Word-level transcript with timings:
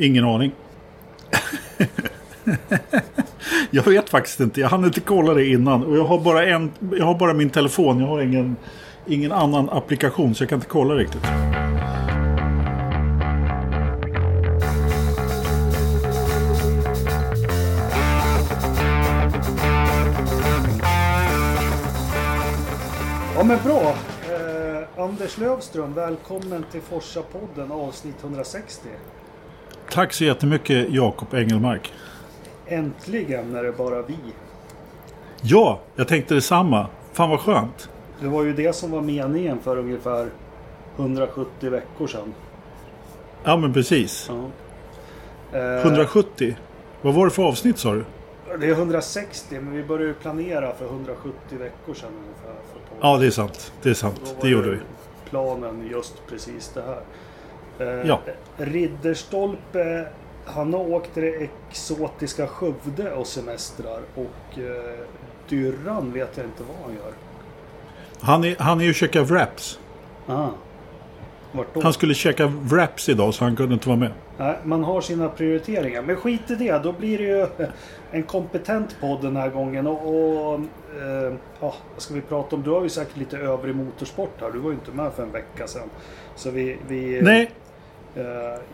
Ingen 0.00 0.24
aning. 0.24 0.52
jag 3.70 3.82
vet 3.82 4.08
faktiskt 4.08 4.40
inte. 4.40 4.60
Jag 4.60 4.68
hann 4.68 4.84
inte 4.84 5.00
kolla 5.00 5.34
det 5.34 5.46
innan. 5.46 5.84
Och 5.84 5.96
jag 5.96 6.04
har 6.04 6.18
bara, 6.18 6.46
en, 6.46 6.70
jag 6.92 7.04
har 7.04 7.14
bara 7.14 7.34
min 7.34 7.50
telefon. 7.50 8.00
Jag 8.00 8.06
har 8.06 8.20
ingen, 8.20 8.56
ingen 9.06 9.32
annan 9.32 9.70
applikation 9.70 10.34
så 10.34 10.42
jag 10.42 10.48
kan 10.48 10.56
inte 10.56 10.68
kolla 10.68 10.94
riktigt. 10.94 11.22
Ja 23.34 23.44
men 23.44 23.58
bra. 23.64 23.94
Eh, 24.30 25.04
Anders 25.04 25.38
Lövström, 25.38 25.94
välkommen 25.94 26.64
till 26.72 26.80
Forsa-podden 26.80 27.72
avsnitt 27.72 28.16
160. 28.22 28.88
Tack 29.90 30.12
så 30.12 30.24
jättemycket 30.24 30.90
Jakob 30.90 31.34
Engelmark. 31.34 31.92
Äntligen 32.66 33.54
är 33.54 33.62
det 33.62 33.72
bara 33.72 34.02
vi. 34.02 34.16
Ja, 35.42 35.80
jag 35.96 36.08
tänkte 36.08 36.34
detsamma. 36.34 36.86
Fan 37.12 37.30
vad 37.30 37.40
skönt. 37.40 37.88
Det 38.20 38.28
var 38.28 38.44
ju 38.44 38.52
det 38.52 38.72
som 38.72 38.90
var 38.90 39.00
meningen 39.00 39.58
för 39.60 39.76
ungefär 39.76 40.28
170 40.96 41.70
veckor 41.70 42.06
sedan. 42.06 42.34
Ja 43.44 43.56
men 43.56 43.72
precis. 43.72 44.30
Ja. 45.52 45.58
Eh, 45.58 45.86
170. 45.86 46.56
Vad 47.02 47.14
var 47.14 47.24
det 47.24 47.30
för 47.30 47.42
avsnitt 47.42 47.78
sa 47.78 47.94
du? 47.94 48.04
Det 48.60 48.66
är 48.66 48.72
160 48.72 49.60
men 49.60 49.72
vi 49.72 49.82
började 49.84 50.08
ju 50.08 50.14
planera 50.14 50.74
för 50.74 50.84
170 50.84 51.58
veckor 51.58 51.94
sedan 51.94 52.10
ungefär. 52.24 52.54
Ja 53.00 53.16
det 53.16 53.26
är 53.26 53.30
sant. 53.30 53.72
Det 53.82 53.90
är 53.90 53.94
sant. 53.94 54.36
Det 54.40 54.48
gjorde 54.48 54.70
vi. 54.70 54.78
Planen 55.30 55.88
just 55.90 56.26
precis 56.28 56.70
det 56.74 56.82
här. 56.82 57.00
Eh, 57.80 58.06
Ja. 58.06 58.20
Ridderstolpe, 58.56 60.06
han 60.44 60.74
har 60.74 60.90
åkt 60.90 61.14
till 61.14 61.22
det 61.22 61.48
exotiska 61.70 62.46
Skövde 62.46 63.12
och 63.12 63.26
semestrar. 63.26 64.00
Och 64.14 64.58
eh, 64.58 64.98
Dyrran 65.48 66.12
vet 66.12 66.36
jag 66.36 66.46
inte 66.46 66.62
vad 66.62 66.76
han 66.86 66.94
gör. 66.94 67.12
Han 68.20 68.44
är, 68.44 68.56
han 68.58 68.80
är 68.80 68.84
ju 68.84 68.94
käka 68.94 69.22
wraps. 69.22 69.78
Aha. 70.26 70.50
Vart 71.52 71.74
då? 71.74 71.80
Han 71.82 71.92
skulle 71.92 72.14
käka 72.14 72.46
wraps 72.46 73.08
idag 73.08 73.34
så 73.34 73.44
han 73.44 73.56
kunde 73.56 73.74
inte 73.74 73.88
vara 73.88 73.98
med. 73.98 74.10
Nej, 74.38 74.56
man 74.64 74.84
har 74.84 75.00
sina 75.00 75.28
prioriteringar. 75.28 76.02
Men 76.02 76.16
skit 76.16 76.50
i 76.50 76.54
det. 76.54 76.78
Då 76.82 76.92
blir 76.92 77.18
det 77.18 77.24
ju 77.24 77.46
en 78.10 78.22
kompetent 78.22 78.96
podd 79.00 79.22
den 79.22 79.36
här 79.36 79.48
gången. 79.48 79.86
Och, 79.86 80.06
och 80.08 80.54
eh, 80.54 81.34
ja, 81.60 81.74
vad 81.94 82.02
ska 82.02 82.14
vi 82.14 82.20
prata 82.20 82.56
om? 82.56 82.62
Du 82.62 82.70
har 82.70 82.82
ju 82.82 82.88
säkert 82.88 83.16
lite 83.16 83.38
övrig 83.38 83.74
motorsport 83.74 84.40
här. 84.40 84.50
Du 84.50 84.58
var 84.58 84.70
ju 84.70 84.74
inte 84.76 84.90
med 84.90 85.12
för 85.12 85.22
en 85.22 85.32
vecka 85.32 85.66
sedan. 85.66 85.90
Så 86.36 86.50
vi... 86.50 86.78
vi 86.88 87.20
Nej, 87.22 87.50
Eh, 88.16 88.22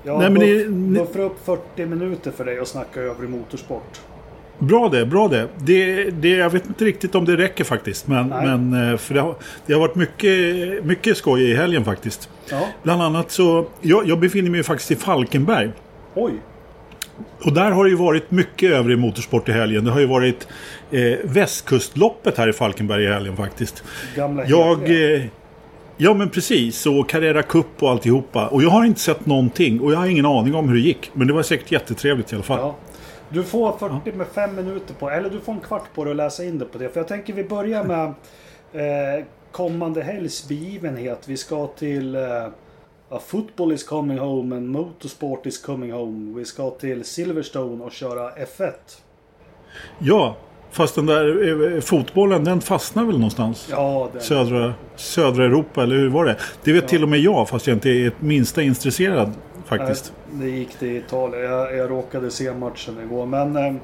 jag 0.03 0.19
Nej, 0.19 0.31
men 0.31 0.35
buff, 0.35 0.43
det- 0.43 0.69
ni- 0.71 0.99
buffrar 0.99 1.23
upp 1.25 1.45
40 1.45 1.87
minuter 1.87 2.31
för 2.31 2.45
dig 2.45 2.61
och 2.61 2.69
snacka 2.69 3.01
övrig 3.01 3.31
motorsport. 3.31 4.01
bra 4.59 4.89
det. 4.89 5.07
Bra 5.07 5.29
det. 5.29 5.49
det, 5.59 6.11
det 6.11 6.29
jag 6.29 6.51
vet 6.51 6.67
inte 6.67 6.85
riktigt 6.85 7.15
om 7.15 7.25
det 7.25 7.37
räcker 7.37 7.65
faktiskt. 7.65 8.09
Men, 8.09 8.29
Nej. 8.29 8.47
men 8.47 8.91
eh, 8.93 8.97
för 8.97 9.15
det 9.15 9.21
har, 9.21 9.35
det 9.67 9.73
har 9.73 9.81
varit 9.81 9.95
mycket, 9.95 10.85
mycket 10.85 11.17
skoj 11.17 11.51
i 11.51 11.55
helgen 11.55 11.85
faktiskt. 11.85 12.29
Ja, 12.51 12.69
Bland 12.83 13.03
annat 13.03 13.31
så, 13.31 13.67
jag, 13.81 14.07
jag 14.09 14.21
befinner 14.21 14.51
mig 14.51 14.63
faktiskt 14.63 14.91
i 14.91 14.97
Falkenberg. 14.97 15.71
oj. 16.15 16.33
Och 17.45 17.53
där 17.53 17.71
har 17.71 17.85
det 17.85 17.91
ju 17.91 17.97
varit 17.97 18.31
mycket 18.31 18.71
övrig 18.73 18.99
motorsport 18.99 19.49
i 19.49 19.53
helgen. 19.53 19.85
Det 19.85 19.91
har 19.91 20.01
ju 20.01 20.07
varit 20.07 20.49
eh, 20.91 21.01
västkustloppet 21.25 22.39
här 22.39 22.49
i 22.49 22.53
Falkenberg 22.53 23.05
i 23.05 23.07
helgen 23.09 23.37
faktiskt. 23.37 23.85
Gamla 24.17 24.45
Jag... 24.47 25.13
Eh, 25.15 25.21
ja 25.97 26.15
men 26.15 26.31
precis. 26.31 26.87
Och 26.87 27.09
Carrera 27.09 27.43
Cup 27.43 27.83
och 27.83 27.91
alltihopa. 27.91 28.49
Och 28.49 28.63
jag 28.63 28.71
har 28.71 28.85
inte 28.85 29.01
sett 29.01 29.27
någonting. 29.27 29.81
Och 29.81 29.93
jag 29.93 29.99
har 29.99 30.07
ingen 30.07 30.27
aning 30.27 30.55
om 30.55 30.69
hur 30.69 30.75
det 30.75 30.83
gick. 30.83 31.11
Men 31.13 31.27
det 31.27 31.33
var 31.33 31.43
säkert 31.43 31.73
jättetrevligt 31.73 32.33
i 32.33 32.35
alla 32.35 32.45
fall. 32.45 32.59
Ja. 32.61 32.75
Du 33.29 33.43
får 33.43 33.73
40 33.79 34.13
med 34.13 34.27
5 34.27 34.57
minuter 34.57 34.95
på 34.95 35.11
Eller 35.11 35.31
du 35.31 35.41
får 35.41 35.53
en 35.53 35.61
kvart 35.61 35.95
på 35.95 36.05
dig 36.05 36.11
att 36.11 36.17
läsa 36.17 36.45
in 36.45 36.59
det 36.59 36.65
på 36.65 36.79
det. 36.79 36.89
För 36.89 37.01
jag 37.01 37.09
tänker 37.09 37.33
vi 37.33 37.45
börjar 37.45 37.85
med 37.85 38.07
eh, 38.73 39.25
kommande 39.53 40.03
helgs 40.03 40.49
begivenhet. 40.49 41.29
Vi 41.29 41.37
ska 41.37 41.67
till 41.67 42.15
eh, 42.15 42.23
ja, 43.09 43.19
Football 43.27 43.73
is 43.73 43.85
coming 43.85 44.19
home 44.19 44.57
and 44.57 44.69
Motorsport 44.69 45.47
is 45.47 45.63
coming 45.63 45.93
home. 45.93 46.39
Vi 46.39 46.45
ska 46.45 46.71
till 46.71 47.05
Silverstone 47.05 47.85
och 47.85 47.93
köra 47.93 48.31
F1. 48.31 48.73
Ja, 49.99 50.37
fast 50.77 50.95
den 50.95 51.07
där 51.07 51.75
eh, 51.75 51.81
fotbollen 51.81 52.45
den 52.45 52.61
fastnar 52.61 53.05
väl 53.05 53.15
någonstans? 53.15 53.69
Ja, 53.71 54.09
den, 54.13 54.23
Södra, 54.23 54.75
södra 54.97 55.45
Europa, 55.45 55.83
eller 55.83 55.97
hur 55.97 56.09
var 56.09 56.25
det? 56.25 56.37
Det 56.65 56.73
vet 56.73 56.89
till 56.89 57.03
och 57.03 57.09
med 57.09 57.19
jag, 57.21 57.49
fast 57.49 57.67
jag 57.67 57.77
inte 57.77 57.89
är 57.91 58.09
ett 58.09 58.21
minsta 58.23 58.63
intresserad 58.63 59.33
faktiskt. 59.67 60.13
Nej, 60.33 60.51
det 60.51 60.57
gick 60.59 60.79
till 60.79 60.97
Italien. 60.97 61.43
Jag, 61.43 61.77
jag 61.77 61.91
råkade 61.91 62.31
se 62.31 62.53
matchen 62.53 62.97
igår. 63.05 63.27
Men 63.27 63.57
eh, 63.57 63.75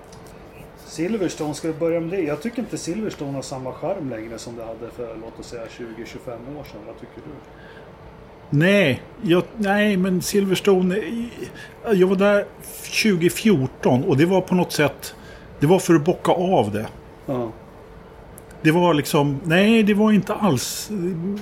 Silverstone, 0.87 1.55
ska 1.55 1.69
vi 1.69 1.75
börja 1.75 2.01
med 2.01 2.11
det? 2.11 2.21
Jag 2.21 2.43
tycker 2.43 2.59
inte 2.59 2.79
Silverstone 2.79 3.33
har 3.33 3.43
samma 3.43 3.73
charm 3.73 4.11
längre 4.11 4.39
som 4.39 4.57
det 4.57 4.63
hade 4.65 4.91
för 4.97 5.17
låt 5.23 5.41
oss 5.41 5.47
säga 5.47 5.63
20-25 5.79 5.79
år 5.81 6.65
sedan. 6.65 6.81
Vad 6.87 7.01
tycker 7.01 7.17
du? 7.17 7.33
Nej, 8.51 9.03
jag, 9.23 9.43
nej, 9.57 9.97
men 9.97 10.23
Silverstone... 10.23 10.97
eh, 10.97 11.93
Jag 11.93 12.07
var 12.07 12.17
där 12.17 12.45
2014 13.03 14.05
och 14.05 14.17
det 14.17 14.27
var 14.27 14.41
på 14.41 14.55
något 14.55 14.73
sätt... 14.73 15.15
Det 15.63 15.69
var 15.69 15.79
för 15.79 15.95
att 15.95 16.05
bocka 16.05 16.33
av 16.33 16.73
det. 16.73 16.87
Ja. 17.27 17.53
Det 18.63 18.71
var 18.71 18.95
liksom... 18.95 19.41
Nej, 19.45 19.83
det 19.83 19.95
var 19.95 20.13
inte 20.13 20.35
alls 20.35 20.89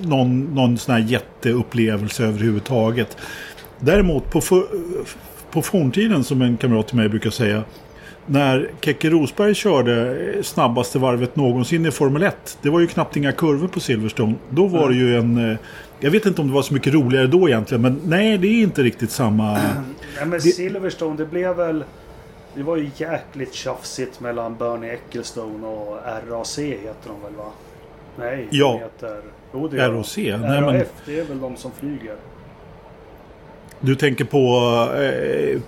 någon, 0.03 0.55
någon 0.55 0.79
sån 0.79 0.95
här 0.95 1.01
jätteupplevelse 1.03 2.25
överhuvudtaget. 2.25 3.17
Däremot 3.79 4.31
på, 4.31 4.41
för, 4.41 4.63
på 5.51 5.63
forntiden, 5.63 6.25
som 6.25 6.43
en 6.43 6.57
kamrat 6.57 6.89
till 6.89 6.97
mig 6.97 7.09
brukar 7.09 7.31
säga. 7.31 7.63
När 8.27 8.71
Keke 8.81 9.11
Rosberg 9.11 9.55
körde 9.55 10.17
snabbaste 10.43 10.99
varvet 10.99 11.37
någonsin 11.37 11.87
i 11.87 11.91
Formel 11.91 12.23
1. 12.23 12.59
Det 12.63 12.71
var 12.71 12.81
ju 12.81 12.87
knappt 12.87 13.17
inga 13.17 13.33
kurvor 13.33 13.69
på 13.69 13.81
Silverstone. 13.81 14.35
Då 14.51 14.67
var 14.67 14.89
det 14.89 14.95
ju 14.95 15.17
en... 15.19 15.51
eh, 15.51 15.57
Jag 16.01 16.11
vet 16.11 16.27
inte 16.27 16.41
om 16.41 16.49
det 16.49 16.55
var 16.55 16.63
så 16.63 16.75
mycket 16.75 16.95
roligare 16.95 17.27
då 17.27 17.49
egentligen. 17.49 17.83
Men 17.83 18.01
nej, 18.07 18.39
det 18.39 18.49
är 18.49 18.63
inte 18.63 18.83
riktigt 18.83 19.11
samma... 19.11 19.53
Nej 20.17 20.27
men 20.27 20.41
Silverstone, 20.41 21.17
det 21.17 21.27
blev 21.27 21.57
väl... 21.57 21.85
Det 22.55 22.63
var 22.63 22.77
ju 22.77 22.91
jäkligt 22.97 23.55
tjafsigt 23.55 24.21
mellan 24.21 24.57
Bernie 24.57 24.93
Ecclestone 24.93 25.67
och 25.67 25.97
RAC 26.29 26.59
heter 26.59 27.09
de 27.09 27.23
väl 27.23 27.35
va? 27.35 27.51
Nej, 28.17 28.49
Ja. 28.51 28.79
heter... 28.79 29.23
Jo, 29.55 29.69
det 29.69 29.77
de. 29.77 29.93
ROC? 29.93 30.17
Nej, 30.17 30.39
men- 30.39 30.75
RAF, 30.79 30.93
det 31.07 31.21
är 31.21 31.25
väl 31.25 31.41
de 31.41 31.57
som 31.57 31.71
flyger. 31.73 32.17
Du 33.81 33.95
tänker 33.95 34.25
på 34.25 34.59
eh, 35.03 35.61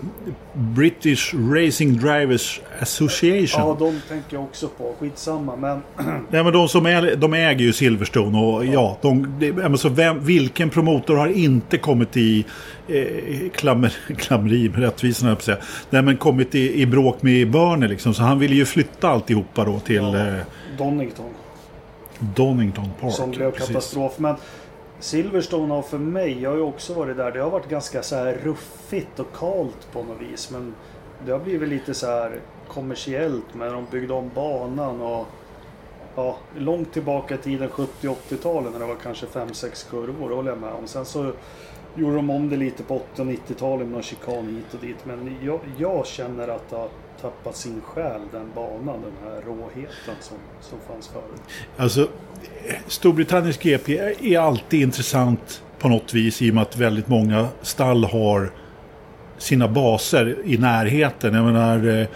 British 0.55 1.35
Racing 1.35 2.01
Drivers 2.01 2.61
Association. 2.81 3.63
Ja, 3.69 3.77
de 3.79 4.01
tänker 4.09 4.37
jag 4.37 4.43
också 4.43 4.69
på. 4.69 4.95
Skitsamma, 5.01 5.57
men... 5.57 5.83
Nej, 6.31 6.45
men 6.45 6.53
de 6.53 6.69
som 6.69 6.87
är, 6.87 7.17
de 7.17 7.35
äger 7.35 7.65
ju 7.65 7.73
Silverstone 7.73 8.39
och 8.39 8.65
ja, 8.67 8.99
de, 9.03 9.35
ja, 9.41 9.69
men 9.69 9.79
så 9.79 9.89
vem, 9.89 10.25
vilken 10.25 10.71
promotor 10.71 11.17
har 11.17 11.29
inte 11.29 11.79
kommit 11.79 12.17
i 12.17 12.45
eh, 12.89 13.51
klammer, 13.55 13.93
klammeri 14.17 14.69
med 14.69 14.79
rättvisan 14.81 15.29
jag 15.29 15.43
säga. 15.43 15.59
Nej, 15.91 16.03
men 16.03 16.17
kommit 16.17 16.55
i, 16.55 16.81
i 16.83 16.87
bråk 16.87 17.23
med 17.23 17.51
Börne 17.51 17.89
liksom. 17.89 18.15
Så 18.15 18.23
han 18.23 18.39
ville 18.39 18.55
ju 18.55 18.65
flytta 18.65 19.09
alltihopa 19.09 19.65
då 19.65 19.79
till 19.81 19.97
Ja. 19.97 20.17
eh, 20.27 20.35
Donington. 20.79 21.27
Donington 22.37 22.89
Park. 23.01 23.13
Som 23.13 23.31
blev 23.31 23.51
Precis. 23.51 23.69
katastrof. 23.69 24.13
Men 24.19 24.37
Silverstone 25.03 25.75
har 25.75 25.83
för 25.83 25.99
mig, 25.99 26.43
jag 26.43 26.51
har 26.51 26.57
ju 26.57 26.63
också 26.63 26.95
varit 26.95 27.17
där. 27.17 27.33
Det 27.33 27.41
har 27.41 27.51
varit 27.51 27.69
ganska 27.69 28.03
så 28.03 28.17
här 28.17 28.35
ruffigt 28.43 29.21
och 29.21 29.37
kallt 29.37 29.93
på 29.93 30.03
något 30.03 30.21
vis. 30.21 30.51
Men 30.51 30.75
det 31.27 31.33
har 31.33 31.39
blivit 31.39 31.69
lite 31.69 31.95
så 31.95 32.07
här 32.07 32.41
kommersiellt. 32.69 33.55
med 33.55 33.73
de 33.73 33.87
byggde 33.91 34.15
om 34.15 34.31
banan 34.35 35.01
och 35.01 35.27
ja, 36.15 36.39
långt 36.59 36.93
tillbaka 36.93 37.35
i 37.35 37.39
tiden 37.39 37.69
70-80-talen 37.69 38.73
när 38.73 38.79
det 38.79 38.87
var 38.87 38.95
kanske 38.95 39.27
5-6 39.27 39.91
kurvor. 39.91 40.29
Det 40.29 40.35
håller 40.35 40.51
jag 40.51 40.61
med 40.61 40.73
om. 40.73 40.87
Sen 40.87 41.05
så 41.05 41.33
gjorde 41.95 42.17
de 42.17 42.31
om 42.31 42.49
det 42.49 42.57
lite 42.57 42.83
på 42.83 42.97
80 42.97 43.23
och 43.23 43.29
90-talet 43.29 43.87
med 43.87 43.93
någon 43.93 44.03
chikan 44.03 44.47
hit 44.47 44.75
och 44.75 44.81
dit. 44.81 45.05
Men 45.05 45.39
jag, 45.43 45.61
jag 45.79 46.07
känner 46.07 46.49
att 46.49 46.71
det 46.71 46.77
har 46.77 46.89
tappat 47.21 47.57
sin 47.57 47.81
själ 47.81 48.21
den 48.33 48.51
banan. 48.55 49.01
Den 49.03 49.33
här 49.33 49.43
råheten 49.47 50.15
som, 50.21 50.39
som 50.61 50.79
fanns 50.81 51.09
förut. 51.09 51.43
Alltså, 51.77 52.09
Storbritanniens 52.87 53.59
GP 53.59 53.99
är 54.23 54.39
alltid 54.39 54.83
intressant 54.83 55.63
på 55.79 55.89
något 55.89 56.15
vis 56.15 56.43
i 56.43 56.51
och 56.51 56.55
med 56.55 56.63
att 56.63 56.77
väldigt 56.77 57.09
många 57.09 57.49
stall 57.63 58.05
har 58.05 58.51
sina 59.39 59.69
baser 59.69 60.37
i 60.45 60.59
närheten. 60.59 61.35
Jag 61.35 61.45
menar, 61.45 62.01
eh, 62.01 62.07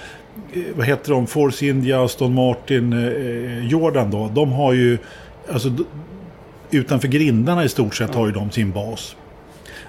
vad 0.77 0.87
heter 0.87 1.13
de? 1.13 1.27
Force 1.27 1.67
India, 1.67 2.05
Aston 2.05 2.35
Martin, 2.35 2.93
eh, 2.93 3.67
Jordan 3.67 4.11
då. 4.11 4.31
De 4.35 4.53
har 4.53 4.73
ju, 4.73 4.99
alltså 5.53 5.69
utanför 6.71 7.09
grindarna 7.09 7.65
i 7.65 7.69
stort 7.69 7.95
sett 7.95 8.15
har 8.15 8.27
ju 8.27 8.33
de 8.33 8.51
sin 8.51 8.73
bas. 8.73 9.17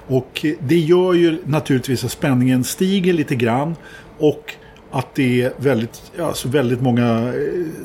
Och 0.07 0.45
eh, 0.45 0.53
det 0.59 0.79
gör 0.79 1.13
ju 1.13 1.41
naturligtvis 1.45 2.03
att 2.03 2.11
spänningen 2.11 2.63
stiger 2.63 3.13
lite 3.13 3.35
grann. 3.35 3.75
Och 4.17 4.53
att 4.97 5.15
det 5.15 5.41
är 5.41 5.53
väldigt, 5.57 6.11
alltså 6.19 6.47
väldigt 6.47 6.81
många 6.81 7.33
eh, 7.33 7.33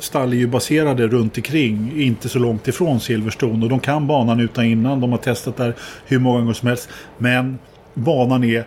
stall 0.01 0.33
är 0.33 0.37
ju 0.37 0.47
baserade 0.47 1.07
runt 1.09 1.37
omkring, 1.37 1.93
inte 2.03 2.29
så 2.29 2.39
långt 2.39 2.69
ifrån 2.69 3.01
Silverstone. 3.01 3.65
Och 3.65 3.71
de 3.71 3.81
kan 3.81 4.07
banan 4.07 4.41
utan 4.41 4.65
innan, 4.65 5.01
de 5.01 5.11
har 5.13 5.19
testat 5.19 5.57
där 5.57 5.75
hur 6.07 6.19
många 6.19 6.39
gånger 6.41 6.53
som 6.53 6.69
helst. 6.69 6.89
Men 7.19 7.59
banan 7.95 8.45
är 8.45 8.67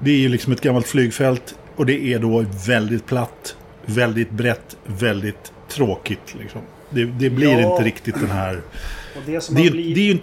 Det 0.00 0.10
är 0.10 0.16
ju 0.18 0.28
liksom 0.28 0.52
ett 0.52 0.60
gammalt 0.60 0.86
flygfält 0.86 1.54
och 1.76 1.86
det 1.86 2.12
är 2.12 2.18
då 2.18 2.44
väldigt 2.66 3.06
platt, 3.06 3.56
väldigt 3.86 4.30
brett, 4.30 4.76
väldigt 4.86 5.52
tråkigt. 5.68 6.34
Liksom. 6.40 6.60
Det, 6.90 7.04
det 7.04 7.30
blir 7.30 7.58
Ja. 7.60 7.72
inte 7.72 7.84
riktigt 7.84 8.14
den 8.20 8.30
här... 8.30 8.60
Det 9.26 9.32
Det 9.50 9.66
är, 9.66 9.70
blivit... 9.70 9.94
det 9.94 10.00
är 10.00 10.06
ju, 10.14 10.18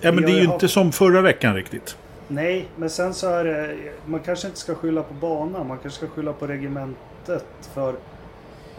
ja, 0.00 0.12
men 0.12 0.24
det 0.24 0.32
är 0.32 0.36
ju 0.38 0.44
inte 0.44 0.68
som 0.68 0.92
förra 0.92 1.20
veckan 1.20 1.54
riktigt. 1.54 1.96
Nej, 2.28 2.68
men 2.76 2.90
sen 2.90 3.14
så 3.14 3.28
är 3.28 3.44
det... 3.44 3.76
Man 4.06 4.20
kanske 4.20 4.46
inte 4.46 4.60
ska 4.60 4.74
skylla 4.74 5.02
på 5.02 5.14
banan. 5.14 5.68
Man 5.68 5.78
kanske 5.78 6.06
ska 6.06 6.14
skylla 6.14 6.32
på 6.32 6.46
regementet. 6.46 7.46
För 7.60 7.94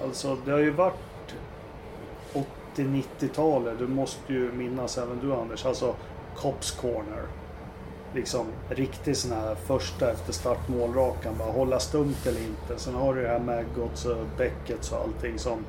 alltså, 0.03 0.37
det 0.45 0.51
har 0.51 0.59
ju 0.59 0.71
varit 0.71 1.35
80-90-talet. 2.75 3.79
Du 3.79 3.87
måste 3.87 4.33
ju 4.33 4.51
minnas 4.51 4.97
även 4.97 5.19
du 5.21 5.33
Anders. 5.33 5.65
Alltså 5.65 5.95
Cops 6.35 6.71
Corner. 6.71 7.23
Liksom 8.15 8.45
riktigt 8.69 9.17
sån 9.17 9.31
här 9.31 9.55
första 9.55 10.11
efter 10.11 10.33
start 10.33 10.69
målrakan, 10.69 11.33
Bara 11.39 11.51
hålla 11.51 11.79
stumt 11.79 12.25
eller 12.25 12.41
inte. 12.41 12.77
Sen 12.77 12.95
har 12.95 13.13
du 13.13 13.21
det 13.21 13.27
här 13.27 13.39
med 13.39 13.65
Gods 13.75 14.05
och 14.05 14.25
Beckets 14.37 14.91
och 14.91 14.97
allting 14.97 15.39
som... 15.39 15.59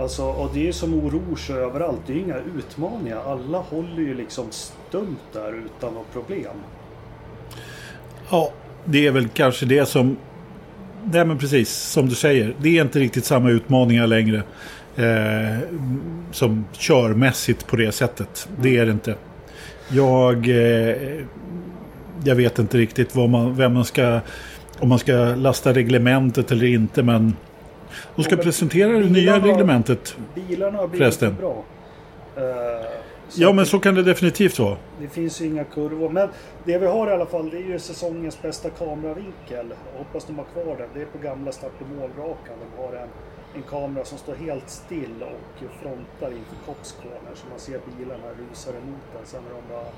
Alltså, 0.00 0.24
och 0.24 0.50
det 0.54 0.60
är 0.60 0.64
ju 0.64 0.72
som 0.72 0.94
oroge 0.94 1.54
överallt. 1.54 2.00
Det 2.06 2.12
är 2.12 2.16
ju 2.16 2.22
inga 2.22 2.38
utmaningar. 2.38 3.22
Alla 3.26 3.58
håller 3.58 4.02
ju 4.02 4.14
liksom 4.14 4.46
stumt 4.50 5.16
där 5.32 5.52
utan 5.52 5.94
något 5.94 6.12
problem. 6.12 6.56
Ja, 8.30 8.50
det 8.84 9.06
är 9.06 9.10
väl 9.10 9.28
kanske 9.28 9.66
det 9.66 9.86
som... 9.86 10.16
Nej 11.04 11.24
men 11.24 11.38
precis, 11.38 11.70
som 11.70 12.08
du 12.08 12.14
säger. 12.14 12.54
Det 12.62 12.78
är 12.78 12.82
inte 12.82 12.98
riktigt 12.98 13.24
samma 13.24 13.50
utmaningar 13.50 14.06
längre. 14.06 14.42
Eh, 14.96 15.58
som 16.32 16.64
körmässigt 16.72 17.66
på 17.66 17.76
det 17.76 17.92
sättet. 17.92 18.48
Det 18.60 18.76
är 18.76 18.86
det 18.86 18.92
inte. 18.92 19.14
Jag... 19.88 20.48
Eh, 20.48 20.96
jag 22.24 22.34
vet 22.34 22.58
inte 22.58 22.78
riktigt 22.78 23.14
vad 23.16 23.28
man, 23.28 23.56
vem 23.56 23.74
man 23.74 23.84
ska... 23.84 24.20
Om 24.78 24.88
man 24.88 24.98
ska 24.98 25.12
lasta 25.36 25.72
reglementet 25.72 26.52
eller 26.52 26.66
inte 26.66 27.02
men... 27.02 27.36
De 28.16 28.24
ska 28.24 28.36
Ja, 28.36 28.42
presentera 28.42 28.88
det 28.92 28.98
nya 28.98 29.10
bilarna- 29.38 29.46
reglementet. 29.46 30.16
Bilarna 30.34 30.78
har 30.78 30.88
blivit 30.88 31.04
Förresten. 31.04 31.36
för 31.36 31.42
bra. 31.42 31.64
Eh, 32.36 32.86
så 33.28 33.42
Ja 33.42 33.52
men 33.52 33.66
så 33.66 33.78
kan 33.78 33.94
det 33.94 34.02
definitivt 34.02 34.58
vara. 34.58 34.76
det 35.00 35.08
finns 35.08 35.40
ju 35.40 35.46
inga 35.46 35.64
kurvor. 35.64 36.08
Men 36.08 36.28
det 36.64 36.78
vi 36.78 36.86
har 36.86 37.06
i 37.06 37.10
alla 37.10 37.26
fall 37.26 37.50
det 37.50 37.56
är 37.56 37.62
ju 37.62 37.78
säsongens 37.78 38.42
bästa 38.42 38.70
kameravinkel. 38.70 39.66
Jag 39.92 39.98
hoppas 39.98 40.24
de 40.24 40.38
har 40.38 40.44
kvar 40.44 40.76
den. 40.76 40.88
Det 40.94 41.00
är 41.02 41.06
på 41.06 41.18
gamla 41.18 41.52
start 41.52 41.72
och 41.80 41.88
målrakan. 41.96 42.56
De 42.64 42.82
har 42.82 42.92
en, 42.92 43.08
en 43.54 43.62
kamera 43.62 44.04
som 44.04 44.18
står 44.18 44.34
helt 44.34 44.68
still 44.70 45.22
och 45.22 45.58
frontar 45.82 46.30
inför 46.38 46.56
Cops 46.66 46.92
Corner. 47.02 47.32
Så 47.34 47.46
man 47.50 47.58
ser 47.58 47.80
bilarna 47.98 48.28
rusar 48.40 48.72
emot 48.72 49.06
den. 49.16 49.26
Sen 49.26 49.40
när 49.48 49.54
de 49.60 49.74
bara 49.74 49.90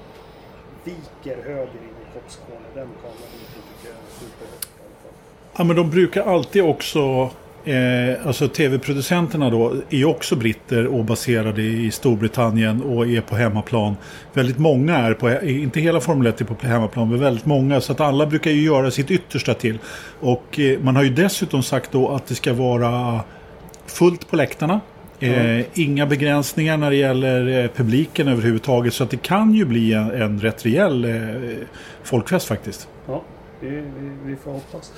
viker 0.84 1.36
höger 1.48 1.80
in 1.88 1.96
i 2.04 2.06
Cops 2.14 2.36
Corner. 2.46 2.70
Den 2.74 2.88
kameravinkeln 3.02 3.64
tycker 3.68 3.88
jag 3.88 3.98
är 4.06 4.12
superhögt 4.20 4.64
i 4.64 4.82
alla 4.86 4.98
fall. 5.02 5.16
Ja, 5.56 5.64
men 5.64 5.76
de 5.76 5.90
brukar 5.90 6.22
alltid 6.22 6.62
också... 6.64 7.30
Eh, 7.64 8.26
alltså 8.26 8.48
tv-producenterna 8.48 9.50
då 9.50 9.74
är 9.90 10.04
också 10.04 10.36
britter 10.36 10.86
och 10.86 11.04
baserade 11.04 11.62
i 11.62 11.90
Storbritannien 11.90 12.82
och 12.82 13.06
är 13.06 13.20
på 13.20 13.36
hemmaplan. 13.36 13.96
Väldigt 14.32 14.58
många 14.58 14.96
är 14.96 15.14
på, 15.14 15.30
inte 15.42 15.80
hela 15.80 16.00
Formel 16.00 16.26
1 16.26 16.40
är 16.40 16.44
på 16.44 16.66
hemmaplan, 16.66 17.08
men 17.08 17.20
väldigt 17.20 17.46
många. 17.46 17.80
Så 17.80 17.92
att 17.92 18.00
alla 18.00 18.26
brukar 18.26 18.50
ju 18.50 18.62
göra 18.62 18.90
sitt 18.90 19.10
yttersta 19.10 19.54
till. 19.54 19.78
Och 20.20 20.60
eh, 20.60 20.80
man 20.80 20.96
har 20.96 21.02
ju 21.02 21.10
dessutom 21.10 21.62
sagt 21.62 21.92
då 21.92 22.08
att 22.08 22.26
det 22.26 22.34
ska 22.34 22.52
vara 22.52 23.20
fullt 23.86 24.30
på 24.30 24.36
läktarna. 24.36 24.80
Eh, 25.20 25.66
inga 25.74 26.06
begränsningar 26.06 26.76
när 26.76 26.90
det 26.90 26.96
gäller 26.96 27.64
eh, 27.64 27.70
publiken 27.70 28.28
överhuvudtaget. 28.28 28.94
Så 28.94 29.04
att 29.04 29.10
det 29.10 29.22
kan 29.22 29.54
ju 29.54 29.64
bli 29.64 29.92
en, 29.92 30.10
en 30.10 30.40
rätt 30.40 30.66
rejäl 30.66 31.04
eh, 31.04 31.66
folkfest 32.02 32.48
faktiskt. 32.48 32.88
Ja, 33.06 33.22
vi, 33.60 33.68
vi, 33.68 34.10
vi 34.24 34.36
får 34.36 34.52
hoppas. 34.52 34.92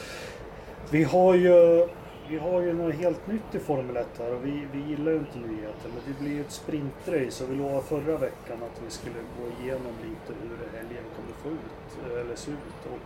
Vi 0.90 1.04
har 1.04 1.34
ju, 1.34 1.86
vi 2.32 2.38
har 2.38 2.60
ju 2.60 2.72
något 2.72 2.94
helt 2.94 3.26
nytt 3.26 3.54
i 3.54 3.58
Formel 3.58 3.96
1 3.96 4.06
här 4.18 4.34
och 4.34 4.44
vi, 4.46 4.66
vi 4.72 4.80
gillar 4.90 5.12
ju 5.12 5.18
inte 5.18 5.38
nyheter. 5.38 5.88
Men 5.94 6.02
det 6.06 6.20
blir 6.20 6.32
ju 6.32 6.40
ett 6.40 6.50
sprintrace 6.50 7.44
och 7.44 7.50
vi 7.50 7.54
lovade 7.54 7.82
förra 7.82 8.16
veckan 8.16 8.58
att 8.62 8.82
vi 8.84 8.90
skulle 8.90 9.20
gå 9.38 9.62
igenom 9.62 9.92
lite 10.02 10.40
hur 10.42 10.78
helgen 10.78 11.04
kommer 11.16 11.34
få 11.42 11.48
ut, 11.48 12.16
eller 12.20 12.36
se 12.36 12.50
ut. 12.50 12.80
Och 12.92 12.98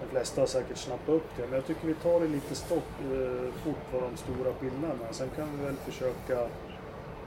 de 0.00 0.06
flesta 0.10 0.40
har 0.40 0.46
säkert 0.46 0.76
snappat 0.76 1.08
upp 1.08 1.36
det. 1.36 1.42
Men 1.42 1.52
jag 1.52 1.66
tycker 1.66 1.86
vi 1.86 1.94
tar 1.94 2.20
det 2.20 2.26
lite 2.26 2.54
stopp, 2.54 2.92
eh, 3.00 3.52
fort 3.64 3.84
vad 3.92 4.02
de 4.02 4.16
stora 4.16 4.52
skillnaderna. 4.60 5.06
Sen 5.10 5.28
kan 5.36 5.58
vi 5.58 5.64
väl 5.64 5.76
försöka 5.76 6.48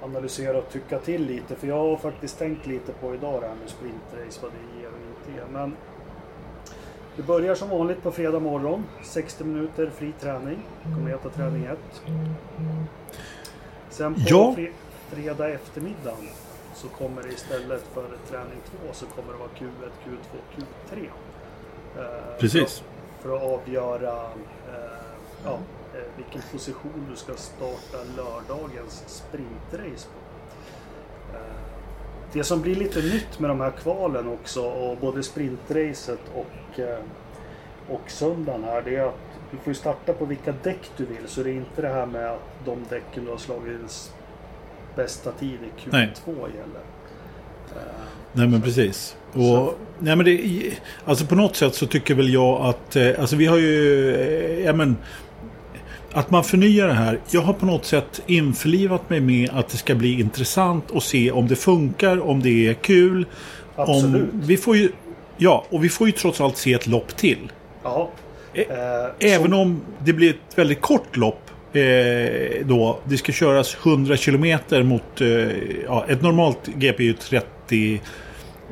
analysera 0.02 0.58
och 0.58 0.70
tycka 0.70 1.00
till 1.00 1.26
lite. 1.26 1.56
För 1.56 1.68
jag 1.68 1.78
har 1.78 1.98
faktiskt 1.98 2.40
tänkt 2.40 2.66
lite 2.66 2.94
på 2.94 3.16
idag 3.16 3.42
det 3.42 3.48
här 3.48 3.56
med 3.56 3.70
sprintrace, 3.70 4.40
vad 4.42 4.52
det 4.52 4.80
ger 4.80 4.88
och 4.88 5.02
inte 5.10 5.32
ger. 5.32 5.48
Men 5.52 5.76
det 7.16 7.24
börjar 7.24 7.56
som 7.56 7.70
vanligt 7.70 8.04
på 8.04 8.12
fredag 8.12 8.40
morgon. 8.40 8.84
60 9.04 9.44
minuter 9.44 9.90
fri 9.96 10.14
träning. 10.20 10.60
Kommer 10.84 11.10
heta 11.10 11.30
träning 11.30 11.66
1. 11.66 11.78
Sen 13.90 14.14
på 14.14 14.22
Ja. 14.28 14.54
fre 14.56 14.72
fredag 15.10 15.50
eftermiddag 15.50 16.16
så 16.76 16.88
kommer 16.88 17.24
det 17.24 17.30
istället 17.30 17.84
för 17.94 18.06
träning 18.30 18.58
2 18.66 18.94
så 18.94 19.06
kommer 19.06 19.34
det 19.34 19.40
vara 19.40 19.50
Q1, 19.60 19.90
Q2, 20.06 20.38
Q3. 20.92 21.06
Eh, 21.98 22.38
Precis. 22.40 22.84
För, 23.22 23.30
för 23.30 23.36
att 23.36 23.44
avgöra 23.44 24.14
eh, 24.68 25.04
ja, 25.46 25.58
eh, 25.94 26.00
vilken 26.18 26.42
position 26.52 27.08
du 27.10 27.16
ska 27.16 27.34
starta 27.36 27.98
lördagens 28.18 29.04
sprintrace 29.08 30.08
på. 30.14 30.20
Det 32.34 32.44
som 32.44 32.62
blir 32.62 32.76
lite 32.76 33.02
nytt 33.02 33.40
med 33.40 33.50
de 33.50 33.62
här 33.62 33.72
kvalen 33.72 34.28
också 34.28 34.62
och 34.62 34.98
både 34.98 35.24
sprintracet 35.24 36.20
och, 36.34 36.80
eh, 36.80 37.00
och 37.90 38.02
söndagen 38.08 38.64
här 38.64 38.82
det 38.82 38.96
är 38.96 39.06
att 39.06 39.20
du 39.52 39.58
får 39.58 39.74
starta 39.74 40.14
på 40.14 40.26
vilka 40.26 40.54
däck 40.64 40.92
du 40.98 41.06
vill 41.06 41.28
så 41.28 41.44
det 41.44 41.50
är 41.50 41.54
inte 41.54 41.82
det 41.82 41.88
här 41.88 42.06
med 42.06 42.32
att 42.32 42.66
de 42.66 42.86
däcken 42.90 43.26
du 43.26 43.32
har 43.32 43.38
slagit 43.38 44.12
bästa 44.96 45.32
tid 45.32 45.54
i 45.64 45.82
Q2 45.82 45.92
Nej. 45.92 46.12
gäller. 46.26 46.84
Eh, 47.76 47.94
Nej 48.34 48.48
men 48.48 48.62
precis. 48.62 49.16
Och, 49.34 49.80
nej, 50.00 50.16
men 50.16 50.26
det, 50.26 50.72
alltså 51.06 51.26
på 51.26 51.36
något 51.36 51.56
sätt 51.56 51.76
så 51.76 51.88
tycker 51.88 52.16
väl 52.16 52.34
jag 52.34 52.62
att, 52.62 52.96
eh, 52.96 53.20
alltså 53.20 53.36
vi 53.36 53.46
har 53.46 53.58
ju, 53.58 54.64
ja 54.66 54.74
men, 54.74 54.98
att 56.14 56.32
man 56.32 56.44
förnyar 56.44 56.88
det 56.88 56.94
här. 56.94 57.20
Jag 57.30 57.42
har 57.42 57.54
på 57.54 57.66
något 57.66 57.86
sätt 57.86 58.22
införlivat 58.28 59.10
mig 59.10 59.20
med 59.20 59.50
att 59.54 59.70
det 59.70 59.78
ska 59.78 59.96
bli 59.96 60.20
intressant 60.20 60.86
att 60.96 61.04
se 61.04 61.32
om 61.32 61.48
det 61.48 61.56
funkar, 61.56 62.28
om 62.28 62.44
det 62.44 62.68
är 62.68 62.74
kul. 62.74 63.26
Absolut. 63.76 64.34
Om, 64.34 64.42
vi 64.44 64.58
får 64.58 64.78
ju, 64.78 64.90
ja, 65.38 65.66
och 65.70 65.84
vi 65.84 65.90
får 65.90 66.08
ju 66.08 66.14
trots 66.14 66.42
allt 66.42 66.58
se 66.58 66.74
ett 66.74 66.88
lopp 66.88 67.18
till. 67.18 67.52
Ja. 67.84 68.10
Eh, 68.54 68.66
Även 69.34 69.54
om 69.54 69.82
det 70.06 70.14
blir 70.14 70.30
ett 70.30 70.58
väldigt 70.58 70.82
kort 70.82 71.18
lopp 71.18 71.50
eh, 71.74 71.84
då. 72.66 73.00
Det 73.04 73.18
ska 73.18 73.32
köras 73.32 73.78
100 73.86 74.18
kilometer 74.18 74.84
mot... 74.84 75.22
Eh, 75.22 75.28
ja, 75.86 76.06
ett 76.08 76.22
normalt 76.22 76.68
GP 76.76 77.04
är 77.04 77.08
ju 77.08 77.14
30... 77.14 78.02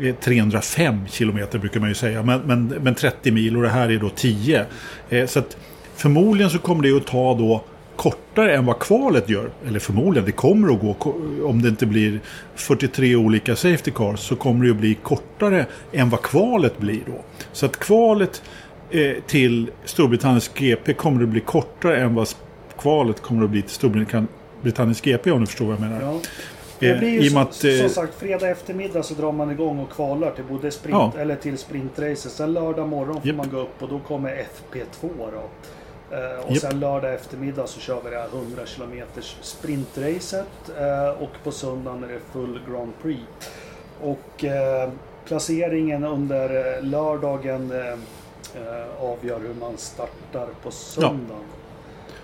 eh, 0.02 0.16
305 0.16 1.08
kilometer 1.12 1.60
brukar 1.60 1.80
man 1.80 1.90
ju 1.90 1.96
säga. 1.96 2.24
Men, 2.24 2.42
men, 2.42 2.66
men 2.68 2.96
30 2.96 3.32
mil 3.32 3.58
och 3.58 3.64
det 3.64 3.70
här 3.70 3.92
är 3.92 3.98
då 3.98 4.10
10. 4.10 4.66
Eh, 5.10 5.28
så 5.28 5.40
att 5.40 5.58
förmodligen 6.02 6.50
så 6.50 6.60
kommer 6.60 6.84
det 6.84 6.98
att 6.98 7.08
ta 7.08 7.34
då 7.34 7.62
kortare 7.96 8.56
än 8.56 8.66
vad 8.66 8.80
kvalet 8.80 9.30
gör. 9.30 9.50
Eller 9.68 9.80
förmodligen, 9.80 10.26
det 10.26 10.32
kommer 10.32 10.74
att 10.74 10.80
gå, 10.80 10.96
om 11.44 11.62
det 11.62 11.70
inte 11.70 11.86
blir 11.86 12.20
43 12.56 13.16
olika 13.16 13.56
safety 13.56 13.92
cars 13.92 14.20
så 14.20 14.36
kommer 14.36 14.66
det 14.66 14.72
att 14.72 14.78
bli 14.78 14.94
kortare 15.04 15.66
än 15.92 16.10
vad 16.10 16.22
kvalet 16.22 16.78
blir 16.78 17.02
då. 17.06 17.14
Så 17.52 17.66
att 17.66 17.78
kvalet 17.80 18.42
eh, 18.90 19.12
till 19.28 19.72
Storbritanniens 19.86 20.52
GP 20.54 20.94
kommer 20.94 21.24
att 21.24 21.30
bli 21.30 21.40
kortare 21.40 21.98
än 22.02 22.16
vad 22.16 22.28
kvalet 22.80 23.22
kommer 23.22 23.44
att 23.44 23.50
bli 23.50 23.62
till 23.62 23.72
Storbritanniens 23.72 25.02
GP 25.02 25.32
om 25.32 25.40
du 25.40 25.46
förstår 25.48 25.66
vad 25.66 25.74
jag 25.76 25.82
menar. 25.82 26.02
Ja. 26.02 26.12
Eh, 26.14 26.20
Det 26.94 27.00
blir 27.00 27.10
ju 27.22 27.30
som, 27.30 27.38
att, 27.42 27.64
eh, 27.64 27.72
som 27.80 27.90
sagt 27.90 28.20
fredag 28.20 28.50
eftermiddag 28.50 29.04
så 29.04 29.14
drar 29.14 29.32
man 29.32 29.52
igång 29.52 29.80
och 29.80 29.92
kvalar 29.92 30.32
till 30.32 30.44
både 30.44 30.72
sprint 30.72 30.96
Ja. 31.16 31.22
eller 31.22 31.36
till 31.36 31.58
sprintracet. 31.58 32.32
Sen 32.32 32.54
lördag 32.54 32.88
morgon 32.90 33.16
får 33.22 33.28
Japp. 33.28 33.36
man 33.38 33.50
gå 33.50 33.58
upp 33.60 33.82
och 33.84 33.90
då 33.90 34.00
kommer 34.00 34.30
FP2 34.30 35.10
då. 35.18 35.50
Eh, 36.12 36.46
och 36.46 36.52
Japp. 36.52 36.62
sen 36.62 36.80
lördag 36.80 37.14
eftermiddag 37.14 37.68
så 37.68 37.80
kör 37.80 38.02
vi 38.04 38.10
det 38.10 38.16
här 38.18 38.28
100 38.28 38.62
km 38.76 39.04
sprintracet 39.42 40.70
eh, 40.80 41.10
och 41.10 41.30
på 41.44 41.52
söndagen 41.52 42.04
är 42.04 42.08
det 42.08 42.20
full 42.32 42.60
Grand 42.70 42.92
Prix. 43.02 43.22
Och 44.02 44.46
eh, 44.46 44.90
placeringen 45.26 46.04
under 46.04 46.82
lördagen 46.82 47.74
avgör 49.00 49.40
hur 49.40 49.54
man 49.54 49.78
startar 49.78 50.48
på 50.64 50.72
söndagen. 50.72 51.44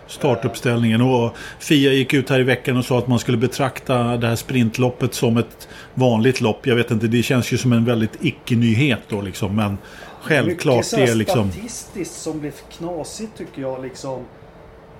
startuppställningen. 0.07 1.01
Och 1.01 1.37
Fia 1.59 1.93
gick 1.93 2.13
ut 2.13 2.29
här 2.29 2.39
i 2.39 2.43
veckan 2.43 2.77
och 2.77 2.85
sa 2.85 2.97
att 2.97 3.07
man 3.07 3.19
skulle 3.19 3.37
betrakta 3.37 4.17
det 4.17 4.27
här 4.27 4.35
sprintloppet 4.35 5.13
som 5.13 5.37
ett 5.37 5.67
vanligt 5.93 6.41
lopp. 6.41 6.67
Jag 6.67 6.75
vet 6.75 6.91
inte, 6.91 7.07
det 7.07 7.23
känns 7.23 7.53
ju 7.53 7.57
som 7.57 7.73
en 7.73 7.85
väldigt 7.85 8.17
icke-nyhet 8.21 8.99
då 9.09 9.21
liksom. 9.21 9.55
Men 9.55 9.77
självklart 10.27 10.75
Mycket 10.91 10.91
det 11.05 11.11
är 11.11 11.15
liksom... 11.15 11.51
statistiskt 11.51 12.15
som 12.21 12.39
blir 12.39 12.53
knasigt 12.71 13.37
tycker 13.37 13.61
jag 13.61 13.81
liksom. 13.83 14.21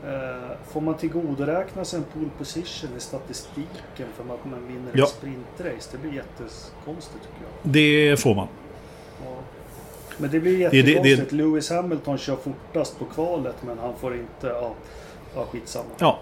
Eh, 0.05 0.51
får 0.71 0.81
man 0.81 0.97
tillgodoräkna 0.97 1.85
sig 1.85 1.99
en 1.99 2.05
pole 2.13 2.29
position 2.37 2.89
i 2.97 2.99
statistiken 2.99 4.07
för 4.15 4.23
att 4.33 4.45
man 4.45 4.67
vinner 4.67 4.91
Ja. 4.93 5.03
ett 5.03 5.09
sprintrace? 5.09 5.89
Det 5.91 5.97
blir 5.97 6.13
jättekonstigt 6.13 7.23
tycker 7.23 7.41
jag. 7.41 7.71
Det 7.73 8.19
får 8.19 8.35
man. 8.35 8.47
Ja. 9.25 9.35
Men 10.17 10.31
det 10.31 10.39
blir 10.39 10.57
det- 10.59 10.69
det- 10.69 10.77
jättekonstigt. 10.77 11.31
Lewis 11.31 11.69
Hamilton 11.69 12.17
kör 12.17 12.35
fortast 12.35 12.99
på 12.99 13.05
kvalet 13.05 13.55
men 13.65 13.77
han 13.79 13.93
får 14.01 14.13
inte... 14.13 14.47
Ja, 14.47 14.73
ja 15.35 15.45
skitsamma. 15.51 15.85
Ja. 15.99 16.19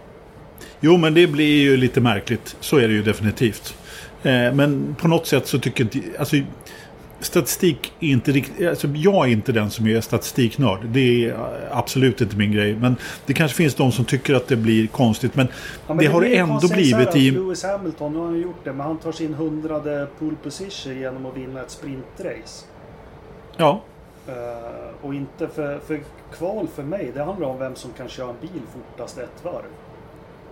Jo, 0.80 0.98
men 0.98 1.14
det 1.14 1.28
blir 1.28 1.62
ju 1.62 1.78
lite 1.78 2.02
märkligt. 2.02 2.56
Så 2.60 2.78
är 2.78 2.88
det 2.88 2.94
ju 2.94 3.04
definitivt. 3.04 3.78
Eh, 4.24 4.32
men 4.54 4.96
på 5.00 5.08
något 5.08 5.28
sätt 5.28 5.48
så 5.48 5.60
tycker 5.60 5.84
inte... 5.84 6.00
Alltså, 6.20 6.36
statistik 7.26 7.94
är 8.00 8.08
inte 8.08 8.32
riktigt... 8.32 8.68
Alltså, 8.68 8.88
jag 8.88 9.28
är 9.28 9.32
inte 9.32 9.52
den 9.52 9.70
som 9.72 9.88
är 9.88 10.02
statistiknörd. 10.02 10.80
Det 10.86 11.26
är 11.26 11.30
eh, 11.30 11.38
absolut 11.72 12.22
inte 12.22 12.36
min 12.36 12.52
grej. 12.52 12.76
Men 12.76 12.96
det 13.26 13.34
kanske 13.34 13.58
finns 13.58 13.76
de 13.76 13.92
som 13.92 14.06
tycker 14.06 14.36
att 14.36 14.48
det 14.48 14.56
blir 14.56 14.88
konstigt. 14.88 15.36
Men, 15.36 15.48
Ja, 15.88 15.94
men 15.94 15.98
det, 15.98 16.06
har 16.06 16.20
blir 16.20 16.30
det 16.30 16.38
ändå 16.38 16.68
blivit 16.68 17.16
i... 17.16 17.32
Lewis 17.32 17.64
Hamilton, 17.64 18.14
nu 18.14 18.20
har 18.20 18.26
han 18.26 18.42
gjort 18.42 18.64
det, 18.64 18.74
men 18.74 18.88
han 18.88 18.98
tar 18.98 19.12
sin 19.12 19.34
hundrade 19.34 20.08
pole 20.20 20.36
position 20.44 21.00
genom 21.00 21.26
att 21.26 21.38
vinna 21.38 21.62
ett 21.62 21.72
sprintrace. 21.72 22.66
Ja, 23.58 23.82
Eh, 24.28 25.06
och 25.06 25.14
inte 25.14 25.48
för, 25.48 25.80
för 25.80 26.00
kval 26.38 26.68
för 26.76 26.84
mig, 26.84 27.12
det 27.14 27.24
handlar 27.24 27.48
om 27.48 27.60
vem 27.60 27.76
som 27.76 27.92
kan 27.92 28.10
köra 28.10 28.30
en 28.30 28.36
bil 28.42 28.62
fortast 28.74 29.18
ett 29.18 29.44
varv. 29.44 29.64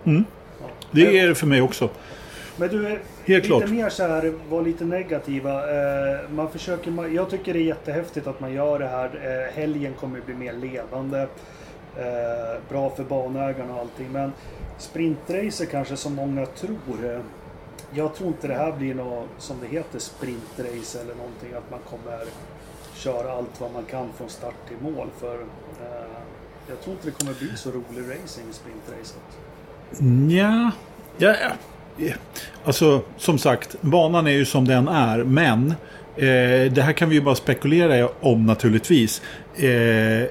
Mm. 0.04 0.26
Ja. 0.62 0.66
det 0.92 1.20
är 1.20 1.28
det 1.28 1.36
för 1.36 1.48
mig 1.48 1.62
också. 1.62 1.90
Men 2.58 2.70
du, 2.70 2.88
Helt 2.88 3.00
lite 3.26 3.42
klart. 3.48 3.70
mer 3.70 3.90
så 3.90 4.04
här, 4.04 4.34
var 4.50 4.62
lite 4.62 4.86
negativa. 4.86 5.52
Eh, 5.52 6.30
man 6.30 6.50
försöker, 6.52 7.08
jag 7.16 7.30
tycker 7.30 7.54
det 7.54 7.60
är 7.60 7.64
jättehäftigt 7.64 8.28
att 8.28 8.40
man 8.40 8.54
gör 8.54 8.80
det 8.80 8.88
här. 8.88 9.06
Eh, 9.06 9.54
helgen 9.56 9.94
kommer 9.94 10.22
bli 10.22 10.34
mer 10.36 10.54
levande. 10.54 11.22
Eh, 11.98 12.62
bra 12.70 12.90
för 12.90 13.04
banägarna 13.04 13.74
och 13.74 13.80
allting. 13.80 14.12
Men 14.12 14.34
sprintracer 14.78 15.66
kanske 15.66 15.98
som 15.98 16.16
många 16.16 16.46
tror. 16.46 17.06
Eh, 17.06 17.20
jag 17.96 18.16
tror 18.16 18.28
inte 18.28 18.48
det 18.48 18.54
här 18.56 18.72
blir 18.72 18.96
något 18.96 19.28
som 19.38 19.58
det 19.62 19.68
heter 19.68 20.00
sprintrace 20.00 21.02
eller 21.02 21.16
någonting. 21.16 21.54
Att 21.58 21.72
man 21.72 21.80
kommer 21.90 22.20
köra 22.96 23.32
allt 23.32 23.62
vad 23.62 23.72
man 23.74 23.84
kan 23.86 24.10
från 24.18 24.30
start 24.30 24.56
till 24.68 24.78
mål. 24.92 25.08
För 25.20 25.36
eh, 25.36 26.18
jag 26.70 26.82
tror 26.82 26.96
inte 26.96 27.08
det 27.08 27.12
kommer 27.26 27.34
bli 27.40 27.58
så 27.58 27.70
rolig 27.72 28.02
racing 28.10 28.50
i 28.50 28.54
sprintracet. 28.54 29.24
Ja, 30.30 30.72
ja, 31.18 31.36
ja. 31.42 31.52
Eh, 32.00 32.14
alltså 32.64 33.02
som 33.18 33.38
sagt, 33.38 33.76
banan 33.82 34.28
är 34.28 34.32
ju 34.32 34.46
som 34.46 34.68
den 34.68 34.88
är. 34.88 35.24
Men 35.24 35.70
eh, 36.16 36.72
det 36.72 36.82
här 36.82 36.94
kan 36.94 37.10
vi 37.10 37.16
ju 37.16 37.22
bara 37.22 37.36
spekulera 37.36 38.10
om 38.20 38.46
naturligtvis. 38.46 39.22
Eh, 39.56 40.28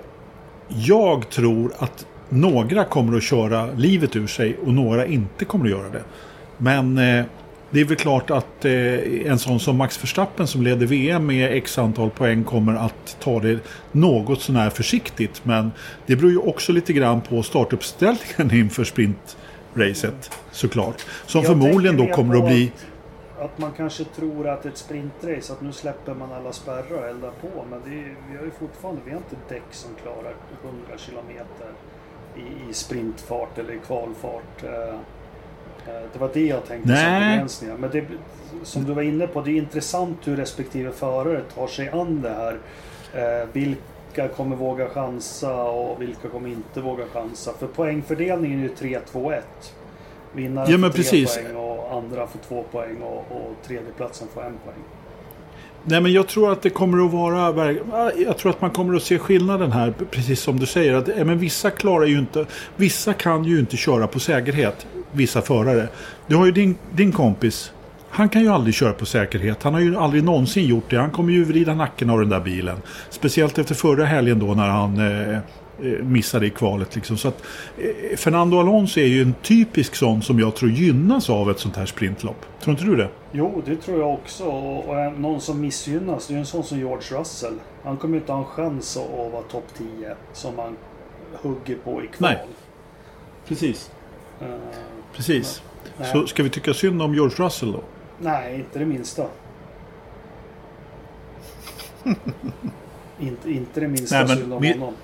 jag 0.69 1.31
tror 1.31 1.73
att 1.79 2.07
några 2.29 2.85
kommer 2.85 3.17
att 3.17 3.23
köra 3.23 3.67
livet 3.77 4.17
ur 4.17 4.27
sig 4.27 4.57
och 4.67 4.75
några 4.75 5.07
inte 5.07 5.45
kommer 5.45 5.65
att 5.65 5.71
göra 5.71 5.89
det. 5.89 6.03
Men 6.59 6.99
eh, 6.99 7.25
det 7.71 7.81
är 7.81 7.85
väl 7.85 7.97
klart 7.97 8.31
att 8.31 8.65
eh, 8.65 8.73
en 9.27 9.39
sån 9.39 9.61
som 9.61 9.77
Max 9.77 10.03
Verstappen 10.03 10.47
som 10.47 10.63
leder 10.63 10.87
VM 10.87 11.27
med 11.27 11.57
x 11.57 11.79
antal 11.79 12.11
poäng 12.11 12.45
kommer 12.45 12.75
att 12.75 13.17
ta 13.21 13.41
det 13.41 13.59
något 13.93 14.41
sånär 14.41 14.71
försiktigt. 14.71 15.41
Men 15.45 15.73
det 16.07 16.17
beror 16.17 16.31
ju 16.31 16.39
också 16.39 16.73
lite 16.73 16.93
grann 16.93 17.21
på 17.21 17.43
startuppställningen 17.43 18.51
inför 18.59 18.85
sprint 18.85 19.37
sprintracet 19.73 20.31
såklart. 20.51 21.07
Som 21.27 21.41
Jag 21.41 21.47
förmodligen 21.47 21.97
då 21.97 22.07
kommer 22.07 22.37
att 22.37 22.45
bli... 22.45 22.73
Att, 23.39 23.45
att 23.45 23.59
man 23.59 23.73
kanske 23.77 24.05
tror 24.05 24.49
att 24.49 24.67
ett 24.67 24.77
sprintrace, 24.77 25.53
att 25.53 25.61
nu 25.61 25.73
släpper 25.73 26.15
man 26.15 26.33
alla 26.33 26.53
spärrar 26.53 26.99
och 27.03 27.09
eldar 27.09 27.31
på. 27.41 27.65
Men 27.71 27.81
det 27.85 27.99
är, 27.99 28.15
vi 28.31 28.37
har 28.37 28.45
ju 28.45 28.51
fortfarande, 28.51 29.01
vi 29.05 29.11
har 29.11 29.19
inte 29.19 29.55
däck 29.55 29.63
som 29.71 29.91
klarar 30.03 30.35
100 30.65 30.99
kilometer 30.99 31.73
i, 32.37 32.71
i 32.71 32.75
sprintfart 32.75 33.59
eller 33.59 33.73
i 33.73 33.79
kvalfart. 33.87 34.65
Eh, 34.65 34.95
eh, 35.95 36.03
Det 36.13 36.19
var 36.19 36.31
det 36.35 36.47
jag 36.47 36.67
tänkte 36.67 36.89
som 36.89 36.97
Nej. 36.97 37.31
begränsningar. 37.31 37.77
Men 37.77 37.91
det, 37.91 38.05
som 38.63 38.85
du 38.85 38.93
var 38.93 39.03
inne 39.03 39.27
på, 39.27 39.41
det 39.41 39.51
är 39.51 39.57
intressant 39.57 40.19
hur 40.25 40.37
respektive 40.37 40.93
förare 40.93 41.41
tar 41.55 41.67
sig 41.67 41.89
an 41.89 42.23
det 42.23 42.31
här. 42.31 42.59
Eh, 43.15 43.49
Vilka 44.15 44.29
kommer 44.29 44.57
våga 44.57 44.89
chansa 44.89 45.63
och 45.63 46.03
vilka 46.03 46.29
kommer 46.29 46.49
inte 46.49 46.81
våga 46.81 47.05
chansa? 47.13 47.53
För 47.59 47.67
poängfördelningen 47.67 48.59
är 48.59 48.63
ju 48.85 48.99
3-2-1. 49.13 49.41
Vinnaren 50.33 50.71
Ja, 50.71 50.79
får 50.79 50.89
tre 50.89 50.97
precis. 51.03 51.35
poäng 51.37 51.57
och 51.57 51.93
andra 51.93 52.27
får 52.27 52.39
två 52.49 52.65
poäng 52.73 52.97
och, 53.03 53.17
och 53.17 53.57
tredjeplatsen 53.67 54.29
får 54.35 54.41
en 54.41 54.59
poäng. 54.65 54.83
Nej 55.85 56.01
men 56.01 56.13
jag 56.13 56.29
tror 56.29 56.53
att 56.53 56.63
det 56.63 56.71
kommer 56.71 57.05
att 57.07 57.13
vara... 57.13 58.13
Jag 58.13 58.39
tror 58.39 58.51
att 58.51 58.61
man 58.61 58.71
kommer 58.71 58.97
att 58.97 59.03
se 59.03 59.19
skillnaden 59.19 59.73
här. 59.73 59.95
Precis 60.11 60.41
som 60.41 60.61
du 60.61 60.67
säger. 60.67 60.95
Att, 60.95 61.09
eh, 61.09 61.25
men 61.25 61.39
vissa 61.39 61.71
klarar 61.71 62.07
ju 62.07 62.19
inte... 62.19 62.47
Vissa 62.77 63.13
kan 63.15 63.45
ju 63.45 63.59
inte 63.59 63.77
köra 63.77 64.07
på 64.07 64.21
säkerhet. 64.21 64.87
Vissa 65.13 65.43
förare. 65.43 65.89
Du 66.27 66.37
har 66.37 66.47
ju 66.47 66.53
din, 66.53 66.77
din 66.91 67.13
kompis. 67.13 67.73
Han 68.15 68.29
kan 68.29 68.43
ju 68.43 68.49
aldrig 68.49 68.75
köra 68.75 68.93
på 68.93 69.07
säkerhet. 69.07 69.63
Han 69.63 69.75
har 69.75 69.81
ju 69.81 69.97
aldrig 69.97 70.25
någonsin 70.25 70.67
gjort 70.67 70.85
det. 70.91 70.97
Han 70.97 71.11
kommer 71.11 71.33
ju 71.33 71.45
vrida 71.45 71.75
nacken 71.75 72.11
av 72.11 72.19
den 72.21 72.29
där 72.29 72.41
bilen. 72.41 72.77
Speciellt 73.11 73.59
efter 73.59 73.75
förra 73.75 74.05
helgen 74.05 74.39
då 74.39 74.47
när 74.55 74.69
han 74.69 74.99
eh, 74.99 75.37
eh, 75.37 75.41
missade 76.03 76.47
i 76.47 76.51
kvalet. 76.51 76.95
Liksom. 76.95 77.17
Så 77.17 77.29
att, 77.29 77.43
eh, 77.79 78.17
Fernando 78.17 78.59
Alonso 78.61 79.01
är 79.01 79.07
ju 79.07 79.23
en 79.23 79.35
typisk 79.43 79.95
sån 79.95 80.23
som 80.23 80.41
jag 80.41 80.55
tror 80.57 80.71
gynnas 80.71 81.31
av 81.31 81.51
ett 81.51 81.59
sånt 81.59 81.77
här 81.77 81.87
sprintlopp. 81.87 82.47
Tror 82.63 82.73
inte 82.73 82.85
du 82.85 82.97
det? 82.97 83.09
Jo, 83.33 83.63
det 83.67 83.77
tror 83.77 83.99
jag 84.01 84.13
också. 84.13 84.45
Och, 84.45 85.01
en- 85.01 85.13
någon 85.15 85.41
som 85.41 85.61
missgynnas, 85.61 86.27
det 86.27 86.35
är 86.35 86.39
en 86.39 86.47
sån 86.47 86.65
som 86.65 86.79
George 86.79 87.19
Russell. 87.21 87.55
Han 87.85 87.97
kommer 87.97 88.15
ju 88.15 88.21
inte 88.21 88.33
ha 88.33 88.39
en 88.39 88.45
chans 88.45 88.97
att, 88.97 89.33
vara 89.33 89.43
topp 89.43 89.67
10 89.79 89.87
som 90.33 90.59
han 90.59 90.77
hugger 91.43 91.77
på 91.85 92.03
i 92.03 92.07
kval. 92.07 92.31
Nej. 92.31 92.39
Precis. 93.49 93.91
Eh, 94.41 94.47
Precis. 95.17 95.63
nej. 95.99 96.09
Så 96.13 96.27
ska 96.27 96.43
vi 96.43 96.51
tycka 96.51 96.75
synd 96.75 97.03
om 97.03 97.15
George 97.15 97.37
Russell 97.47 97.73
då? 97.73 97.81
Nej, 98.19 98.55
inte 98.55 98.79
det 98.79 98.85
minsta. 98.85 99.27
inte, 103.21 103.51
inte 103.51 103.81
det 103.81 103.89
minsta 103.89 104.17
Nej, 104.17 104.27
men 104.29 104.37
synd 104.37 104.53
om 104.53 104.65
honom. 104.67 104.95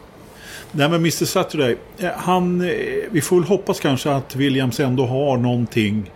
Nej 0.73 0.89
men 0.89 1.01
Mr 1.01 1.25
Saturday, 1.25 1.77
eh, 1.99 2.11
han, 2.17 2.61
eh, 2.61 2.69
vi 3.11 3.21
får 3.21 3.37
väl 3.37 3.49
hoppas 3.49 3.81
kanske 3.81 4.11
att 4.11 4.37
Williams 4.37 4.81
ändå 4.81 5.07
har 5.07 5.37
någonting. 5.37 6.11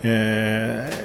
Eh, 0.00 0.10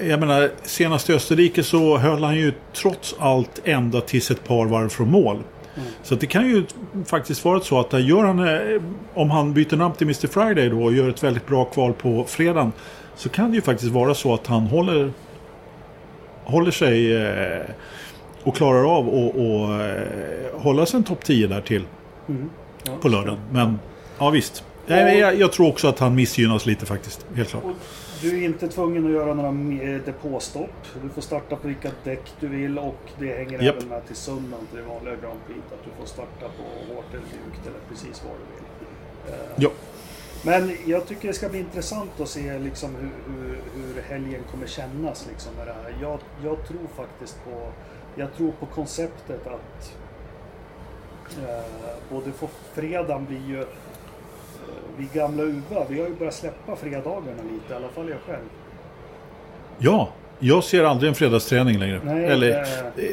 jag 0.09 0.19
menar, 0.19 0.51
senast 0.63 1.09
i 1.09 1.13
Österrike 1.13 1.63
så 1.63 1.97
höll 1.97 2.23
han 2.23 2.35
ju 2.35 2.53
trots 2.73 3.15
allt 3.19 3.61
ända 3.63 4.01
tills 4.01 4.31
ett 4.31 4.43
par 4.43 4.65
varv 4.65 4.89
från 4.89 5.11
mål. 5.11 5.43
Mm. 5.75 5.87
Så 6.03 6.15
det 6.15 6.25
kan 6.25 6.47
ju 6.47 6.63
faktiskt 7.05 7.45
vara 7.45 7.59
så 7.59 7.79
att 7.79 7.93
gör 7.93 8.23
han, 8.23 8.39
eh, 8.39 8.81
om 9.13 9.31
han 9.31 9.53
byter 9.53 9.75
namn 9.75 9.95
till 9.95 10.07
Mr 10.07 10.27
Friday 10.27 10.69
då 10.69 10.83
och 10.83 10.93
gör 10.93 11.09
ett 11.09 11.23
väldigt 11.23 11.47
bra 11.47 11.65
kval 11.65 11.93
på 11.93 12.25
fredagen. 12.27 12.71
Så 13.15 13.29
kan 13.29 13.49
det 13.49 13.55
ju 13.55 13.61
faktiskt 13.61 13.91
vara 13.91 14.13
så 14.13 14.33
att 14.33 14.47
han 14.47 14.61
håller, 14.63 15.11
håller 16.51 16.71
sig 16.71 17.15
eh, 17.25 17.61
och 18.43 18.55
klarar 18.55 18.97
av 18.97 19.07
att 19.07 19.35
eh, 19.35 20.61
hålla 20.61 20.85
sig 20.85 20.97
en 20.97 21.03
topp 21.03 21.23
10 21.25 21.47
där 21.47 21.61
till 21.61 21.83
Mm. 22.29 22.49
Ja. 22.83 22.91
på 23.01 23.07
lördagen. 23.07 23.39
Men 23.51 23.79
ja 24.19 24.29
visst. 24.29 24.63
Nej, 24.87 25.17
jag, 25.19 25.35
jag 25.39 25.51
tror 25.51 25.67
också 25.67 25.87
att 25.87 25.99
han 25.99 26.15
missgynnas 26.15 26.65
lite 26.65 26.85
faktiskt. 26.85 27.25
Helt 27.35 27.49
klart. 27.49 27.63
Du 28.21 28.41
är 28.41 28.45
inte 28.45 28.67
tvungen 28.67 29.05
att 29.05 29.11
göra 29.11 29.33
några 29.33 29.49
me- 29.49 30.01
depåstopp. 30.05 30.69
Du 31.03 31.09
får 31.09 31.21
starta 31.21 31.55
på 31.55 31.67
vilka 31.67 31.89
däck 32.03 32.21
du 32.39 32.47
vill 32.47 32.77
och 32.79 32.95
det 33.19 33.37
hänger 33.37 33.61
Japp. 33.63 33.75
även 33.77 33.89
med 33.89 34.07
till 34.07 34.15
söndagen 34.15 34.65
till 34.71 34.77
det 34.79 34.85
vanliga 34.85 35.13
Grand 35.15 35.39
Prix. 35.47 35.59
Att 35.71 35.83
du 35.85 35.89
får 35.99 36.05
starta 36.05 36.45
på 36.57 36.93
hårt 36.93 37.05
eller 37.09 37.21
mjukt 37.23 37.67
eller 37.67 37.79
precis 37.89 38.23
vad 38.25 38.33
du 38.33 38.45
vill. 38.53 39.33
Eh, 39.33 39.45
Ja. 39.55 39.69
Men 40.45 40.71
jag 40.85 41.07
tycker 41.07 41.27
det 41.27 41.33
ska 41.33 41.49
bli 41.49 41.59
intressant 41.59 42.19
att 42.19 42.29
se 42.29 42.59
liksom 42.59 42.95
hur, 42.95 43.35
hur, 43.35 43.61
hur 43.75 44.01
helgen 44.01 44.41
kommer 44.51 44.67
kännas 44.67 45.27
liksom 45.29 45.53
med 45.55 45.67
det 45.67 45.73
här. 45.73 45.95
Jag, 46.01 46.19
jag 46.43 46.67
tror 46.67 46.87
faktiskt 46.95 47.43
på 47.43 47.71
jag 48.15 48.33
tror 48.37 48.51
på 48.51 48.65
konceptet 48.65 49.47
att 49.47 49.93
eh, 51.37 51.63
både 52.09 52.31
på 52.31 52.49
fredagen 52.73 53.25
blir 53.25 53.47
ju 53.47 53.59
eh, 53.61 53.67
vi 54.97 55.07
gamla 55.13 55.43
UVA, 55.43 55.85
vi 55.89 55.99
har 56.01 56.07
ju 56.07 56.15
börjat 56.15 56.33
släppa 56.33 56.75
fredagarna 56.75 57.43
lite, 57.51 57.73
i 57.73 57.75
alla 57.75 57.89
fall 57.89 58.09
jag 58.09 58.19
själv. 58.19 58.45
Ja, 59.77 60.09
jag 60.39 60.63
ser 60.63 60.83
aldrig 60.83 61.09
en 61.09 61.15
fredagsträning 61.15 61.79
längre. 61.79 62.01
Nej, 62.03 62.25
Eller, 62.25 62.49
eh, 62.49 63.05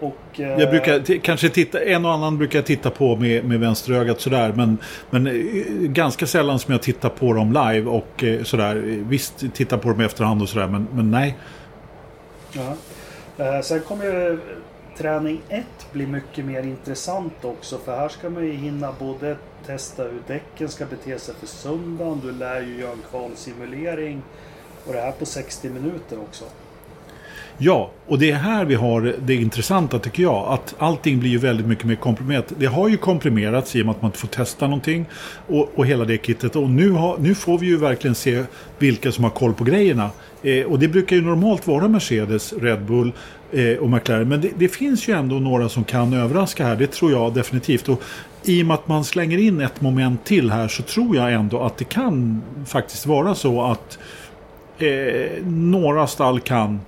och, 0.00 0.40
eh, 0.40 0.60
jag 0.60 0.70
brukar 0.70 1.18
kanske 1.18 1.48
titta, 1.48 1.80
en 1.80 2.04
och 2.04 2.12
annan 2.12 2.38
brukar 2.38 2.58
jag 2.58 2.66
titta 2.66 2.90
på 2.90 3.16
med, 3.16 3.44
med 3.44 3.60
vänsterögat 3.60 4.20
sådär. 4.20 4.52
Men, 4.56 4.78
men 5.10 5.26
eh, 5.26 5.32
ganska 5.88 6.26
sällan 6.26 6.58
som 6.58 6.72
jag 6.72 6.82
tittar 6.82 7.08
på 7.08 7.32
dem 7.32 7.52
live 7.52 7.90
och 7.90 8.24
eh, 8.24 8.42
sådär. 8.42 8.74
Visst, 9.08 9.44
titta 9.54 9.78
på 9.78 9.88
dem 9.88 10.00
i 10.00 10.04
efterhand 10.04 10.42
och 10.42 10.48
sådär. 10.48 10.66
Men, 10.66 10.88
men 10.92 11.10
nej. 11.10 11.36
Ja. 12.52 12.76
Eh, 13.44 13.60
sen 13.60 13.80
kommer 13.80 14.04
ju 14.04 14.38
träning 14.96 15.42
1 15.48 15.64
bli 15.92 16.06
mycket 16.06 16.44
mer 16.44 16.62
intressant 16.62 17.44
också. 17.44 17.78
För 17.78 17.96
här 17.96 18.08
ska 18.08 18.30
man 18.30 18.44
ju 18.44 18.52
hinna 18.52 18.92
både 18.98 19.36
testa 19.66 20.02
hur 20.02 20.22
däcken 20.26 20.68
ska 20.68 20.86
bete 20.86 21.18
sig 21.18 21.34
för 21.34 21.46
söndagen. 21.46 22.20
Du 22.24 22.32
lär 22.32 22.60
ju 22.60 22.80
göra 22.80 22.92
en 22.92 23.02
kvalsimulering. 23.10 24.22
Och 24.86 24.92
det 24.92 25.00
här 25.00 25.12
på 25.12 25.26
60 25.26 25.68
minuter 25.68 26.18
också. 26.18 26.44
Ja, 27.58 27.90
och 28.06 28.18
det 28.18 28.30
är 28.30 28.34
här 28.34 28.64
vi 28.64 28.74
har 28.74 29.14
det 29.24 29.34
intressanta 29.34 29.98
tycker 29.98 30.22
jag. 30.22 30.52
Att 30.52 30.74
allting 30.78 31.20
blir 31.20 31.30
ju 31.30 31.38
väldigt 31.38 31.66
mycket 31.66 31.84
mer 31.84 31.94
komprimerat. 31.94 32.52
Det 32.58 32.66
har 32.66 32.88
ju 32.88 32.96
komprimerats 32.96 33.76
i 33.76 33.82
och 33.82 33.86
med 33.86 33.94
att 33.94 34.02
man 34.02 34.08
inte 34.08 34.18
får 34.18 34.28
testa 34.28 34.66
någonting. 34.66 35.06
Och, 35.46 35.70
och 35.74 35.86
hela 35.86 36.04
det 36.04 36.26
kittet. 36.26 36.56
Och 36.56 36.70
nu, 36.70 36.90
har, 36.90 37.18
nu 37.18 37.34
får 37.34 37.58
vi 37.58 37.66
ju 37.66 37.76
verkligen 37.76 38.14
se 38.14 38.44
vilka 38.78 39.12
som 39.12 39.24
har 39.24 39.30
koll 39.30 39.54
på 39.54 39.64
grejerna. 39.64 40.10
Eh, 40.42 40.64
och 40.66 40.78
det 40.78 40.88
brukar 40.88 41.16
ju 41.16 41.22
normalt 41.22 41.66
vara 41.66 41.88
Mercedes, 41.88 42.52
Red 42.52 42.84
Bull 42.84 43.12
eh, 43.52 43.76
och 43.76 43.90
McLaren. 43.90 44.28
Men 44.28 44.40
det, 44.40 44.50
det, 44.58 44.68
finns 44.68 45.08
ju 45.08 45.14
ändå 45.14 45.36
några 45.36 45.68
som 45.68 45.84
kan 45.84 46.12
överraska 46.12 46.66
här. 46.66 46.76
Det 46.76 46.86
tror 46.86 47.12
jag 47.12 47.34
definitivt. 47.34 47.88
Och 47.88 48.02
i 48.44 48.62
och 48.62 48.66
med 48.66 48.74
att 48.74 48.88
man 48.88 49.04
slänger 49.04 49.38
in 49.38 49.60
ett 49.60 49.80
moment 49.80 50.24
till 50.24 50.50
här 50.50 50.68
så 50.68 50.82
tror 50.82 51.16
jag 51.16 51.32
ändå 51.32 51.60
att 51.60 51.76
det 51.76 51.84
kan 51.84 52.42
faktiskt 52.66 53.06
vara 53.06 53.34
så 53.34 53.62
att 53.62 53.98
eh, 54.78 55.44
några 55.44 56.06
stall 56.06 56.40
kan 56.40 56.80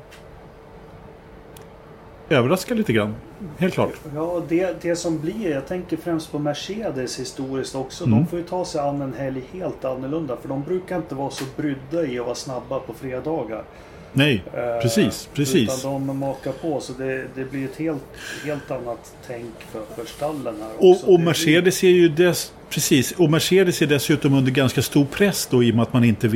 överraska 2.28 2.75
lite 2.75 2.92
grann. 2.92 3.14
Helt 3.58 3.75
klart. 3.75 3.92
Ja, 4.14 4.42
det, 4.49 4.82
det 4.82 4.97
som 4.97 5.18
blir, 5.18 5.50
jag 5.50 5.66
tänker 5.66 5.97
främst 5.97 6.32
på 6.32 6.38
Mercedes 6.38 7.20
historiskt 7.20 7.75
också. 7.75 8.04
Mm. 8.04 8.18
De 8.18 8.26
får 8.26 8.38
ju 8.38 8.44
ta 8.44 8.64
sig 8.64 8.80
an 8.80 9.02
en 9.02 9.14
helg 9.14 9.42
helt 9.52 9.85
annorlunda. 9.85 10.37
För 10.37 10.49
de 10.49 10.62
brukar 10.62 10.97
inte 10.97 11.14
vara 11.14 11.30
så 11.30 11.44
brydda 11.56 12.06
i 12.06 12.18
att 12.18 12.25
vara 12.25 12.35
snabba 12.35 12.80
på 12.80 12.94
fredagar. 12.94 13.64
Nej, 14.12 14.43
eh, 14.55 14.83
precis. 14.83 15.29
precis. 15.35 15.79
Utan 15.79 16.07
de 16.07 16.19
makar 16.19 16.53
på 16.53 16.81
så 16.81 16.93
det, 16.93 17.27
det 17.35 17.45
blir 17.50 17.65
ett 17.65 17.77
helt, 17.77 18.03
helt 18.45 18.71
annat 18.71 19.12
tänk 19.27 19.55
för, 19.73 19.83
för 19.97 20.05
stallen 20.05 20.55
här 20.61 20.91
också. 20.91 21.07
Och, 21.07 21.15
och 21.15 21.21
Mercedes 21.21 21.85
är 21.85 21.88
ju 21.88 22.09
dess, 22.09 22.53
Precis, 22.71 23.12
och 23.12 23.31
Mercedes 23.31 23.83
är 23.83 23.87
dessutom 23.87 24.35
under 24.35 24.53
ganska 24.53 24.83
stor 24.83 25.05
press 25.05 25.49
då 25.50 25.62
i 25.62 25.71
och 25.71 25.75
med 25.75 25.83
att 25.83 25.93
man 25.93 26.05
inte 26.05 26.29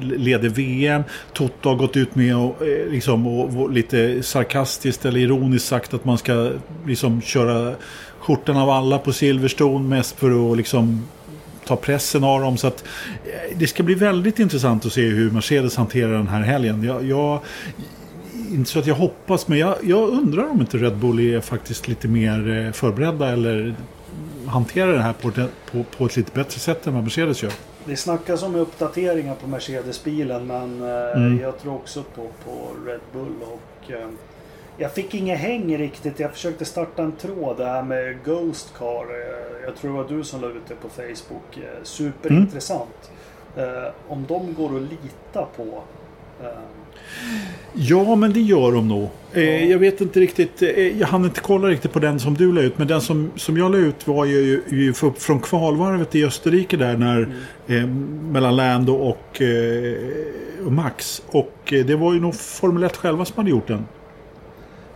leder 0.00 0.48
VM. 0.48 1.02
Toto 1.32 1.68
har 1.68 1.76
gått 1.76 1.96
ut 1.96 2.14
med 2.14 2.36
och, 2.36 2.66
eh, 2.66 2.90
liksom, 2.90 3.26
och 3.26 3.72
lite 3.72 4.22
sarkastiskt 4.22 5.04
eller 5.04 5.20
ironiskt 5.20 5.66
sagt 5.66 5.94
att 5.94 6.04
man 6.04 6.18
ska 6.18 6.50
liksom 6.86 7.20
köra 7.20 7.74
skjortan 8.18 8.56
av 8.56 8.70
alla 8.70 8.98
på 8.98 9.12
Silverstone 9.12 9.88
mest 9.88 10.18
för 10.18 10.52
att 10.52 10.56
liksom 10.56 11.08
ta 11.68 11.76
pressen 11.76 12.24
av 12.24 12.40
dem. 12.40 12.56
Så 12.56 12.66
att, 12.66 12.84
eh, 13.24 13.58
det 13.58 13.66
ska 13.66 13.82
bli 13.82 13.94
väldigt 13.94 14.38
intressant 14.38 14.86
att 14.86 14.92
se 14.92 15.02
hur 15.02 15.30
Mercedes 15.30 15.76
hanterar 15.76 16.12
den 16.12 16.28
här 16.28 16.42
helgen. 16.42 16.84
Jag, 16.84 17.04
jag 17.04 17.40
inte 18.50 18.70
så 18.70 18.78
att 18.78 18.86
jag 18.86 18.94
hoppas, 18.94 19.48
men 19.48 19.58
jag, 19.58 19.76
jag, 19.82 20.08
undrar 20.08 20.50
om 20.50 20.60
inte 20.60 20.78
Red 20.78 20.96
Bull 20.96 21.20
är 21.20 21.40
faktiskt 21.40 21.88
lite 21.88 22.08
mer 22.08 22.66
eh, 22.66 22.72
förberedda 22.72 23.28
eller 23.28 23.74
hanterar 24.46 24.92
det 24.92 25.02
här 25.02 25.12
på, 25.12 25.30
på, 25.70 25.84
på 25.96 26.06
ett 26.06 26.16
lite 26.16 26.32
bättre 26.34 26.60
sätt 26.60 26.86
än 26.86 26.94
vad 26.94 27.02
Mercedes 27.02 27.42
gör. 27.42 27.52
Det 27.84 27.96
snackas 27.96 28.42
om 28.42 28.54
uppdateringar 28.54 29.34
på 29.34 29.46
Mercedes-bilen 29.46 30.46
men 30.46 30.82
eh, 30.82 31.16
mm. 31.16 31.40
jag 31.40 31.58
tror 31.58 31.74
också 31.74 32.02
på, 32.02 32.26
på 32.44 32.50
Red 32.86 33.00
Bull. 33.12 33.42
och 33.42 33.90
jag 34.78 34.92
fick 34.92 35.14
inget 35.14 35.38
häng 35.38 35.78
riktigt. 35.78 36.20
Jag 36.20 36.32
försökte 36.32 36.64
starta 36.64 37.02
en 37.02 37.12
tråd 37.12 37.56
där 37.56 37.82
med 37.82 38.24
Ghost 38.24 38.74
Car. 38.78 39.04
Eh, 39.04 39.64
jag 39.64 39.76
tror 39.76 39.90
det 39.90 39.96
var 39.96 40.08
du 40.08 40.24
som 40.24 40.40
la 40.40 40.46
ut 40.46 40.66
det 40.68 40.74
på 40.74 40.88
Facebook. 40.88 41.56
Eh, 41.56 41.82
superintressant. 41.82 43.10
Mm. 43.56 43.92
Om 44.08 44.24
de 44.28 44.54
går 44.54 44.76
att 44.76 44.82
lita 44.82 45.46
på. 45.56 45.82
Ja, 47.72 48.16
men 48.16 48.32
det 48.32 48.40
gör 48.40 48.72
de 48.72 48.88
nog. 48.88 49.08
Ja. 49.32 49.40
Jag 49.40 49.78
vet 49.78 50.00
inte 50.00 50.20
riktigt. 50.20 50.62
Jag 50.98 51.06
hann 51.06 51.24
inte 51.24 51.40
kolla 51.40 51.68
riktigt 51.68 51.92
på 51.92 51.98
den 51.98 52.20
som 52.20 52.34
du 52.34 52.52
la 52.52 52.60
ut. 52.60 52.78
Men 52.78 52.86
den 52.86 53.00
som, 53.00 53.30
som 53.36 53.56
jag 53.56 53.72
la 53.72 53.78
ut 53.78 54.06
var 54.08 54.24
ju, 54.24 54.62
ju 54.68 54.92
från 55.18 55.40
kvalvarvet 55.40 56.14
i 56.14 56.24
Österrike 56.24 56.76
där. 56.76 56.96
När, 56.96 57.16
mm. 57.66 57.82
eh, 57.82 57.86
mellan 58.32 58.56
Lando 58.56 58.92
och, 58.92 59.42
eh, 59.42 59.96
och 60.66 60.72
Max. 60.72 61.22
Och 61.26 61.58
det 61.66 61.94
var 61.94 62.14
ju 62.14 62.20
nog 62.20 62.34
Formel 62.34 62.82
1 62.82 62.96
själva 62.96 63.24
som 63.24 63.36
hade 63.36 63.50
gjort 63.50 63.68
den. 63.68 63.84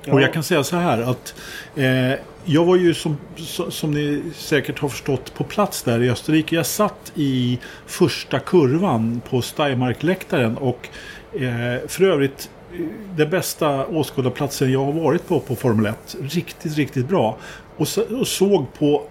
Ja. 0.04 0.12
Och 0.12 0.22
jag 0.22 0.32
kan 0.32 0.42
säga 0.42 0.64
så 0.64 0.76
här 0.76 0.98
att 0.98 1.34
eh, 1.76 2.12
jag 2.44 2.64
var 2.64 2.76
ju 2.76 2.94
som, 2.94 3.16
som 3.68 3.90
ni 3.90 4.22
säkert 4.34 4.78
har 4.78 4.88
förstått 4.88 5.34
på 5.34 5.44
plats 5.44 5.82
där 5.82 6.02
i 6.02 6.10
Österrike. 6.10 6.56
Jag 6.56 6.66
satt 6.66 7.12
i 7.14 7.58
första 7.86 8.38
kurvan 8.38 9.22
på 9.30 9.42
Steiermark-läktaren 9.42 10.56
och 10.56 10.88
eh, 11.34 11.88
för 11.88 12.02
övrigt 12.04 12.50
eh, 12.72 12.78
den 13.16 13.30
bästa 13.30 13.86
åskådarplatsen 13.86 14.72
jag 14.72 14.84
har 14.84 14.92
varit 14.92 15.28
på 15.28 15.40
på 15.40 15.56
Formel 15.56 15.86
1. 15.86 16.16
Riktigt, 16.22 16.76
riktigt 16.76 17.08
bra. 17.08 17.38
Och, 17.76 17.88
så, 17.88 18.02
och 18.18 18.28
såg 18.28 18.72
på 18.78 19.02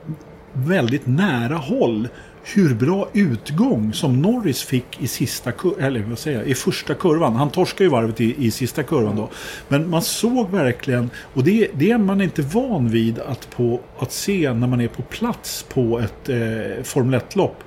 väldigt 0.54 1.08
nära 1.08 1.56
håll 1.56 2.08
hur 2.44 2.76
bra 2.76 3.10
utgång 3.14 3.94
som 3.94 4.22
Norris 4.22 4.64
fick 4.64 5.02
i 5.02 5.08
sista 5.08 5.52
eller 5.80 6.04
vad 6.04 6.20
säger 6.20 6.38
jag, 6.38 6.48
i 6.48 6.56
första 6.56 6.94
kurvan. 6.94 7.36
Han 7.36 7.50
torskar 7.50 7.86
ju 7.86 7.92
varvet 7.92 8.22
i, 8.22 8.46
i 8.46 8.52
sista 8.52 8.84
kurvan 8.84 9.16
då. 9.16 9.30
Men 9.68 9.90
man 9.90 10.02
såg 10.02 10.50
verkligen, 10.50 11.10
och 11.34 11.44
det, 11.44 11.68
det 11.74 11.92
är 11.92 11.98
man 11.98 12.22
inte 12.22 12.42
van 12.42 12.90
vid 12.90 13.20
att, 13.20 13.50
på, 13.50 13.80
att 14.00 14.12
se 14.12 14.54
när 14.54 14.68
man 14.68 14.82
är 14.82 14.88
på 14.88 15.02
plats 15.02 15.66
på 15.74 16.00
ett 16.00 16.30
eh, 16.30 16.84
Formel 16.84 17.20
1-lopp. 17.20 17.64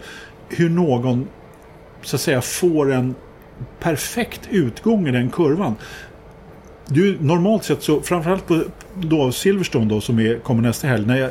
Hur 0.48 0.70
någon 0.70 1.28
så 2.02 2.16
att 2.16 2.22
säga 2.22 2.40
får 2.40 2.92
en 2.92 3.14
perfekt 3.80 4.48
utgång 4.50 5.08
i 5.08 5.10
den 5.10 5.30
kurvan 5.30 5.74
du, 6.88 7.18
normalt 7.20 7.64
sett 7.64 7.82
så, 7.82 8.00
framförallt 8.00 8.46
på 8.46 8.62
då 8.94 9.32
Silverstone 9.32 9.84
då 9.84 10.00
som 10.00 10.18
är, 10.18 10.38
kommer 10.38 10.62
nästa 10.62 10.86
helg. 10.86 11.06
När 11.06 11.16
jag, 11.16 11.30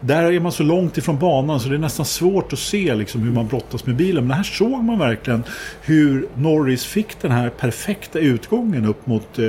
där 0.00 0.32
är 0.32 0.40
man 0.40 0.52
så 0.52 0.62
långt 0.62 0.98
ifrån 0.98 1.18
banan 1.18 1.60
så 1.60 1.68
det 1.68 1.74
är 1.74 1.78
nästan 1.78 2.06
svårt 2.06 2.52
att 2.52 2.58
se 2.58 2.94
liksom, 2.94 3.22
hur 3.22 3.32
man 3.32 3.46
brottas 3.46 3.86
med 3.86 3.96
bilen. 3.96 4.26
Men 4.26 4.36
här 4.36 4.44
såg 4.44 4.84
man 4.84 4.98
verkligen 4.98 5.44
hur 5.82 6.28
Norris 6.34 6.84
fick 6.84 7.20
den 7.20 7.30
här 7.30 7.50
perfekta 7.50 8.18
utgången 8.18 8.84
upp 8.84 9.06
mot 9.06 9.38
eh, 9.38 9.44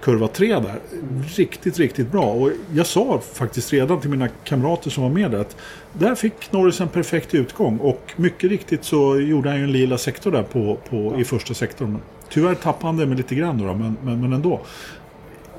kurva 0.00 0.28
3 0.28 0.54
där. 0.54 0.78
Riktigt, 1.36 1.78
riktigt 1.78 2.12
bra. 2.12 2.24
Och 2.24 2.50
jag 2.74 2.86
sa 2.86 3.20
faktiskt 3.32 3.72
redan 3.72 4.00
till 4.00 4.10
mina 4.10 4.28
kamrater 4.44 4.90
som 4.90 5.02
var 5.02 5.10
med 5.10 5.30
där 5.30 5.40
att 5.40 5.56
där 5.92 6.14
fick 6.14 6.52
Norris 6.52 6.80
en 6.80 6.88
perfekt 6.88 7.34
utgång. 7.34 7.78
Och 7.78 8.12
mycket 8.16 8.50
riktigt 8.50 8.84
så 8.84 9.20
gjorde 9.20 9.48
han 9.48 9.58
ju 9.58 9.64
en 9.64 9.72
lila 9.72 9.98
sektor 9.98 10.30
där 10.30 10.42
på, 10.42 10.78
på, 10.90 11.20
i 11.20 11.24
första 11.24 11.54
sektorn. 11.54 11.98
Tyvärr 12.30 12.54
tappade 12.54 12.86
han 12.86 12.96
det 12.96 13.06
med 13.06 13.16
lite 13.16 13.34
grann 13.34 13.58
då, 13.58 13.64
men, 13.64 13.96
men, 14.02 14.20
men 14.20 14.32
ändå. 14.32 14.60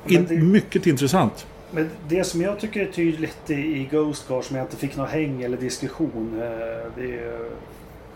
In, 0.08 0.26
det, 0.30 0.36
mycket 0.36 0.88
intressant. 0.88 1.48
Men 1.72 1.90
det 2.08 2.24
som 2.24 2.42
jag 2.42 2.60
tycker 2.60 2.82
är 2.82 2.92
tydligt 2.92 3.50
i, 3.50 3.54
i 3.54 3.88
Ghost 3.92 4.28
Car 4.28 4.42
som 4.42 4.56
jag 4.56 4.66
inte 4.66 4.76
fick 4.76 4.98
något 4.98 5.10
häng 5.10 5.42
eller 5.42 5.58
diskussion. 5.58 6.42
Eh, 6.42 6.92
det 6.96 7.20
är 7.20 7.50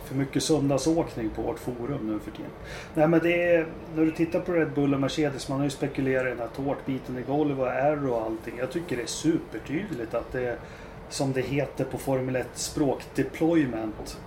för 0.06 0.16
mycket 0.16 0.44
söndagsåkning 0.44 1.30
på 1.30 1.42
vårt 1.42 1.60
forum 1.60 2.08
nu 2.08 2.20
för 2.20 2.32
tiden. 2.32 2.52
Nej 2.94 3.08
men 3.08 3.20
det 3.20 3.44
är, 3.44 3.68
när 3.96 4.06
du 4.06 4.12
tittar 4.12 4.40
på 4.40 4.52
Red 4.52 4.72
Bull 4.72 4.94
och 4.94 5.00
Mercedes, 5.00 5.50
man 5.50 5.58
har 5.58 5.66
ju 5.66 5.70
spekulerat 5.70 6.26
i 6.26 6.30
den 6.30 6.40
här 6.40 6.50
tårtbiten 6.56 7.18
i 7.18 7.22
golv 7.22 7.62
och 7.62 7.68
aero 7.68 8.12
och 8.12 8.22
allting. 8.22 8.54
Jag 8.58 8.72
tycker 8.72 8.96
det 8.96 9.04
är 9.04 9.08
supertydligt 9.08 10.14
att 10.14 10.32
det 10.32 10.48
är, 10.48 10.58
som 11.10 11.34
det 11.34 11.42
heter 11.42 11.86
på 11.86 11.98
Formel 11.98 12.36
1 12.36 12.48
språk, 12.54 13.04
deployment. 13.16 14.18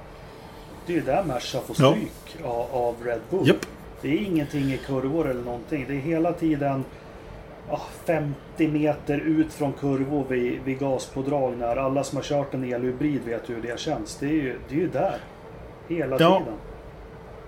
Det 0.87 0.93
är 0.93 0.97
ju 0.97 1.03
där 1.03 1.25
Merca 1.25 1.61
får 1.61 1.75
stryk 1.75 2.37
ja. 2.43 2.49
av, 2.49 2.85
av, 2.85 2.95
Red 3.05 3.21
Bull. 3.31 3.49
Yep. 3.49 3.67
Det 4.03 4.09
är 4.09 4.23
ingenting 4.23 4.73
i 4.73 4.79
kurvor 4.87 5.31
eller 5.31 5.43
någonting. 5.43 5.85
Det 5.89 5.95
är 5.95 6.01
hela 6.01 6.33
tiden 6.33 6.85
oh, 7.71 7.83
50 8.05 8.69
meter 8.69 9.19
ut 9.19 9.53
från 9.53 9.73
kurvor 9.73 10.25
vid, 10.29 10.61
vid 10.65 10.79
gaspådrag 10.79 11.59
när 11.59 11.77
alla 11.77 12.05
som 12.05 12.17
har 12.17 12.23
kört 12.23 12.55
en 12.55 12.65
elhybrid 12.65 13.21
vet 13.25 13.51
hur 13.51 13.63
det 13.63 13.81
känns. 13.81 14.17
Det 14.17 14.27
är 14.27 14.33
ju, 14.33 14.59
det 14.69 14.75
är 14.75 14.81
ju 14.81 14.89
där. 14.89 15.17
Hela 15.89 16.17
ja. 16.21 16.39
tiden. 16.39 16.59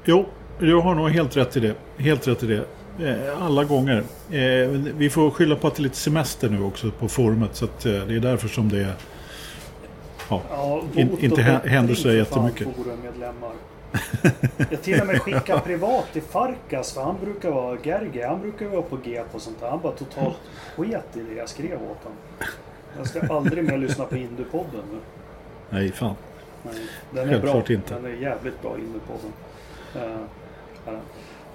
Jo, 0.04 0.26
du 0.58 0.74
har 0.74 0.94
nog 0.94 1.11
helt 1.11 1.37
rätt 1.37 1.56
i 1.56 1.61
det. 1.61 1.74
Helt 1.96 2.28
rätt 2.28 2.42
i 2.42 2.46
det. 2.46 2.64
Eh, 3.00 3.42
alla 3.42 3.64
gånger. 3.64 4.04
Eh, 4.30 4.68
vi 4.96 5.11
får 5.11 5.30
skylla 5.30 5.56
på 5.56 5.66
att 5.66 5.74
det 5.74 5.80
är 5.80 5.82
lite 5.82 5.96
semester 5.96 6.48
nu 6.48 6.62
också 6.62 6.90
på 6.90 7.08
forumet. 7.08 7.56
Så 7.56 7.64
eh, 7.64 7.70
det 7.82 8.14
är 8.14 8.20
därför 8.20 8.48
som 8.48 8.68
det 8.68 8.94
ja, 10.30 10.42
ja, 10.50 10.82
in, 10.94 11.18
inte 11.20 11.42
händer 11.42 11.94
så 11.94 12.12
jättemycket. 12.12 12.68
Forummedlemmar. 12.76 13.52
Jag 14.70 14.83
till 14.83 15.01
och 15.01 15.07
med 15.07 15.22
skickade 15.22 15.61
privat 15.61 16.12
till 16.12 16.22
Farkas 16.22 16.92
för 16.92 17.03
han 17.03 17.16
brukar 17.20 17.51
vara 17.51 17.79
Gerge. 17.83 18.27
Han 18.27 18.40
brukar 18.40 18.66
vara 18.66 18.83
på 18.83 18.96
G 18.96 19.22
på 19.33 19.40
sånt 19.40 19.61
där. 19.61 19.70
Han 19.70 19.81
bara 19.81 19.92
totalt 19.92 20.37
sket 20.77 21.16
i 21.16 21.20
det 21.20 21.35
jag 21.37 21.48
skrev 21.48 21.74
åt 21.74 22.05
honom. 22.05 22.18
Jag 22.96 23.07
ska 23.07 23.35
aldrig 23.35 23.64
mer 23.64 23.79
lyssna 23.79 24.05
på 24.05 24.16
Indupodden 24.16 24.83
nu. 24.92 24.98
Nej, 25.70 25.92
fan. 25.92 26.14
Nej, 26.62 26.74
den 27.11 27.29
är 27.29 27.40
bra. 27.40 27.57
Inte. 27.68 27.94
Den 27.94 28.05
är 28.05 28.09
jävligt 28.09 28.62
bra 28.62 28.77
Indupodden. 28.79 29.33
Uh, 29.96 30.98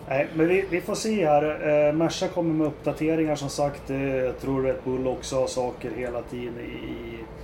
Nej, 0.08 0.28
men 0.34 0.48
vi, 0.48 0.66
vi, 0.70 0.82
får 0.82 0.96
se 0.96 1.26
här. 1.26 1.44
Uh, 1.44 1.94
Merca 1.94 2.28
kommer 2.28 2.54
med 2.54 2.68
uppdateringar 2.68 3.36
som 3.36 3.50
sagt. 3.50 3.90
Uh, 3.90 4.16
jag 4.16 4.40
tror 4.40 4.64
Red 4.64 4.76
Bull 4.84 5.08
också 5.08 5.40
har 5.40 5.48
saker 5.48 5.92
hela 5.96 6.22
tiden 6.22 6.60
i 6.60 7.18
Eh, 7.18 7.43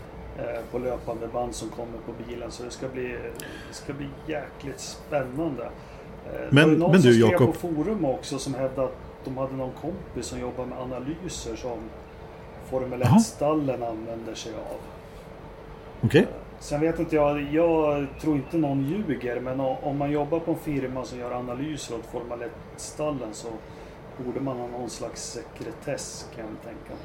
på 0.72 0.80
löpande 0.80 1.28
band 1.28 1.56
som 1.56 1.70
kommer 1.70 1.98
på 2.06 2.14
bilen. 2.28 2.52
Så 2.52 2.64
det 2.64 2.72
ska 2.72 2.88
bli, 2.88 3.18
det 3.68 3.74
ska 3.74 3.94
bli 3.94 4.08
jäkligt 4.28 4.80
spännande. 4.80 5.64
Eh, 5.64 6.42
men, 6.50 6.70
det 6.70 6.78
någon 6.78 6.92
men 6.92 7.02
du, 7.02 7.14
som 7.14 7.30
skrev 7.30 7.46
på 7.46 7.54
forum 7.54 8.06
också 8.06 8.40
som 8.40 8.54
hävdade 8.54 8.88
att 8.88 9.26
de 9.26 9.38
hade 9.38 9.56
någon 9.56 9.72
kompis 9.72 10.26
som 10.26 10.40
jobbar 10.40 10.66
med 10.66 10.78
analyser 10.80 11.56
som 11.56 11.78
Formel 12.70 13.04
1-stallen 13.04 13.84
använder 13.84 14.34
sig 14.34 14.54
av. 14.54 14.78
Okej. 16.02 16.08
Okay. 16.08 16.22
Eh, 16.22 16.28
sen 16.60 16.82
vet 16.82 17.00
inte 17.00 17.16
jag, 17.16 17.42
jag 17.42 18.08
tror 18.22 18.36
inte 18.36 18.58
någon 18.58 18.86
ljuger, 18.86 19.40
men 19.40 19.60
om 19.60 19.98
man 19.98 20.12
jobbar 20.12 20.40
på 20.40 20.52
en 20.52 20.58
firma 20.58 21.06
som 21.06 21.20
gör 21.20 21.32
analyser 21.32 21.96
åt 21.96 22.06
Formel 22.06 22.40
1-stallen 22.40 23.34
så 23.34 23.48
borde 24.26 24.40
man 24.40 24.58
ha 24.58 24.68
någon 24.68 24.90
slags 24.90 25.24
sekretess 25.24 26.30
kan 26.36 26.46
jag 26.46 26.64
tänka 26.64 26.90
mig. 26.90 27.04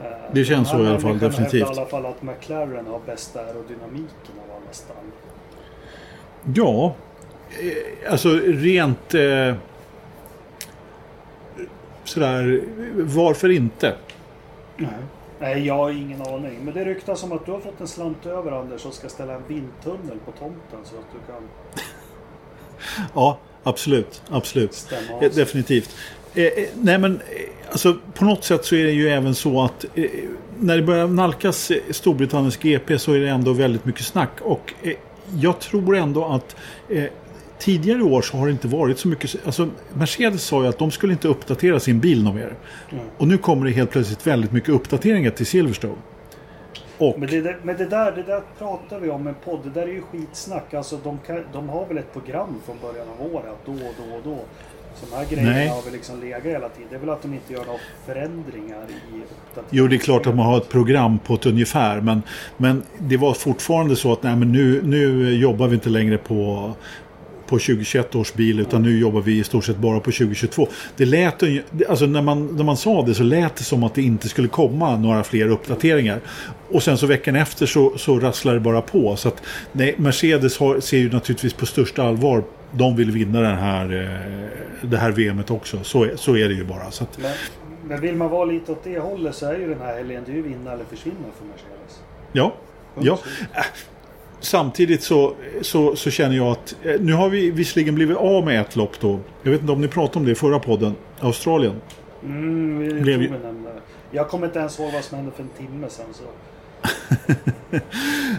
Eh, 0.00 0.06
Det 0.32 0.44
känns 0.44 0.70
så 0.70 0.84
i 0.84 0.86
alla 0.86 1.00
fall, 1.00 1.18
definitivt. 1.18 1.60
hävdar 1.68 1.74
i 1.76 1.78
alla 1.80 1.86
fall 1.90 2.06
att 2.06 2.22
McLaren 2.22 2.86
har 2.86 3.00
bästa 3.06 3.40
aerodynamiken 3.40 4.34
av 4.48 4.56
alla 4.56 4.72
stall. 4.72 4.96
Ja, 6.54 6.94
eh, 7.60 8.12
alltså 8.12 8.28
rent... 8.44 9.14
Eh, 9.14 9.54
sådär, 12.04 12.62
varför 12.96 13.48
inte? 13.48 13.94
Nej, 15.40 15.66
jag 15.66 15.74
har 15.76 15.90
ingen 15.90 16.22
aning. 16.22 16.58
Men 16.64 16.74
det 16.74 16.84
ryktas 16.84 17.22
om 17.24 17.32
att 17.32 17.46
du 17.46 17.52
har 17.52 17.60
fått 17.60 17.80
en 17.80 17.88
slant 17.88 18.26
över 18.26 18.52
Anders 18.52 18.86
och 18.86 18.94
ska 18.94 19.08
ställa 19.08 19.34
en 19.34 19.42
vindtunnel 19.48 20.18
på 20.24 20.32
tomten 20.32 20.78
så 20.84 20.94
att 20.96 21.04
du 21.12 21.32
kan 21.32 21.42
Ja, 23.14 23.38
absolut. 23.62 24.22
Absolut. 24.30 24.88
Definitivt. 25.34 25.96
Eh, 26.34 26.44
eh, 26.44 26.68
nej 26.82 26.98
men 26.98 27.14
eh, 27.16 27.20
alltså 27.70 27.96
på 28.14 28.24
något 28.24 28.44
sätt 28.44 28.64
så 28.64 28.74
är 28.74 28.84
det 28.84 28.92
ju 28.92 29.08
även 29.08 29.34
så 29.34 29.62
att 29.62 29.84
eh, 29.94 30.04
när 30.58 30.76
det 30.76 30.82
börjar 30.82 31.06
nalkas 31.06 31.70
eh, 31.70 31.78
Storbritanniens 31.90 32.56
GP 32.56 32.98
så 32.98 33.12
är 33.12 33.20
det 33.20 33.28
ändå 33.28 33.52
väldigt 33.52 33.84
mycket 33.84 34.04
snack. 34.04 34.30
Och 34.40 34.74
eh, 34.82 34.92
jag 35.40 35.60
tror 35.60 35.96
ändå 35.96 36.24
att 36.24 36.56
tidigare 37.58 38.02
år 38.02 38.22
så 38.22 38.36
har 38.36 38.46
det 38.46 38.52
inte 38.52 38.68
varit 38.68 38.98
så 38.98 39.08
mycket. 39.08 39.36
Alltså 39.46 39.68
Mercedes 39.94 40.42
sa 40.44 40.62
ju 40.62 40.68
att 40.68 40.78
de 40.78 40.90
skulle 40.90 41.12
inte 41.12 41.28
uppdatera 41.28 41.80
sin 41.80 42.00
bil 42.00 42.24
något 42.24 42.34
mer. 42.34 42.54
Mm. 42.92 43.04
Och 43.18 43.28
nu 43.28 43.38
kommer 43.38 43.66
det 43.66 43.72
helt 43.72 43.90
plötsligt 43.90 44.26
väldigt 44.26 44.52
mycket 44.52 44.68
uppdateringar 44.70 45.30
till 45.30 45.46
Silverstone. 45.46 45.94
Och 46.98 47.18
Men, 47.18 47.28
det, 47.28 47.40
där- 47.40 47.58
men 47.62 47.76
det, 47.76 47.86
där, 47.86 48.12
det 48.12 48.22
där 48.22 48.42
pratar 48.58 49.00
vi 49.00 49.10
om 49.10 49.26
en 49.26 49.34
podd. 49.44 49.60
Det 49.64 49.70
där 49.70 49.82
är 49.82 49.92
ju 49.92 50.02
skitsnack. 50.02 50.74
Alltså, 50.74 50.98
de, 51.04 51.18
kan, 51.26 51.44
de 51.52 51.68
har 51.68 51.86
väl 51.86 51.98
ett 51.98 52.12
program 52.12 52.54
från 52.66 52.76
början 52.82 53.06
av 53.18 53.34
året. 53.34 53.56
Då 53.66 53.72
och 53.72 53.78
då 53.98 54.16
och 54.16 54.20
då. 54.24 54.38
Så 54.94 55.06
de 55.10 55.16
här 55.16 55.26
grejerna 55.30 55.52
Nej. 55.52 55.68
har 55.68 55.82
väl 55.82 55.92
liksom 55.92 56.20
legat 56.20 56.42
hela 56.42 56.68
tiden. 56.68 56.88
Det 56.90 56.96
är 56.96 57.00
väl 57.00 57.10
att 57.10 57.22
de 57.22 57.34
inte 57.34 57.52
gör 57.52 57.64
några 57.64 57.78
förändringar 58.06 58.84
i. 58.88 59.20
Jo, 59.70 59.86
det 59.86 59.96
är 59.96 59.98
klart 59.98 60.26
att 60.26 60.36
man 60.36 60.46
har 60.46 60.56
ett 60.56 60.68
program 60.68 61.18
på 61.18 61.34
ett 61.34 61.46
ungefär. 61.46 62.00
Men, 62.00 62.22
men 62.56 62.82
det 62.98 63.16
var 63.16 63.34
fortfarande 63.34 63.96
så 63.96 64.12
att 64.12 64.22
nej, 64.22 64.36
men 64.36 64.52
nu, 64.52 64.80
nu 64.84 65.34
jobbar 65.34 65.68
vi 65.68 65.74
inte 65.74 65.88
längre 65.88 66.18
på, 66.18 66.72
på 67.46 67.58
2021 67.58 68.14
års 68.14 68.34
bil. 68.34 68.60
Utan 68.60 68.82
nu 68.82 68.98
jobbar 68.98 69.20
vi 69.20 69.38
i 69.38 69.44
stort 69.44 69.64
sett 69.64 69.76
bara 69.76 70.00
på 70.00 70.10
2022. 70.10 70.68
Det 70.96 71.04
lät, 71.04 71.42
alltså 71.88 72.06
när, 72.06 72.22
man, 72.22 72.56
när 72.56 72.64
man 72.64 72.76
sa 72.76 73.02
det 73.02 73.14
så 73.14 73.22
lät 73.22 73.56
det 73.56 73.64
som 73.64 73.84
att 73.84 73.94
det 73.94 74.02
inte 74.02 74.28
skulle 74.28 74.48
komma 74.48 74.96
några 74.96 75.24
fler 75.24 75.48
uppdateringar. 75.48 76.20
Och 76.70 76.82
sen 76.82 76.98
så 76.98 77.06
veckan 77.06 77.36
efter 77.36 77.66
så, 77.66 77.98
så 77.98 78.20
rasslar 78.20 78.54
det 78.54 78.60
bara 78.60 78.80
på. 78.80 79.16
Så 79.16 79.28
att 79.28 79.42
nej, 79.72 79.94
Mercedes 79.96 80.58
har, 80.58 80.80
ser 80.80 80.98
ju 80.98 81.12
naturligtvis 81.12 81.52
på 81.52 81.66
största 81.66 82.02
allvar. 82.02 82.42
De 82.72 82.96
vill 82.96 83.10
vinna 83.10 83.40
den 83.40 83.56
här, 83.58 83.84
eh, 84.02 84.88
det 84.88 84.96
här 84.96 85.10
VMet 85.10 85.50
också. 85.50 85.78
Så, 85.84 86.08
så 86.16 86.36
är 86.36 86.48
det 86.48 86.54
ju 86.54 86.64
bara. 86.64 86.90
Så 86.90 87.04
att, 87.04 87.18
Men, 87.18 87.32
men 87.84 88.00
vill 88.00 88.16
man 88.16 88.30
vara 88.30 88.44
lite 88.44 88.72
åt 88.72 88.84
det 88.84 88.98
hållet 88.98 89.34
så 89.34 89.46
är 89.46 89.58
ju 89.58 89.68
den 89.68 89.80
här 89.80 89.96
helgen 89.96 90.22
det 90.26 90.32
är 90.32 90.36
ju 90.36 90.42
vinna 90.42 90.72
eller 90.72 90.84
försvinna 90.84 91.16
för 91.38 91.44
Mercedes. 91.46 92.00
ja, 92.32 92.54
Ja. 93.00 93.16
slut. 93.16 93.48
Samtidigt 94.40 95.02
så, 95.02 95.34
så, 95.60 95.96
så 95.96 96.10
känner 96.10 96.36
jag 96.36 96.46
att 96.46 96.76
eh, 96.84 97.00
nu 97.00 97.12
har 97.12 97.28
vi 97.28 97.50
visserligen 97.50 97.94
blivit 97.94 98.16
av 98.16 98.44
med 98.44 98.60
ett 98.60 98.76
lopp 98.76 99.00
då. 99.00 99.18
Jag 99.42 99.50
vet 99.50 99.60
inte 99.60 99.72
om 99.72 99.80
ni 99.80 99.88
pratade 99.88 100.18
om 100.18 100.24
det 100.24 100.30
i 100.32 100.34
förra 100.34 100.58
podden. 100.58 100.94
Australien. 101.20 101.74
Mm, 102.24 102.78
vi, 102.78 103.00
Blev 103.00 103.22
ju-. 103.22 103.32
Jag 104.10 104.28
kommer 104.28 104.46
inte 104.46 104.58
ens 104.58 104.78
ihåg 104.80 104.92
vad 104.92 105.04
som 105.04 105.16
hände 105.16 105.32
för 105.32 105.42
en 105.42 105.48
timme 105.48 105.86
sedan. 105.88 106.06
Så. 106.12 106.22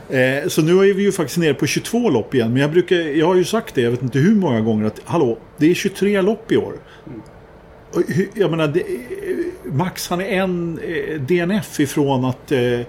Eh, 0.10 0.48
så 0.48 0.62
nu 0.62 0.72
är 0.72 0.94
vi 0.94 1.04
ju 1.04 1.12
faktiskt 1.12 1.38
nere 1.38 1.54
på 1.54 1.66
22 1.66 2.10
lopp 2.10 2.36
igen. 2.36 2.54
Men 2.54 2.62
jag, 2.62 2.72
brukar, 2.72 2.96
jag 2.96 3.28
har 3.28 3.36
ju 3.36 3.46
sagt 3.46 3.76
det, 3.76 3.82
jag 3.82 3.92
vet 3.92 4.02
inte 4.02 4.20
hur 4.20 4.36
många 4.36 4.62
gånger, 4.62 4.86
att 4.86 5.02
hallå, 5.06 5.38
det 5.58 5.70
är 5.70 5.74
23 5.74 6.22
lopp 6.22 6.52
i 6.52 6.58
år. 6.58 6.74
Mm. 7.08 7.22
Och 7.94 8.02
Jag 8.34 8.52
menar, 8.52 8.68
det, 8.68 8.84
Max 9.64 10.10
han 10.10 10.22
är 10.22 10.26
en 10.26 10.80
eh, 10.80 11.22
DNF 11.22 11.80
ifrån 11.80 12.26
att 12.26 12.52
eh, 12.52 12.80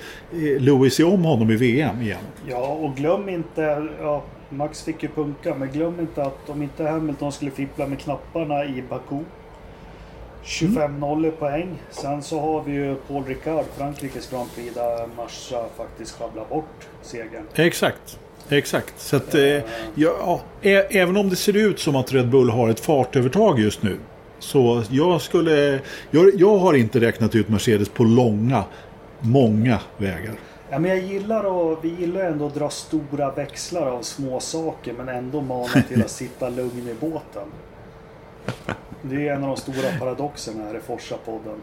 Lewis 0.59 1.01
är 1.01 1.07
om 1.07 1.25
honom 1.25 1.51
i 1.51 1.57
VM 1.57 2.03
igen. 2.03 2.19
Ja, 2.49 2.67
och 2.67 2.97
glöm 2.97 3.29
inte, 3.29 3.89
ja, 4.01 4.25
Max 4.49 4.83
fick 4.83 5.03
ju 5.03 5.09
punka, 5.09 5.55
men 5.59 5.71
glöm 5.73 6.01
inte 6.01 6.23
att 6.23 6.51
om 6.51 6.63
inte 6.63 6.85
Hamilton 6.85 7.33
skulle 7.33 7.51
fippla 7.51 7.87
med 7.87 8.01
knapparna 8.01 8.65
i 8.65 8.85
Baku. 8.89 9.19
25-0 10.45 11.27
i 11.27 11.31
poäng. 11.31 11.83
Sen 11.91 12.23
så 12.23 12.41
har 12.41 12.63
vi 12.63 12.73
ju 12.73 12.95
Paul 13.09 13.25
Ricard, 13.25 13.65
Frankrikes 13.77 14.31
Grand 14.31 14.49
Prix, 14.55 14.75
där 14.75 15.07
Mascha 15.17 15.65
faktiskt 15.77 16.19
sjabblar 16.19 16.45
bort 16.51 16.89
segern. 17.03 17.45
Exakt. 17.55 18.19
Exakt. 18.49 18.95
Så 19.01 19.17
att, 19.17 19.35
eh, 19.35 19.61
ja, 19.95 20.41
ä- 20.63 20.87
även 20.91 21.17
om 21.17 21.29
det 21.29 21.37
ser 21.37 21.57
ut 21.57 21.81
som 21.81 21.97
att 21.97 22.13
Red 22.13 22.31
Bull 22.31 22.51
har 22.51 22.69
ett 22.69 22.81
fartövertag 22.81 23.59
just 23.61 23.83
nu. 23.83 23.97
Så 24.39 24.83
jag 24.91 25.21
skulle... 25.21 25.81
Jag, 26.11 26.31
jag 26.35 26.59
har 26.59 26.75
inte 26.75 27.01
räknat 27.01 27.35
ut 27.35 27.49
Mercedes 27.49 27.89
på 27.89 28.05
långa, 28.05 28.65
många 29.21 29.79
vägar. 29.97 30.35
Ja, 30.71 30.79
men 30.79 30.91
jag 30.91 30.99
gillar 31.01 31.73
att, 31.73 31.79
vi 31.83 31.89
gillar 32.01 32.21
ändå 32.21 32.47
att 32.47 32.55
dra 32.55 32.71
stora 32.71 33.31
växlar 33.31 33.87
av 33.87 34.03
små 34.03 34.41
saker 34.41 34.93
men 34.93 35.09
ändå 35.09 35.41
mana 35.41 35.83
till 35.89 36.03
att 36.03 36.11
sitta 36.21 36.49
lugn 36.49 36.89
i 36.89 36.95
båten. 37.01 37.49
Det 39.03 39.29
är 39.29 39.35
en 39.35 39.43
av 39.45 39.49
de 39.49 39.57
stora 39.57 39.99
paradoxerna 39.99 40.65
här 40.65 40.75
i 40.77 40.81
Forsa-podden. 40.81 41.57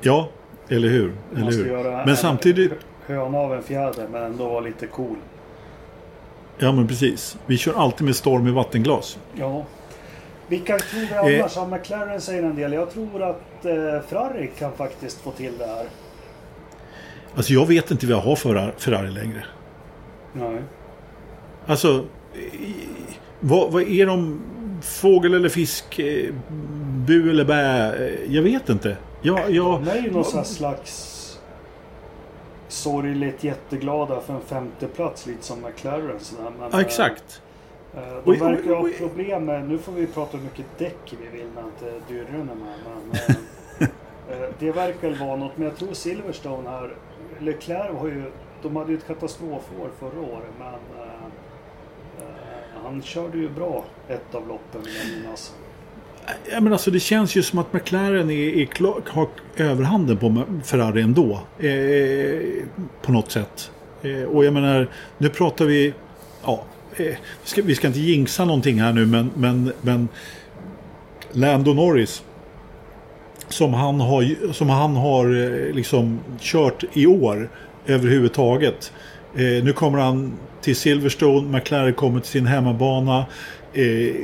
Ja, 0.00 0.28
eller 0.68 0.88
hur? 0.88 1.12
Eller 1.36 1.52
hur? 1.52 1.82
Men 1.82 2.08
en 2.08 2.16
samtidigt... 2.16 2.72
höna 3.06 3.38
av 3.38 3.54
en 3.54 3.62
fjäder 3.62 4.08
men 4.12 4.22
ändå 4.22 4.48
vara 4.48 4.60
lite 4.60 4.86
cool. 4.86 5.16
Ja, 6.58 6.72
men 6.72 6.88
precis. 6.88 7.38
Vi 7.46 7.58
kör 7.58 7.74
alltid 7.74 8.04
med 8.06 8.16
storm 8.16 8.46
i 8.48 8.50
vattenglas. 8.50 9.18
Ja. 9.34 9.64
Vilka 10.48 10.78
tror 10.78 11.02
Eh. 11.02 11.24
vi 11.24 11.38
annars? 11.40 11.56
Ja, 11.56 11.66
McLaren 11.66 12.20
säger 12.20 12.42
en 12.42 12.56
del. 12.56 12.72
Jag 12.72 12.90
tror 12.90 13.22
att 13.22 13.64
eh, 13.64 14.00
Ferrari 14.08 14.50
kan 14.58 14.72
faktiskt 14.72 15.20
få 15.20 15.30
till 15.30 15.58
det 15.58 15.66
här. 15.66 15.86
Alltså 17.36 17.52
jag 17.52 17.66
vet 17.66 17.90
inte 17.90 18.06
vad 18.06 18.16
jag 18.16 18.20
har 18.22 18.36
för 18.36 18.72
Ferrari 18.78 19.10
längre. 19.10 19.44
Nej. 20.32 20.62
Alltså... 21.66 22.04
Vad, 23.40 23.72
vad 23.72 23.82
är 23.82 24.06
de? 24.06 24.40
Fågel 24.82 25.34
eller 25.34 25.48
fisk? 25.48 25.98
eh, 25.98 26.34
Bu 27.06 27.30
eller 27.30 27.44
bä? 27.44 27.94
Eh, 28.08 28.34
Jag 28.34 28.42
vet 28.42 28.68
inte. 28.68 28.96
Jag, 29.22 29.50
jag, 29.50 29.84
De 29.84 29.90
är 29.90 30.02
ju 30.02 30.10
någon 30.10 30.24
här 30.34 30.42
slags 30.42 31.14
sorgligt 32.68 33.44
jätteglada 33.44 34.20
för 34.20 34.34
en 34.34 34.40
femteplats 34.40 35.26
lite 35.26 35.42
som 35.44 35.60
McLaren. 35.60 36.20
Sådär. 36.20 36.50
Men, 36.60 36.68
ja, 36.72 36.80
exakt. 36.80 37.42
eh, 37.94 38.00
De 38.00 38.08
Oj, 38.08 38.22
oj, 38.24 38.38
verkar 38.38 38.64
ju 38.64 38.74
ha 38.74 38.82
oj. 38.82 38.92
problem 38.98 39.44
med, 39.44 39.68
nu 39.68 39.78
får 39.78 39.92
vi 39.92 40.06
prata 40.06 40.36
hur 40.36 40.44
mycket 40.44 40.66
däck 40.78 41.14
vi 41.20 41.38
vill 41.38 41.46
när 41.54 41.62
inte 41.62 42.00
dyrren 42.08 42.50
är 42.50 42.54
med. 42.54 42.74
Men, 42.84 43.20
eh, 43.20 44.38
eh, 44.42 44.48
det 44.58 44.72
verkar 44.72 45.10
vara 45.26 45.36
något, 45.36 45.52
men 45.56 45.66
jag 45.68 45.76
tror 45.76 45.92
Silverstone 45.92 46.70
här, 46.70 46.94
Leclerc 47.40 47.98
har 47.98 48.06
ju, 48.08 48.22
de 48.62 48.76
hade 48.76 48.92
ju 48.92 48.98
ett 48.98 49.06
katastrofår 49.06 49.88
förra 49.98 50.20
året 50.20 50.50
men 50.58 50.68
eh, 50.68 51.02
eh, 51.02 51.07
han 52.88 53.02
körde 53.02 53.38
ju 53.38 53.48
bra 53.48 53.84
ett 54.08 54.34
av 54.34 54.48
loppen 54.48 54.80
men 54.82 55.30
alltså. 55.30 55.52
Ja, 56.50 56.60
men 56.60 56.72
alltså 56.72 56.90
det 56.90 57.00
känns 57.00 57.36
ju 57.36 57.42
som 57.42 57.58
att 57.58 57.72
McLaren 57.72 58.30
är, 58.30 58.58
är 58.58 58.64
klar, 58.64 59.02
har 59.06 59.28
överhanden 59.56 60.16
på 60.16 60.42
Ferrari 60.64 61.02
ändå. 61.02 61.40
Eh, 61.58 62.64
på 63.02 63.12
något 63.12 63.30
sätt. 63.30 63.70
Eh, 64.02 64.22
och 64.22 64.44
jag 64.44 64.54
menar, 64.54 64.90
nu 65.18 65.28
pratar 65.28 65.64
vi... 65.64 65.94
Ja, 66.44 66.64
eh, 66.96 67.04
vi, 67.04 67.16
ska, 67.44 67.62
vi 67.62 67.74
ska 67.74 67.86
inte 67.86 68.00
jinxa 68.00 68.44
någonting 68.44 68.80
här 68.80 68.92
nu 68.92 69.06
men, 69.06 69.30
men, 69.34 69.72
men 69.80 70.08
Lando 71.32 71.74
Norris 71.74 72.22
som 73.48 73.74
han 73.74 74.00
har, 74.00 74.52
som 74.52 74.68
han 74.68 74.96
har 74.96 75.24
eh, 75.24 75.74
liksom 75.74 76.20
kört 76.40 76.84
i 76.92 77.06
år 77.06 77.50
överhuvudtaget. 77.86 78.92
Eh, 78.92 78.98
Eh, 79.38 79.64
nu 79.64 79.72
kommer 79.72 79.98
han 79.98 80.32
till 80.60 80.76
Silverstone, 80.76 81.58
McLaren 81.58 81.94
kommer 81.94 82.20
till 82.20 82.30
sin 82.30 82.46
hemmabana. 82.46 83.26
Eh, 83.72 84.14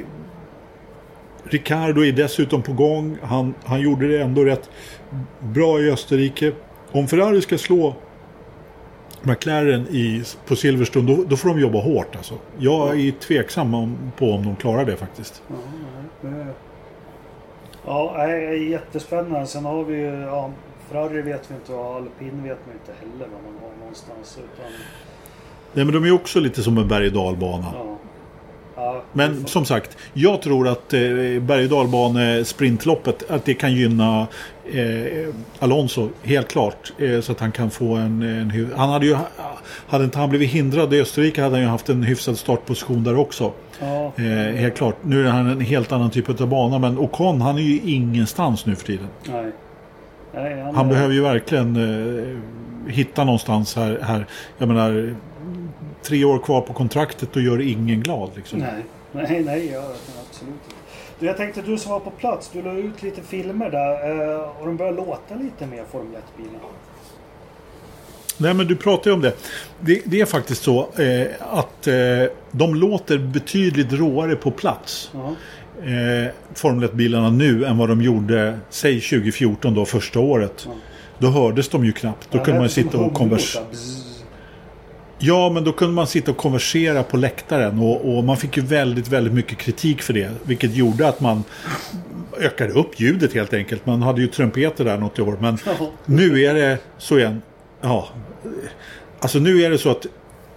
Ricardo 1.44 2.04
är 2.04 2.12
dessutom 2.12 2.62
på 2.62 2.72
gång. 2.72 3.18
Han, 3.22 3.54
han 3.64 3.80
gjorde 3.80 4.08
det 4.08 4.22
ändå 4.22 4.44
rätt 4.44 4.70
bra 5.40 5.80
i 5.80 5.90
Österrike. 5.90 6.52
Om 6.92 7.08
Ferrari 7.08 7.40
ska 7.40 7.58
slå 7.58 7.94
McLaren 9.22 9.86
i, 9.90 10.22
på 10.46 10.56
Silverstone 10.56 11.16
då, 11.16 11.24
då 11.24 11.36
får 11.36 11.48
de 11.48 11.60
jobba 11.60 11.80
hårt. 11.80 12.16
Alltså. 12.16 12.34
Jag 12.58 13.00
är 13.00 13.10
tveksam 13.10 13.74
om, 13.74 13.96
på 14.18 14.30
om 14.32 14.44
de 14.44 14.56
klarar 14.56 14.84
det 14.84 14.96
faktiskt. 14.96 15.42
Ja, 15.48 15.54
det- 16.28 16.46
Ja, 17.86 18.28
jättespännande. 18.56 19.46
Sen 19.46 19.64
har 19.64 19.84
vi 19.84 19.96
ju, 19.96 20.20
ja, 20.20 20.50
Ferrari 20.94 21.22
vet 21.22 21.50
vi 21.50 21.54
inte 21.54 21.72
och 21.72 21.96
Alpin 21.96 22.42
vet 22.42 22.58
man 22.66 22.74
inte 22.74 22.92
heller 23.00 23.26
vad 23.32 23.52
man 23.52 23.62
har 23.62 23.78
någonstans. 23.78 24.38
Utan, 24.38 24.72
Nej, 25.72 25.84
men 25.84 25.94
de 25.94 26.04
är 26.04 26.12
också 26.12 26.40
lite 26.40 26.62
som 26.62 26.78
en 26.78 26.88
berg 26.88 27.06
och 27.06 27.12
dalbana. 27.12 27.66
ja. 27.74 27.98
Ja, 28.76 29.02
Men 29.12 29.46
som 29.46 29.64
sagt, 29.64 29.96
jag 30.12 30.42
tror 30.42 30.68
att 30.68 30.92
eh, 30.94 31.00
berg 31.40 31.64
och 31.64 31.70
dalbane 31.70 32.44
sprintloppet 32.44 33.30
att 33.30 33.44
det 33.44 33.54
kan 33.54 33.72
gynna 33.72 34.26
eh, 34.72 35.28
Alonso 35.58 36.08
helt 36.22 36.48
klart. 36.48 36.92
Eh, 36.98 37.20
så 37.20 37.32
att 37.32 37.40
han 37.40 37.52
kan 37.52 37.70
få 37.70 37.94
en, 37.94 38.22
en 38.22 38.72
Han 38.76 38.88
hade 38.88 39.06
ju 39.06 39.16
hade 39.88 40.04
inte 40.04 40.18
han 40.18 40.28
blivit 40.28 40.50
hindrad 40.50 40.94
i 40.94 41.00
Österrike 41.00 41.42
hade 41.42 41.54
han 41.54 41.62
ju 41.62 41.68
haft 41.68 41.88
en 41.88 42.02
hyfsad 42.02 42.38
startposition 42.38 43.04
där 43.04 43.18
också. 43.18 43.52
Ja. 43.80 44.12
Eh, 44.16 44.54
helt 44.56 44.76
klart. 44.76 44.96
Nu 45.02 45.26
är 45.26 45.30
han 45.30 45.46
en 45.50 45.60
helt 45.60 45.92
annan 45.92 46.10
typ 46.10 46.40
av 46.40 46.48
bana 46.48 46.78
men 46.78 46.98
Ocon 46.98 47.40
han 47.40 47.58
är 47.58 47.62
ju 47.62 47.80
ingenstans 47.84 48.66
nu 48.66 48.76
för 48.76 48.86
tiden. 48.86 49.08
Nej. 49.24 49.52
Nej, 50.34 50.60
han, 50.60 50.74
Han 50.74 50.88
behöver 50.88 51.14
ju 51.14 51.20
verkligen 51.20 51.76
eh, 51.76 52.92
hitta 52.92 53.24
någonstans 53.24 53.76
här, 53.76 53.98
här. 54.02 54.26
Jag 54.58 54.68
menar, 54.68 55.14
tre 56.02 56.24
år 56.24 56.38
kvar 56.38 56.60
på 56.60 56.72
kontraktet 56.72 57.36
och 57.36 57.42
gör 57.42 57.60
ingen 57.60 58.00
glad. 58.00 58.30
Liksom. 58.36 58.58
Nej, 58.58 58.84
nej, 59.12 59.42
nej, 59.44 59.70
ja, 59.72 59.82
absolut 60.28 60.54
inte. 60.54 60.76
Du, 61.18 61.26
jag 61.26 61.36
tänkte 61.36 61.62
du 61.62 61.78
som 61.78 61.92
var 61.92 62.00
på 62.00 62.10
plats, 62.10 62.50
du 62.52 62.62
la 62.62 62.72
ut 62.72 63.02
lite 63.02 63.22
filmer 63.22 63.70
där 63.70 64.30
eh, 64.32 64.60
och 64.60 64.66
de 64.66 64.76
börjar 64.76 64.92
låta 64.92 65.34
lite 65.34 65.66
mer 65.66 65.84
Formel 65.90 66.12
1-bilar. 66.12 66.60
Nej 68.38 68.54
men 68.54 68.66
du 68.66 68.76
pratar 68.76 69.10
ju 69.10 69.14
om 69.14 69.20
det. 69.20 69.32
Det, 69.80 70.02
det 70.04 70.20
är 70.20 70.26
faktiskt 70.26 70.62
så 70.62 70.80
eh, 70.80 71.26
att 71.40 71.86
eh, 71.86 71.94
de 72.50 72.74
låter 72.74 73.18
betydligt 73.18 73.92
råare 73.92 74.36
på 74.36 74.50
plats. 74.50 75.10
Ja. 75.14 75.34
Eh, 75.82 76.30
Formel 76.54 76.88
1-bilarna 76.88 77.30
nu 77.30 77.64
än 77.64 77.78
vad 77.78 77.88
de 77.88 78.02
gjorde, 78.02 78.58
säg 78.70 79.00
2014 79.00 79.74
då, 79.74 79.84
första 79.84 80.20
året. 80.20 80.62
Ja. 80.66 80.72
Då 81.18 81.28
hördes 81.28 81.68
de 81.68 81.84
ju 81.84 81.92
knappt. 81.92 82.28
Då 82.30 82.38
Ja, 82.38 82.44
kunde 82.44 82.60
man 82.60 82.68
sitta 82.68 82.98
och 82.98 83.14
konversera. 83.14 83.62
Ja, 85.18 85.50
men 85.50 85.64
då 85.64 85.72
kunde 85.72 85.94
man 85.94 86.06
sitta 86.06 86.30
och 86.30 86.36
konversera 86.36 87.02
på 87.02 87.16
läktaren 87.16 87.78
och, 87.78 88.16
och 88.16 88.24
man 88.24 88.36
fick 88.36 88.56
ju 88.56 88.62
väldigt, 88.62 89.08
väldigt 89.08 89.32
mycket 89.34 89.58
kritik 89.58 90.02
för 90.02 90.12
det. 90.12 90.30
Vilket 90.44 90.74
gjorde 90.74 91.08
att 91.08 91.20
man 91.20 91.44
ökade 92.40 92.72
upp 92.72 93.00
ljudet 93.00 93.32
helt 93.34 93.54
enkelt. 93.54 93.86
Man 93.86 94.02
hade 94.02 94.20
ju 94.20 94.26
trumpeter 94.26 94.84
där 94.84 94.98
något 94.98 95.18
år. 95.18 95.36
Men 95.40 95.58
nu 96.04 96.42
är 96.44 96.54
det 96.54 96.78
så 96.98 97.18
igen. 97.18 97.42
Ja, 97.80 98.08
alltså 99.20 99.38
nu 99.38 99.62
är 99.62 99.70
det 99.70 99.78
så 99.78 99.90
att 99.90 100.06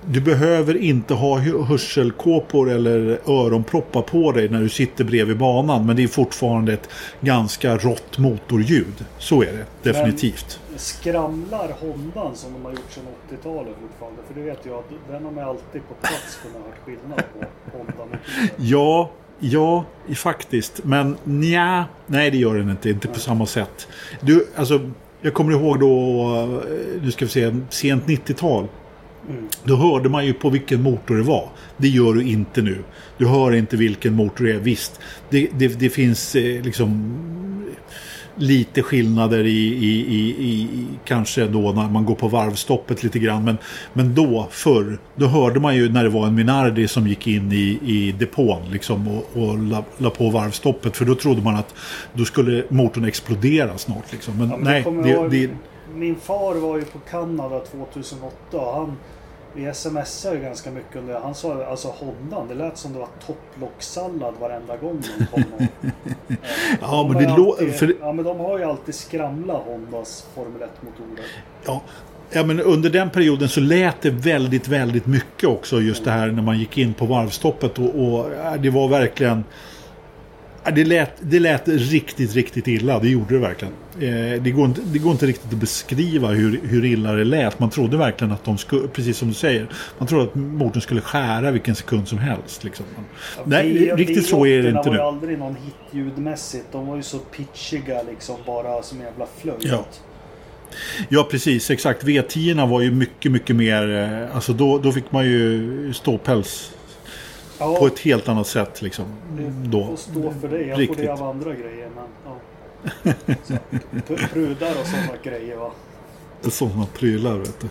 du 0.10 0.22
behöver 0.22 0.78
inte 0.78 1.14
ha 1.14 1.38
hö- 1.38 1.64
hörselkåpor 1.64 2.72
eller 2.72 3.20
öronproppar 3.28 4.02
på 4.02 4.32
dig 4.32 4.50
när 4.50 4.62
du 4.62 4.70
sitter 4.70 5.04
bredvid 5.04 5.38
banan. 5.38 5.86
Men 5.86 5.96
det 5.96 6.04
är 6.04 6.08
fortfarande 6.08 6.74
ett 6.74 6.90
ganska 7.22 7.78
rått 7.78 8.18
motorljud. 8.18 9.06
Så 9.20 9.42
är 9.44 9.46
det 9.54 9.92
definitivt. 9.92 10.60
Skramlar 10.76 11.76
Hondan 11.80 12.36
som 12.36 12.54
de 12.54 12.66
har 12.66 12.72
gjort 12.72 12.92
sedan 12.92 13.04
80-talet 13.30 13.74
fortfarande? 13.82 14.22
För 14.28 14.40
det 14.40 14.46
vet 14.46 14.60
jag 14.66 14.76
att 14.80 14.90
den 15.12 15.24
har 15.26 15.32
man 15.32 15.44
alltid 15.44 15.82
på 15.88 15.94
plats 15.94 16.40
kunnat 16.44 16.62
höra 16.68 16.76
skillnad 16.86 17.24
på 17.34 17.78
Honda-motorer. 17.78 18.52
Ja, 18.58 19.10
ja, 19.40 19.86
faktiskt. 20.16 20.84
Men 20.84 21.18
nja, 21.24 21.86
nej 22.08 22.32
det 22.32 22.38
gör 22.38 22.56
den 22.56 22.70
inte. 22.70 22.90
Inte 22.90 23.08
på 23.08 23.20
samma 23.20 23.46
sätt. 23.46 23.88
Du, 24.22 24.48
alltså, 24.56 24.90
jag 25.22 25.34
kommer 25.34 25.52
ihåg 25.52 25.80
då, 25.80 26.22
eh, 26.36 27.02
nu 27.04 27.12
ska 27.12 27.26
vi 27.26 27.32
se, 27.32 27.56
sent 27.70 28.06
90-tal. 28.06 28.68
Mm. 29.30 29.48
Då 29.64 29.76
hörde 29.76 30.10
man 30.10 30.26
ju 30.26 30.34
på 30.34 30.50
vilken 30.50 30.82
motor 30.82 31.16
det 31.16 31.24
var. 31.24 31.50
Det 31.78 31.88
gör 31.88 32.14
du 32.14 32.24
inte 32.24 32.62
nu. 32.62 32.84
Du 33.18 33.28
hör 33.28 33.52
inte 33.52 33.78
vilken 33.78 34.14
motor 34.14 34.46
det 34.46 34.54
är. 34.54 34.60
Visst, 34.60 35.00
det, 35.30 35.50
det, 35.54 35.68
det 35.68 35.90
finns 35.90 36.36
eh, 36.36 36.64
liksom 36.64 37.14
lite 38.38 38.84
skillnader 38.84 39.44
i, 39.44 39.68
i, 39.68 40.06
i, 40.16 40.30
i, 40.30 40.86
kanske 41.06 41.48
då 41.48 41.72
när 41.72 41.90
man 41.90 42.06
går 42.06 42.16
på 42.16 42.28
varvstoppet 42.28 43.04
lite 43.04 43.20
grann. 43.20 43.44
Men, 43.44 43.58
men 43.94 44.16
då 44.16 44.48
förr, 44.52 45.00
då 45.16 45.26
hörde 45.26 45.60
man 45.60 45.76
ju 45.76 45.90
när 45.90 46.04
det 46.04 46.10
var 46.10 46.28
en 46.28 46.36
Minardi 46.36 46.88
som 46.88 47.08
gick 47.08 47.28
in 47.28 47.52
i, 47.52 47.80
i 47.86 48.12
depån 48.12 48.62
liksom 48.72 49.08
och, 49.08 49.42
och 49.42 49.58
la, 49.58 49.84
la 49.98 50.10
på 50.10 50.30
varvstoppet. 50.30 50.98
För 50.98 51.06
då 51.06 51.16
trodde 51.16 51.42
man 51.42 51.56
att 51.56 51.76
då 52.14 52.26
skulle 52.26 52.64
motorn 52.70 53.06
explodera 53.06 53.78
snart. 53.78 54.12
Liksom. 54.12 54.38
Men, 54.38 54.50
Ja, 54.50 54.58
men 54.58 54.66
nej, 54.66 54.84
det, 55.04 55.10
ihåg, 55.10 55.32
det, 55.32 55.50
Min 55.96 56.16
far 56.16 56.56
var 56.56 56.78
ju 56.78 56.84
på 56.84 57.00
Kanada 57.00 57.60
2008 57.60 58.58
och 58.58 58.80
han 58.80 58.98
vi 59.58 59.74
smsade 59.74 60.36
ju 60.36 60.42
ganska 60.42 60.72
mycket 60.72 60.96
under. 60.96 61.20
Han 61.20 61.36
sa 61.36 61.66
alltså 61.66 61.88
Hondan, 61.88 62.48
det 62.48 62.54
lät 62.54 62.78
som 62.78 62.94
det 62.94 63.00
var 63.00 63.08
topplockssallad 63.28 64.34
varenda 64.40 64.78
gång 64.78 65.02
de 65.20 65.26
kom. 65.26 65.44
Ja, 66.82 67.04
de 67.04 67.14
men 67.14 67.24
det 67.24 67.30
alltid, 67.30 67.76
för- 67.76 67.96
Ja 68.02 68.14
men 68.14 68.26
de 68.26 68.40
har 68.40 68.58
ju 68.60 68.64
alltid 68.64 68.96
skramlat 68.96 69.62
Hondas 69.66 70.28
Formel 70.36 70.62
1-motorer. 70.62 71.26
Ja. 71.66 71.82
Ja, 72.32 72.44
men 72.44 72.60
under 72.60 72.90
den 72.90 73.10
perioden 73.10 73.50
så 73.50 73.60
lät 73.60 74.02
det 74.02 74.10
väldigt, 74.10 74.68
väldigt 74.68 75.06
mycket 75.06 75.50
också 75.50 75.82
just 75.82 76.04
det 76.06 76.12
här 76.12 76.28
när 76.28 76.42
man 76.42 76.60
gick 76.60 76.78
in 76.78 76.94
på 76.94 77.06
varvstoppet 77.06 77.80
och, 77.80 77.96
och 77.96 78.30
det 78.60 78.70
var 78.70 78.88
verkligen 78.88 79.44
det 80.72 80.84
lät, 80.86 81.12
det 81.20 81.40
lät 81.40 81.68
riktigt, 81.68 82.34
riktigt 82.36 82.68
illa. 82.68 83.00
Det 83.00 83.10
gjorde 83.10 83.34
det 83.34 83.40
verkligen. 83.40 83.74
Eh, 84.00 84.42
det, 84.42 84.52
går 84.52 84.66
inte, 84.66 84.82
det 84.86 85.00
går 85.00 85.12
inte 85.12 85.26
riktigt 85.26 85.54
att 85.54 85.60
beskriva 85.60 86.28
hur, 86.28 86.60
hur 86.64 86.86
illa 86.86 87.12
det 87.14 87.24
lät. 87.24 87.60
Man 87.60 87.70
trodde 87.70 87.98
verkligen 87.98 88.32
att 88.34 88.44
de 88.46 88.58
skulle, 88.58 88.88
precis 88.88 89.18
som 89.18 89.28
du 89.28 89.34
säger, 89.34 89.68
man 89.98 90.08
trodde 90.08 90.24
att 90.24 90.36
motorn 90.36 90.82
skulle 90.82 91.02
skära 91.02 91.52
vilken 91.52 91.76
sekund 91.76 92.08
som 92.08 92.18
helst. 92.18 92.64
Liksom. 92.64 92.86
Ja, 93.38 93.42
Nej, 93.46 93.74
V- 93.74 93.94
riktigt 93.96 94.26
så 94.26 94.46
är 94.46 94.64
det 94.64 94.70
V8 94.72 94.78
inte 94.78 94.90
var 94.90 94.96
ju 94.96 95.02
nu. 95.02 95.08
aldrig 95.08 95.40
någon 95.40 95.56
hit 95.56 95.76
ljudmässigt. 95.92 96.66
De 96.72 96.88
var 96.88 96.96
ju 96.96 97.04
så 97.04 97.18
pitchiga 97.20 98.02
liksom 98.10 98.36
bara 98.46 98.84
som 98.84 99.00
jävla 99.02 99.26
flöjt. 99.42 99.64
Ja. 99.64 99.86
Ja, 101.10 101.28
precis. 101.32 101.72
Exakt. 101.72 102.04
V10 102.04 102.70
var 102.70 102.82
ju 102.82 102.92
mycket, 102.92 103.32
mycket 103.32 103.56
mer... 103.56 103.96
eh, 104.30 104.36
Alltså 104.36 104.54
då, 104.54 104.78
då 104.78 104.92
fick 104.92 105.12
man 105.12 105.26
ju 105.26 105.94
ståpäls 105.94 106.72
Ja, 107.60 107.76
på 107.80 107.88
ett 107.88 108.00
helt 108.00 108.30
annat 108.30 108.48
sätt. 108.48 108.82
Liksom, 108.82 109.06
det 109.38 109.70
då. 109.70 109.86
får 109.86 109.96
stå 109.96 110.34
för 110.42 110.48
det. 110.48 110.62
Jag 110.66 110.80
Riktigt. 110.80 110.98
får 110.98 111.04
det 111.06 111.14
av 111.14 111.24
andra 111.24 111.54
grejer. 111.54 111.90
Men, 111.96 112.06
ja. 112.26 112.34
Så, 114.08 114.18
prudar 114.34 114.70
och 114.82 114.88
sådana 114.88 115.14
grejer 115.24 115.58
va. 115.58 115.72
Sådana 116.50 116.86
prylar. 116.98 117.38
Vet 117.38 117.60
du. 117.62 117.68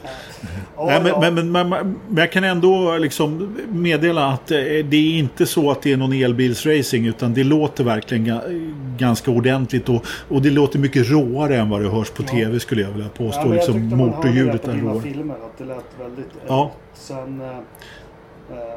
Ja, 0.76 0.84
Nej, 0.86 0.98
men, 1.02 1.06
ja. 1.22 1.30
men, 1.30 1.52
men, 1.52 1.68
men, 1.68 1.98
jag 2.16 2.32
kan 2.32 2.44
ändå 2.44 2.96
liksom 2.98 3.56
meddela 3.68 4.26
att 4.26 4.50
eh, 4.50 4.58
det 4.58 4.96
är 4.96 5.18
inte 5.18 5.46
så 5.46 5.70
att 5.70 5.82
det 5.82 5.92
är 5.92 5.96
någon 5.96 6.12
elbilsracing 6.12 7.06
utan 7.06 7.34
det 7.34 7.44
låter 7.44 7.84
verkligen 7.84 8.26
ga- 8.26 8.72
ganska 8.98 9.30
ordentligt 9.30 9.88
och, 9.88 10.06
och 10.28 10.42
det 10.42 10.50
låter 10.50 10.78
mycket 10.78 11.10
råare 11.10 11.56
än 11.56 11.70
vad 11.70 11.82
det 11.82 11.88
hörs 11.88 12.10
på 12.10 12.22
Ja. 12.22 12.28
tv 12.28 12.60
skulle 12.60 12.82
jag 12.82 12.90
vilja 12.90 13.08
Ja, 13.18 13.24
påstå. 13.24 13.40
men 13.40 13.48
jag 13.48 13.56
liksom, 13.56 13.98
motorljudet 13.98 14.62
det 14.62 14.70
är 14.70 14.76
råare. 14.76 15.00
filmer 15.02 15.34
att 15.34 15.58
det 15.58 15.64
lät 15.64 15.84
väldigt 16.00 16.30
Ja. 16.46 16.70
rätt. 16.74 17.00
Sen, 17.00 17.40
eh, 17.40 17.46
eh, 17.48 17.56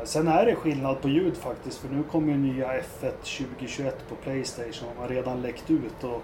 sen 0.03 0.27
är 0.27 0.45
det 0.45 0.55
skillnad 0.55 1.01
på 1.01 1.09
ljud 1.09 1.37
faktiskt. 1.37 1.77
För 1.77 1.89
nu 1.89 2.03
kommer 2.11 2.33
ju 2.33 2.37
nya 2.37 2.67
F1 2.67 3.11
2021 3.47 3.97
på 4.09 4.15
Playstation. 4.15 4.89
De 4.95 5.01
har 5.01 5.09
redan 5.09 5.41
läckt 5.41 5.71
ut 5.71 6.03
och, 6.03 6.23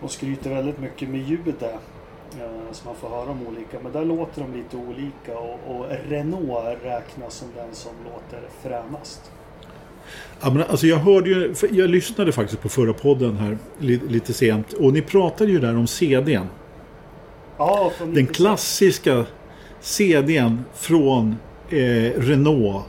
och 0.00 0.10
skryter 0.10 0.50
väldigt 0.50 0.78
mycket 0.78 1.08
med 1.08 1.20
ljudet. 1.20 1.62
Eh, 1.62 2.72
så 2.72 2.86
man 2.86 2.96
får 2.96 3.08
höra 3.08 3.30
om 3.30 3.46
olika. 3.46 3.78
Men 3.82 3.92
där 3.92 4.04
låter 4.04 4.42
de 4.42 4.54
lite 4.54 4.76
olika. 4.76 5.38
Och, 5.38 5.58
och 5.66 5.86
Renault 6.08 6.78
räknas 6.82 7.34
som 7.34 7.48
den 7.56 7.74
som 7.74 7.92
låter 8.04 8.48
fränast. 8.62 9.30
Ja, 10.40 10.50
men 10.50 10.62
alltså 10.62 10.86
jag 10.86 10.96
hörde 10.96 11.30
ju, 11.30 11.54
jag 11.70 11.90
lyssnade 11.90 12.32
faktiskt 12.32 12.62
på 12.62 12.68
förra 12.68 12.92
podden 12.92 13.36
här 13.36 13.58
li, 13.78 14.00
lite 14.08 14.32
sent 14.32 14.72
och 14.72 14.92
ni 14.92 15.02
pratade 15.02 15.50
ju 15.50 15.58
där 15.58 15.76
om 15.76 15.86
CDn. 15.86 16.46
Ja, 17.58 17.92
Den 17.98 18.08
96. 18.08 18.36
klassiska 18.36 19.26
CDn 19.80 20.64
från 20.74 21.36
eh, 21.74 22.20
Renault 22.20 22.84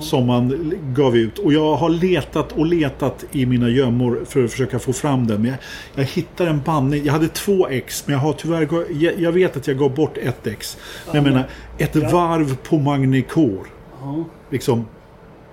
som 0.00 0.26
man 0.26 0.72
gav 0.94 1.16
ut. 1.16 1.38
Och 1.38 1.52
jag 1.52 1.74
har 1.76 1.88
letat 1.88 2.52
och 2.52 2.66
letat 2.66 3.24
i 3.32 3.46
mina 3.46 3.68
gömmor 3.68 4.20
för 4.28 4.44
att 4.44 4.50
försöka 4.50 4.78
få 4.78 4.92
fram 4.92 5.26
den. 5.26 5.40
Men 5.42 5.50
jag, 5.50 5.58
jag 5.94 6.04
hittar 6.04 6.46
en 6.46 6.60
bandning. 6.62 7.04
Jag 7.04 7.12
hade 7.12 7.28
två 7.28 7.68
ex 7.68 8.06
men 8.06 8.12
jag 8.14 8.20
har 8.20 8.32
tyvärr 8.32 8.68
jag, 8.90 9.20
jag 9.20 9.32
vet 9.32 9.56
att 9.56 9.66
jag 9.66 9.78
gav 9.78 9.94
bort 9.94 10.18
ett 10.18 10.46
ex. 10.46 10.78
Men 11.06 11.14
jag 11.14 11.26
Ja, 11.26 11.30
menar, 11.30 11.48
ett 11.78 11.94
ja. 11.94 12.08
varv 12.12 12.56
på 12.56 12.78
Magnicor. 12.78 13.66
ja. 14.00 14.24
Liksom, 14.50 14.86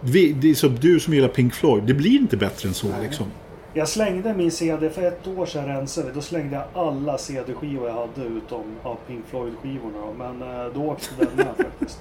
vi, 0.02 0.34
det 0.34 0.50
är 0.50 0.54
som 0.56 0.76
du 0.76 1.00
som 1.00 1.14
gillar 1.14 1.28
Pink 1.28 1.54
Floyd. 1.54 1.84
Det 1.84 1.94
blir 1.94 2.20
inte 2.20 2.38
bättre 2.38 2.68
än 2.70 2.74
så 2.74 2.88
liksom. 3.02 3.26
Jag 3.74 3.88
slängde 3.90 4.34
min 4.34 4.52
CD 4.52 4.90
för 4.90 5.02
ett 5.02 5.28
år 5.28 5.46
sedan 5.46 5.66
rensade 5.66 6.08
vi. 6.08 6.14
Då 6.14 6.22
slängde 6.22 6.56
jag 6.56 6.84
alla 6.84 7.18
CD-skivor 7.18 7.88
jag 7.88 7.94
hade 7.96 8.28
utom 8.30 8.64
ja, 8.84 8.98
Pink 9.08 9.26
Floyd-skivorna. 9.30 10.14
Men 10.18 10.42
eh, 10.42 10.74
då 10.74 10.82
åkte 10.82 11.08
den 11.20 11.28
med 11.36 11.46
faktiskt. 11.58 12.00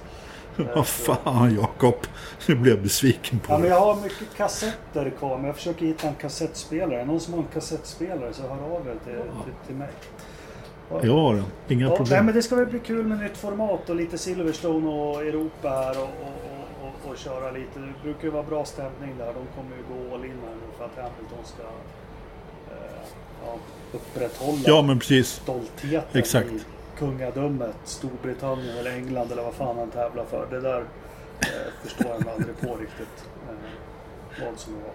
Vad 0.75 0.87
fan 0.87 1.55
Jakob. 1.55 1.95
Nu 2.47 2.55
blev 2.55 2.73
jag 2.73 2.83
besviken 2.83 3.39
på 3.39 3.53
Ja, 3.53 3.57
men 3.57 3.69
jag 3.69 3.79
har 3.79 3.95
mycket 3.95 4.35
kassetter 4.37 5.09
kvar. 5.19 5.37
Men 5.37 5.45
jag 5.45 5.55
försöker 5.55 5.85
hitta 5.85 6.07
en 6.07 6.15
kassettspelare. 6.15 7.05
Någon 7.05 7.19
som 7.19 7.33
har 7.33 7.41
en 7.41 7.47
kassettspelare 7.53 8.33
så 8.33 8.41
hör 8.41 8.49
av 8.75 8.87
er 8.87 8.95
till, 9.05 9.13
till, 9.13 9.53
till 9.67 9.75
mig. 9.75 9.89
Jag 11.03 11.13
har 11.13 11.33
den. 11.35 11.43
Inga 11.67 11.85
Ja, 11.85 11.89
nej, 11.89 11.97
problem. 11.97 12.25
men 12.25 12.35
det 12.35 12.41
ska 12.43 12.55
väl 12.55 12.65
bli 12.65 12.79
kul 12.79 13.05
med 13.05 13.19
nytt 13.19 13.37
format 13.37 13.89
och 13.89 13.95
lite 13.95 14.17
Silverstone 14.17 14.89
och 14.89 15.21
Europa 15.21 15.69
här 15.69 15.97
och, 15.97 16.03
och, 16.03 16.35
och, 16.81 16.87
och, 17.05 17.11
och 17.11 17.17
köra 17.17 17.51
lite. 17.51 17.79
Det 17.79 17.93
brukar 18.03 18.23
ju 18.23 18.29
vara 18.29 18.43
bra 18.43 18.65
stämning 18.65 19.17
där. 19.17 19.25
De 19.25 19.33
kommer 19.61 19.75
ju 19.77 19.83
gå 20.09 20.15
all 20.15 20.25
in 20.25 20.31
här 20.31 20.55
nu 20.55 20.77
för 20.77 20.85
att 20.85 20.95
Hamilton 20.95 21.45
ska 21.45 21.63
eh, 22.73 23.01
ja, 23.45 23.55
upprätthålla 23.93 24.59
Ja 24.65 24.81
men 24.81 24.99
precis. 24.99 25.27
stoltheten 25.29 26.19
Exakt. 26.19 26.47
i 26.51 26.59
kungadömet 26.99 27.75
Storbritannien 27.83 28.77
eller 28.77 28.91
England 28.95 29.31
eller 29.31 29.43
vad 29.43 29.53
fan 29.53 29.77
han 29.77 29.89
tävlar 29.89 30.25
för. 30.25 30.47
Det 30.49 30.59
där 30.61 30.79
eh, 31.39 31.71
förstår 31.83 32.07
jag 32.11 32.25
mig 32.25 32.33
aldrig 32.33 32.59
på 32.59 32.75
riktigt. 32.75 33.25
Eh, 33.49 34.45
vad 34.45 34.59
som 34.59 34.73
det 34.73 34.79
var. 34.79 34.93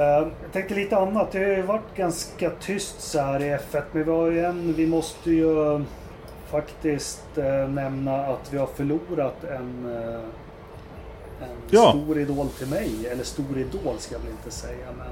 Eh, 0.00 0.28
jag 0.42 0.52
tänkte 0.52 0.74
lite 0.74 0.96
annat. 0.96 1.32
Det 1.32 1.38
har 1.38 1.46
ju 1.46 1.62
varit 1.62 1.94
ganska 1.96 2.50
tyst 2.50 3.00
så 3.00 3.20
här 3.20 3.40
i 3.42 3.56
F1. 3.56 3.82
Men 3.92 4.04
vi 4.04 4.10
har 4.10 4.30
ju 4.30 4.44
en, 4.44 4.72
vi 4.74 4.86
måste 4.86 5.30
ju 5.30 5.84
faktiskt 6.50 7.38
eh, 7.38 7.68
nämna 7.68 8.16
att 8.26 8.52
vi 8.52 8.58
har 8.58 8.66
förlorat 8.66 9.44
en, 9.44 9.96
eh, 9.96 10.14
en 11.42 11.56
Ja. 11.70 11.90
stor 11.90 12.18
idol 12.18 12.48
till 12.48 12.68
mig. 12.68 13.06
Eller 13.12 13.24
stor 13.24 13.58
idol 13.58 13.98
ska 13.98 14.14
jag 14.14 14.20
väl 14.20 14.30
inte 14.30 14.50
säga. 14.50 14.86
Men 14.98 15.06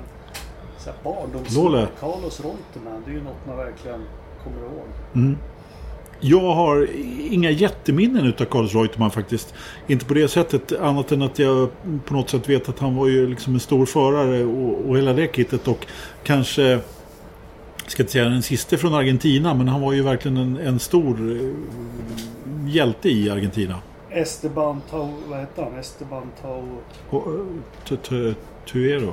barndomsidol. 1.05 1.87
Carlos 2.01 2.41
Reutemann. 2.41 3.03
Det 3.05 3.11
är 3.11 3.15
ju 3.15 3.23
något 3.23 3.47
man 3.47 3.57
verkligen 3.57 4.03
kommer 4.45 4.59
ihåg. 4.61 4.89
Mm. 5.15 5.37
Jag 6.21 6.55
har 6.55 6.89
inga 7.31 7.51
jätteminnen 7.51 8.27
utav 8.27 8.45
Carlos 8.45 8.75
Reutemann 8.75 9.11
faktiskt. 9.11 9.55
Inte 9.87 10.05
på 10.05 10.15
det 10.15 10.29
sättet 10.29 10.73
annat 10.81 11.13
än 11.13 11.23
att 11.23 11.39
jag 11.39 11.69
på 12.05 12.15
något 12.15 12.31
sätt 12.31 12.49
vet 12.49 12.69
att 12.69 12.79
han 12.79 12.97
var 12.97 13.07
ju 13.09 13.27
liksom 13.27 13.55
en 13.55 13.61
stor 13.61 13.87
förare 13.87 14.45
och, 14.45 14.89
och 14.91 14.97
hela 14.97 15.13
det 15.13 15.37
kittet 15.37 15.69
och 15.69 15.87
kanske 16.25 16.79
ska 17.87 18.03
inte 18.03 18.13
säga 18.13 18.25
den 18.25 18.43
sista 18.43 18.77
från 18.77 18.95
Argentina 18.95 19.55
men 19.55 19.69
han 19.69 19.81
var 19.81 19.93
ju 19.93 20.03
verkligen 20.03 20.37
en, 20.37 20.57
en 20.59 20.79
stor 20.79 21.37
eh, 21.41 21.51
hjälte 22.75 23.09
i 23.09 23.31
Argentina. 23.31 23.79
Esteban 24.11 24.81
Tau... 24.91 25.09
Vad 25.29 25.39
hette 25.39 25.63
han? 25.63 25.79
Esteban 25.79 26.27
Tau... 26.43 26.63
Eh, 27.13 27.19
Tu- 27.89 27.97
Tu- 27.97 28.35
Tuero. 28.73 29.13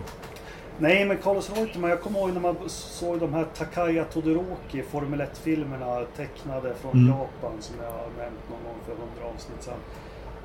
Nej, 0.80 1.06
men 1.06 1.18
Carlos 1.18 1.50
Reutemann. 1.56 1.90
Jag 1.90 2.02
kommer 2.02 2.20
ihåg 2.20 2.34
när 2.34 2.40
man 2.42 2.56
såg 2.68 3.20
de 3.20 3.34
här 3.34 3.46
Takaya 3.58 4.06
Todoroki 4.06 4.84
Formel 4.84 5.22
1-filmerna 5.22 6.06
tecknade 6.18 6.74
från 6.76 6.92
Mm. 6.92 7.08
Japan 7.08 7.52
som 7.62 7.76
jag 7.84 7.92
har 7.92 8.08
nämnt 8.18 8.50
någon 8.50 8.64
gång 8.64 8.80
för 8.86 8.92
hundra 8.92 9.34
avsnitt 9.36 9.64
sedan. 9.64 9.80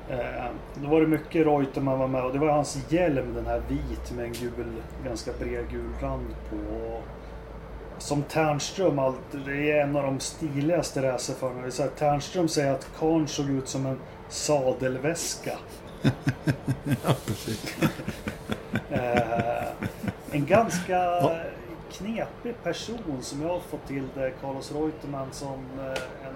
Eh, 0.09 0.51
då 0.75 0.89
var 0.89 1.01
det 1.01 1.07
mycket 1.07 1.45
Reutemann 1.47 1.99
var 1.99 2.07
med 2.07 2.23
och 2.25 2.33
det 2.33 2.39
var 2.39 2.47
hans 2.47 2.77
hjälm, 2.89 3.33
den 3.35 3.45
här 3.45 3.61
vit 3.69 4.11
med 4.15 4.25
en 4.25 4.33
gul, 4.33 4.65
ganska 5.05 5.31
bred 5.39 5.65
gul 5.71 5.89
rand 6.01 6.35
på. 6.49 6.55
Och 6.85 7.03
som 7.97 8.23
Ternström, 8.23 8.99
allt, 8.99 9.15
det 9.45 9.71
är 9.71 9.83
en 9.83 9.95
av 9.95 10.03
de 10.03 10.19
stiligaste 10.19 11.01
racerförarna. 11.13 11.61
Det 11.61 11.67
är 11.67 11.71
så 11.71 11.83
här, 11.83 11.89
Ternström 11.89 12.47
säger 12.47 12.73
att 12.73 12.87
Karn 12.99 13.27
såg 13.27 13.49
ut 13.49 13.67
som 13.67 13.85
en 13.85 13.99
sadelväska. 14.29 15.51
Ja, 17.05 17.15
precis. 17.25 17.75
Eh, 18.89 19.68
en 20.31 20.45
ganska 20.45 21.29
knepig 21.91 22.63
person 22.63 23.17
som 23.21 23.41
jag 23.41 23.49
har 23.49 23.59
fått 23.59 23.87
till 23.87 24.03
det, 24.15 24.31
Carlos 24.41 24.71
Reutemann, 24.71 25.27
som 25.31 25.59
eh, 25.79 26.27
en, 26.27 26.35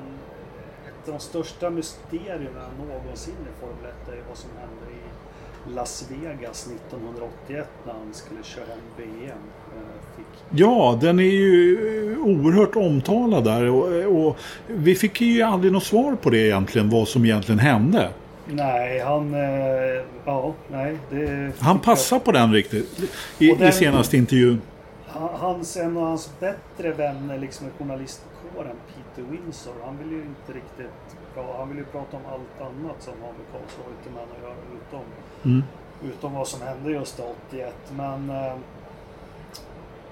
ett 0.87 1.07
av 1.07 1.13
de 1.13 1.19
största 1.19 1.69
mysterierna 1.69 2.65
någonsin 2.79 3.33
i 3.33 3.59
Formel 3.59 3.91
1 4.03 4.09
är 4.09 4.21
vad 4.29 4.37
som 4.37 4.49
hände 4.59 4.93
i 4.93 5.75
Las 5.75 6.11
Vegas 6.11 6.67
1981 6.67 7.67
när 7.85 7.93
han 7.93 8.13
skulle 8.13 8.43
köra 8.43 8.65
hem 8.65 8.79
VM. 8.97 9.37
Eh, 9.75 10.17
fick 10.17 10.43
Ja, 10.49 10.97
den 11.01 11.19
är 11.19 11.23
ju 11.23 12.17
oerhört 12.17 12.75
omtalad 12.75 13.43
där 13.43 13.69
och, 13.69 14.27
och 14.27 14.37
vi 14.67 14.95
fick 14.95 15.21
ju 15.21 15.41
aldrig 15.41 15.73
något 15.73 15.83
svar 15.83 16.15
på 16.15 16.29
det 16.29 16.37
egentligen, 16.37 16.89
vad 16.89 17.07
som 17.07 17.25
egentligen 17.25 17.59
hände. 17.59 18.09
Nej, 18.47 18.99
han... 18.99 19.33
Eh, 19.33 20.01
ja, 20.25 20.53
nej. 20.71 20.97
Det 21.09 21.53
Han 21.61 21.79
passar 21.79 22.19
på 22.19 22.31
den 22.31 22.53
riktigt 22.53 22.99
i, 23.39 23.47
den- 23.55 23.67
i 23.67 23.71
senaste 23.71 24.17
intervjun. 24.17 24.61
Han- 25.07 25.29
Hans, 25.35 25.77
en 25.77 25.97
av 25.97 26.03
hans 26.03 26.31
bättre 26.39 26.91
vänner 26.91 27.37
liksom 27.37 27.67
i 27.67 27.69
journalistkåren, 27.79 28.75
Peter 28.87 29.31
Windsor, 29.31 29.73
han 29.85 29.97
vill 29.97 30.11
ju 30.11 30.17
inte 30.17 30.53
riktigt 30.53 31.17
Han 31.57 31.69
vill 31.69 31.77
ju 31.77 31.85
prata 31.85 32.17
om 32.17 32.23
allt 32.31 32.61
annat 32.71 32.95
som 33.01 33.13
har 33.21 33.27
med 33.31 33.41
Carls 33.51 33.77
Reutemann 33.87 34.27
att 34.37 34.43
göra 34.43 34.53
utom, 34.87 35.01
Mm. 35.45 35.63
utom 36.03 36.33
vad 36.33 36.47
som 36.47 36.61
hände 36.61 36.91
just 36.91 37.19
81. 37.49 37.73
Men 37.97 38.29
eh, 38.29 38.53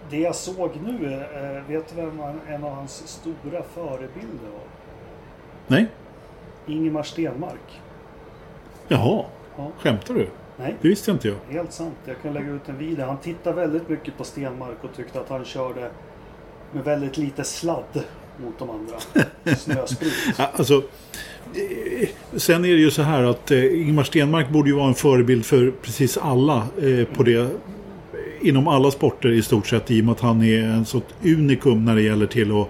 det 0.09 0.17
jag 0.19 0.35
såg 0.35 0.69
nu, 0.85 1.13
eh, 1.13 1.69
vet 1.69 1.95
du 1.95 2.01
vem 2.01 2.21
en 2.49 2.63
av 2.63 2.71
hans 2.75 3.07
stora 3.07 3.63
förebilder 3.73 4.49
var? 4.53 4.67
Nej, 5.67 5.87
Ingemar 6.67 7.03
Stenmark. 7.03 7.81
Jaha, 8.91 9.25
Ja. 9.57 9.71
skämtar 9.79 10.13
du? 10.13 10.27
Nej, 10.57 10.75
Det 10.81 10.87
visste 10.87 11.11
inte 11.11 11.27
jag. 11.27 11.35
helt 11.53 11.73
sant. 11.73 11.95
Jag 12.05 12.15
kan 12.21 12.33
lägga 12.33 12.51
ut 12.51 12.69
en 12.69 12.77
video. 12.77 13.05
Han 13.05 13.17
tittar 13.17 13.53
väldigt 13.53 13.89
mycket 13.89 14.17
på 14.17 14.23
Stenmark 14.23 14.77
och 14.83 14.89
tyckte 14.97 15.19
att 15.19 15.29
han 15.29 15.45
körde 15.45 15.91
med 16.73 16.83
väldigt 16.83 17.17
lite 17.17 17.43
sladd 17.43 18.03
mot 18.43 18.59
de 18.59 18.69
andra. 18.69 18.95
Snösprut. 19.55 20.13
Alltså, 20.53 20.73
eh, 21.55 22.09
sen 22.35 22.65
är 22.65 22.69
det 22.69 22.79
ju 22.81 22.91
så 22.91 23.01
här 23.01 23.23
att 23.23 23.51
eh, 23.51 23.81
Ingmar 23.81 24.03
Stenmark 24.03 24.49
borde 24.49 24.69
ju 24.69 24.75
vara 24.75 24.87
en 24.87 24.93
förebild 24.93 25.45
för 25.45 25.71
precis 25.81 26.17
alla 26.17 26.67
eh, 26.81 27.05
på 27.15 27.23
det 27.23 27.49
inom 28.41 28.67
alla 28.67 28.91
sporter 28.91 29.29
i 29.29 29.41
stort 29.41 29.67
sett 29.67 29.91
i 29.91 30.01
och 30.01 30.05
med 30.05 30.11
att 30.11 30.19
han 30.19 30.43
är 30.43 30.63
en 30.63 30.85
sånt 30.85 31.05
unikum 31.23 31.85
när 31.85 31.95
det 31.95 32.01
gäller 32.01 32.25
till 32.27 32.61
att 32.61 32.67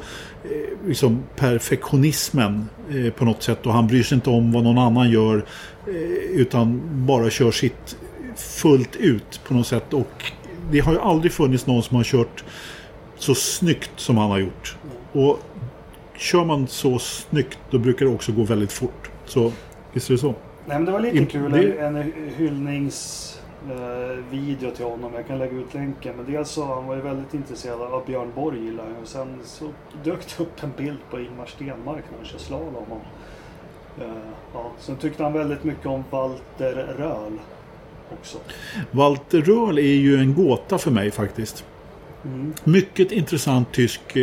liksom 0.87 1.23
perfektionismen 1.35 2.69
eh, 2.89 3.13
på 3.13 3.25
något 3.25 3.43
sätt 3.43 3.65
och 3.65 3.73
han 3.73 3.87
bryr 3.87 4.03
sig 4.03 4.15
inte 4.15 4.29
om 4.29 4.51
vad 4.51 4.63
någon 4.63 4.77
annan 4.77 5.09
gör 5.11 5.45
eh, 5.87 5.93
utan 6.31 6.81
bara 7.05 7.29
kör 7.29 7.51
sitt 7.51 7.97
fullt 8.35 8.95
ut 8.95 9.41
på 9.47 9.53
något 9.53 9.67
sätt 9.67 9.93
och 9.93 10.31
det 10.71 10.79
har 10.79 10.93
ju 10.93 10.99
aldrig 10.99 11.31
funnits 11.31 11.67
någon 11.67 11.83
som 11.83 11.97
har 11.97 12.03
kört 12.03 12.43
så 13.17 13.35
snyggt 13.35 13.91
som 13.95 14.17
han 14.17 14.29
har 14.31 14.37
gjort. 14.39 14.75
Och 15.11 15.39
kör 16.17 16.45
man 16.45 16.67
så 16.67 16.99
snyggt 16.99 17.59
då 17.71 17.77
brukar 17.79 18.05
det 18.05 18.11
också 18.11 18.31
gå 18.31 18.43
väldigt 18.43 18.71
fort. 18.71 19.09
Så 19.25 19.51
visst 19.93 20.09
är 20.09 20.13
det 20.13 20.17
så. 20.19 20.27
Nej 20.65 20.77
men 20.77 20.85
det 20.85 20.91
var 20.91 20.99
lite 20.99 21.17
In- 21.17 21.25
kul. 21.25 21.51
det- 21.51 21.73
En 21.79 22.13
hyllningsvideo 22.37 23.40
eh, 23.69 24.17
video 24.29 24.71
till 24.71 24.85
honom. 24.85 25.13
Jag 25.13 25.27
kan 25.27 25.37
lägga 25.37 25.57
ut 25.57 25.73
länken. 25.73 26.15
Men 26.15 26.25
dels 26.25 26.49
så 26.49 26.65
han 26.65 26.87
var 26.87 26.95
ju 26.95 27.01
väldigt 27.01 27.33
intresserad 27.33 27.81
av 27.81 28.05
Björn 28.05 28.31
Borg 28.35 28.65
gillar 28.65 28.83
han 28.83 28.95
Och 29.01 29.07
sen 29.07 29.39
så 29.43 29.69
dök 30.03 30.19
det 30.37 30.43
upp 30.43 30.63
en 30.63 30.71
bild 30.77 30.99
på 31.09 31.19
Ingmar 31.19 31.45
Stenmark 31.45 32.03
när 32.09 32.17
han 32.17 32.25
kör 32.25 32.39
slalom. 32.39 32.85
Och, 32.89 34.03
eh, 34.03 34.11
ja. 34.53 34.71
Sen 34.79 34.95
tyckte 34.95 35.23
han 35.23 35.33
väldigt 35.33 35.63
mycket 35.63 35.85
om 35.85 36.03
Walter 36.09 36.95
Röhl 36.97 37.39
också. 38.19 38.37
Walter 38.91 39.41
Röhl 39.41 39.77
är 39.77 39.81
ju 39.81 40.17
en 40.17 40.33
gåta 40.33 40.77
för 40.77 40.91
mig 40.91 41.11
faktiskt. 41.11 41.65
Mm. 42.25 42.53
Mycket 42.63 43.11
intressant 43.11 43.71
tysk. 43.71 44.01
Eh, 44.15 44.21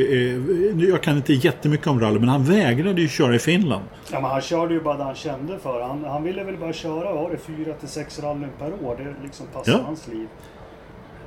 nu- 0.75 0.89
jag 0.91 1.03
kan 1.03 1.17
inte 1.17 1.33
jättemycket 1.33 1.87
om 1.87 2.01
rally 2.01 2.19
men 2.19 2.29
han 2.29 2.45
vägrade 2.45 3.01
ju 3.01 3.09
köra 3.09 3.35
i 3.35 3.39
Finland. 3.39 3.85
Ja 4.13 4.21
men 4.21 4.31
han 4.31 4.41
körde 4.41 4.75
ju 4.75 4.81
bara 4.81 4.97
det 4.97 5.05
han 5.05 5.15
kände 5.15 5.59
för. 5.59 5.81
Han, 5.83 6.05
han 6.05 6.23
ville 6.23 6.45
väl 6.45 6.57
bara 6.57 6.73
köra, 6.73 7.13
var 7.15 7.31
det 7.31 7.37
fyra 7.39 7.73
till 7.75 7.89
sex 7.89 8.19
rallyn 8.23 8.49
per 8.59 8.85
år? 8.85 8.97
Det 8.99 9.15
liksom 9.23 9.47
passar 9.55 9.73
Ja. 9.73 9.79
hans 9.85 10.09
liv. 10.09 10.27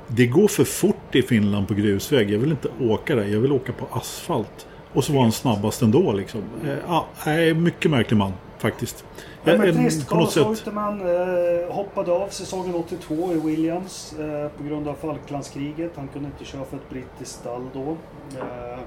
Det 0.08 0.26
går 0.26 0.48
för 0.48 0.64
fort 0.64 1.14
i 1.14 1.22
Finland 1.22 1.68
på 1.68 1.74
grusväg. 1.74 2.30
Jag 2.30 2.38
vill 2.38 2.50
inte 2.50 2.68
åka 2.80 3.14
där. 3.16 3.24
Jag 3.24 3.40
vill 3.40 3.52
åka 3.52 3.72
på 3.72 3.86
asfalt. 3.98 4.66
Och 4.92 5.04
så 5.04 5.12
var 5.12 5.22
han 5.22 5.32
snabbast 5.32 5.82
ändå 5.82 6.12
liksom. 6.12 6.40
Eh, 6.88 7.02
nej, 7.26 7.54
mycket 7.54 7.90
märklig 7.90 8.16
man 8.16 8.32
faktiskt. 8.62 9.04
Ja, 9.44 9.58
men 9.58 9.74
trist. 9.74 10.08
Carlos 10.08 10.34
sätt. 10.34 10.46
Reutemann 10.46 11.00
eh, 11.00 11.74
hoppade 11.74 12.12
av 12.12 12.28
säsongen 12.28 12.74
82 12.74 13.32
i 13.32 13.40
Williams 13.40 14.12
eh, 14.12 14.48
på 14.48 14.64
grund 14.64 14.88
av 14.88 14.94
Falklandskriget. 14.94 15.92
Han 15.96 16.08
kunde 16.08 16.28
inte 16.28 16.44
köra 16.44 16.64
för 16.64 16.76
ett 16.76 16.90
brittiskt 16.90 17.40
stall 17.40 17.68
då. 17.74 17.96
Eh, 18.38 18.78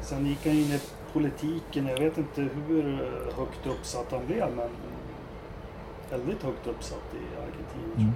sen 0.00 0.26
gick 0.26 0.46
han 0.46 0.52
in 0.52 0.72
i 0.72 0.80
politiken. 1.12 1.86
Jag 1.86 1.98
vet 1.98 2.18
inte 2.18 2.48
hur 2.68 2.88
eh, 2.88 3.36
högt 3.36 3.66
uppsatt 3.66 4.06
han 4.10 4.26
blev 4.26 4.46
men 4.56 4.68
väldigt 6.10 6.42
högt 6.42 6.66
uppsatt 6.66 7.14
i 7.14 7.36
Argentina. 7.36 7.94
Mm. 7.96 8.12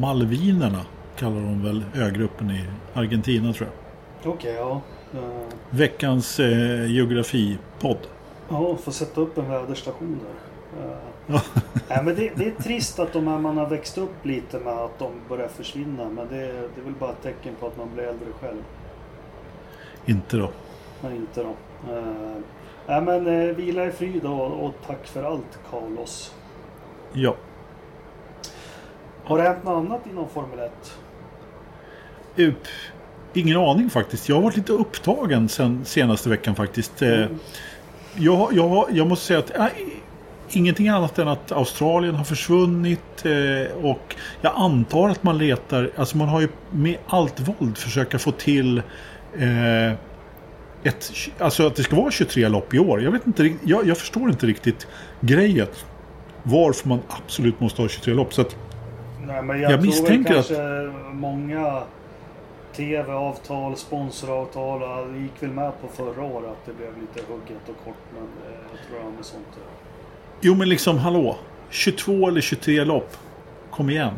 Malvinerna 0.00 0.80
kallar 1.16 1.40
de 1.40 1.64
väl 1.64 1.84
ögruppen 1.94 2.50
i 2.50 2.64
Argentina 2.94 3.52
tror 3.52 3.68
jag. 3.68 4.32
Okej, 4.32 4.54
ja. 4.54 4.80
Eh, 5.14 5.20
Veckans 5.70 6.40
eh, 6.40 6.90
geografipodd. 6.90 7.98
Ja, 8.48 8.76
får 8.76 8.92
sätta 8.92 9.20
upp 9.20 9.38
en 9.38 9.50
väderstation 9.50 10.20
där. 10.20 10.84
Eh. 10.84 10.96
Nej, 11.88 12.04
men 12.04 12.14
det, 12.14 12.32
det 12.36 12.46
är 12.46 12.62
trist 12.62 12.98
att 12.98 13.12
de 13.12 13.26
här 13.26 13.38
man 13.38 13.56
har 13.56 13.66
växt 13.66 13.98
upp 13.98 14.24
lite 14.24 14.58
med 14.58 14.72
att 14.72 14.98
de 14.98 15.12
börjar 15.28 15.48
försvinna. 15.48 16.08
Men 16.08 16.28
det, 16.28 16.46
det 16.46 16.80
är 16.80 16.84
väl 16.84 16.94
bara 16.98 17.10
ett 17.10 17.22
tecken 17.22 17.54
på 17.60 17.66
att 17.66 17.76
man 17.76 17.88
blir 17.94 18.04
äldre 18.04 18.26
själv. 18.40 18.62
Inte 20.06 20.36
då. 20.36 20.50
Men 21.00 21.16
inte 21.16 21.42
då. 21.42 21.54
Eh, 21.92 22.36
Nej 22.86 23.00
men 23.02 23.26
eh, 23.26 23.54
vila 23.54 23.86
i 23.86 23.90
frid 23.90 24.24
och, 24.24 24.64
och 24.64 24.74
tack 24.86 25.06
för 25.06 25.22
allt 25.22 25.58
Carlos. 25.70 26.34
Ja. 27.12 27.36
Har 29.24 29.38
det 29.38 29.44
hänt 29.44 29.64
något 29.64 29.86
annat 29.86 30.06
inom 30.06 30.28
Formel 30.28 30.58
1? 30.58 30.98
Upp. 32.36 32.66
Ingen 33.34 33.56
aning 33.56 33.90
faktiskt. 33.90 34.28
Jag 34.28 34.36
har 34.36 34.42
varit 34.42 34.56
lite 34.56 34.72
upptagen 34.72 35.48
sen 35.48 35.84
senaste 35.84 36.28
veckan 36.28 36.54
faktiskt. 36.54 37.02
Mm. 37.02 37.38
Jag, 38.14 38.48
jag, 38.52 38.86
jag 38.90 39.06
måste 39.06 39.26
säga 39.26 39.38
att 39.38 39.56
äh, 39.56 39.66
ingenting 40.50 40.88
annat 40.88 41.18
än 41.18 41.28
att 41.28 41.52
Australien 41.52 42.14
har 42.14 42.24
försvunnit 42.24 43.24
eh, 43.24 43.84
och 43.84 44.16
jag 44.40 44.52
antar 44.56 45.08
att 45.08 45.22
man 45.22 45.38
letar, 45.38 45.90
alltså 45.96 46.16
man 46.16 46.28
har 46.28 46.40
ju 46.40 46.48
med 46.70 46.96
allt 47.06 47.40
våld 47.40 47.78
försöka 47.78 48.18
få 48.18 48.30
till 48.30 48.78
eh, 49.38 49.92
ett, 50.84 51.12
alltså 51.38 51.66
att 51.66 51.76
det 51.76 51.82
ska 51.82 51.96
vara 51.96 52.10
23 52.10 52.48
lopp 52.48 52.74
i 52.74 52.78
år. 52.78 53.02
Jag, 53.02 53.10
vet 53.10 53.26
inte, 53.26 53.54
jag, 53.64 53.86
jag 53.86 53.98
förstår 53.98 54.30
inte 54.30 54.46
riktigt 54.46 54.86
grejen. 55.20 55.66
Varför 56.42 56.88
man 56.88 57.00
absolut 57.08 57.60
måste 57.60 57.82
ha 57.82 57.88
23 57.88 58.14
lopp. 58.14 58.34
Så 58.34 58.40
att, 58.40 58.56
Nej, 59.26 59.60
jag, 59.60 59.72
Jag 59.72 59.82
misstänker 59.82 60.34
kanske 60.34 60.92
många 61.12 61.82
TV-avtal, 62.76 63.76
sponsoravtal. 63.76 64.82
och 64.82 65.12
Det 65.12 65.18
gick 65.18 65.42
väl 65.42 65.50
med 65.50 65.72
på 65.80 65.88
förra 65.88 66.24
året 66.24 66.50
att 66.50 66.66
det 66.66 66.72
blev 66.72 66.90
lite 67.00 67.32
hugget 67.32 67.68
och 67.68 67.84
kort. 67.84 68.04
Men 68.14 68.22
eh, 68.22 68.58
jag 68.70 68.88
tror 68.88 69.04
han 69.04 69.12
med 69.12 69.24
sånt. 69.24 69.46
Jo 70.40 70.54
men 70.54 70.68
liksom 70.68 70.98
hallå. 70.98 71.36
22 71.70 72.28
eller 72.28 72.40
23 72.40 72.84
lopp. 72.84 73.16
Kom 73.70 73.90
igen. 73.90 74.14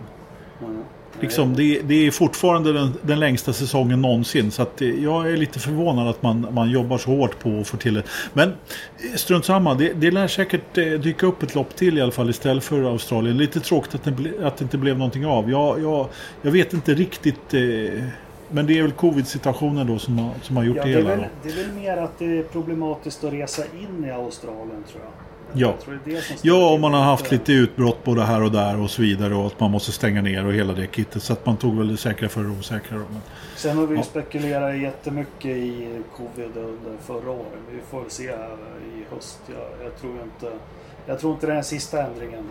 mm. 0.61 0.85
Liksom, 1.21 1.57
det, 1.57 1.81
det 1.83 2.07
är 2.07 2.11
fortfarande 2.11 2.73
den, 2.73 2.93
den 3.03 3.21
längsta 3.21 3.53
säsongen 3.53 4.03
någonsin. 4.03 4.51
Så 4.51 4.63
att, 4.63 4.83
eh, 4.83 4.89
jag 4.89 5.33
är 5.33 5.37
lite 5.37 5.59
förvånad 5.59 6.09
att 6.09 6.23
man, 6.23 6.47
man 6.51 6.71
jobbar 6.71 6.99
så 6.99 7.11
hårt 7.11 7.39
på 7.39 7.61
att 7.61 7.67
få 7.69 7.77
till 7.77 7.95
det. 7.95 8.03
Men 8.33 8.49
eh, 8.49 9.15
strunt 9.15 9.45
samma. 9.45 9.75
Det, 9.75 9.93
det 9.93 10.11
lär 10.11 10.29
säkert 10.29 10.75
dyka 10.75 11.27
upp 11.27 11.43
ett 11.43 11.55
lopp 11.55 11.77
till 11.77 11.99
i 11.99 12.01
alla 12.01 12.13
fall 12.13 12.31
istället 12.31 12.65
för 12.65 12.83
Australien. 12.83 13.37
Lite 13.37 13.61
tråkigt 13.61 13.95
att 13.95 14.05
det, 14.05 14.47
att 14.47 14.57
det 14.57 14.63
inte 14.63 14.79
blev 14.79 14.99
någonting 14.99 15.27
av. 15.27 15.51
Jag, 15.51 15.83
jag, 15.83 16.09
jag 16.43 16.51
vet 16.51 16.73
inte 16.73 16.95
riktigt. 16.95 17.55
Eh, 17.55 18.05
men 18.51 18.67
det 18.67 18.79
är 18.79 18.83
väl 18.83 18.93
covid-situationen 18.93 19.87
då 19.87 19.99
som 19.99 20.19
har, 20.19 20.31
som 20.43 20.57
har 20.57 20.65
gjort 20.65 20.77
Ja, 20.77 20.85
det 20.85 20.89
det, 20.93 20.95
är 20.95 21.03
hela. 21.03 21.11
väl, 21.11 21.19
då. 21.21 21.27
det 21.43 21.49
är 21.61 21.65
väl 21.65 21.73
mer 21.73 21.97
att 21.97 22.19
det 22.19 22.39
är 22.39 22.43
problematiskt 22.43 23.25
att 23.25 23.33
resa 23.33 23.63
in 23.81 24.05
i 24.05 24.11
Australien 24.11 24.85
tror 24.91 25.03
jag. 25.05 25.13
Ja. 25.53 25.75
Det 26.05 26.11
det 26.11 26.23
Ja, 26.43 26.73
och 26.73 26.81
man 26.81 26.95
har 26.95 27.03
haft 27.03 27.31
lite. 27.31 27.53
utbrott 27.53 28.05
både 28.05 28.23
här 28.23 28.43
och 28.43 28.53
där 28.53 28.81
och 28.81 28.91
så 28.91 29.03
vidare. 29.03 29.35
Och 29.35 29.47
att 29.47 29.61
man 29.61 29.71
måste 29.71 29.93
stänga 29.93 30.23
ner 30.23 30.47
och 30.47 30.53
hela 30.53 30.73
det 30.73 30.87
kittet. 30.87 31.23
Så 31.23 31.33
att 31.33 31.47
man 31.47 31.57
tog 31.57 31.79
väl 31.79 31.89
det 31.89 31.97
säkra 31.97 32.29
för 32.29 32.43
det 32.43 32.49
osäkra. 32.49 32.99
Då. 32.99 33.05
Men, 33.11 33.21
Sen 33.57 33.77
har 33.79 33.87
vi 33.87 33.97
Ja. 33.97 34.03
spekulerat 34.03 34.79
jättemycket 34.79 35.47
i 35.57 36.03
covid 36.17 36.57
under 36.57 36.97
förra 37.07 37.31
året. 37.31 37.59
Vi 37.73 37.79
får 37.91 38.01
väl 38.01 38.11
se 38.11 38.29
här 38.31 38.57
i 38.97 39.15
höst. 39.15 39.39
Jag, 39.47 39.87
jag 39.87 39.97
tror 40.01 40.13
inte 40.13 40.59
jag 41.07 41.21
tror 41.21 41.33
inte 41.33 41.47
det 41.47 41.53
är 41.53 41.55
den 41.55 41.65
sista 41.65 42.03
ändringen 42.07 42.45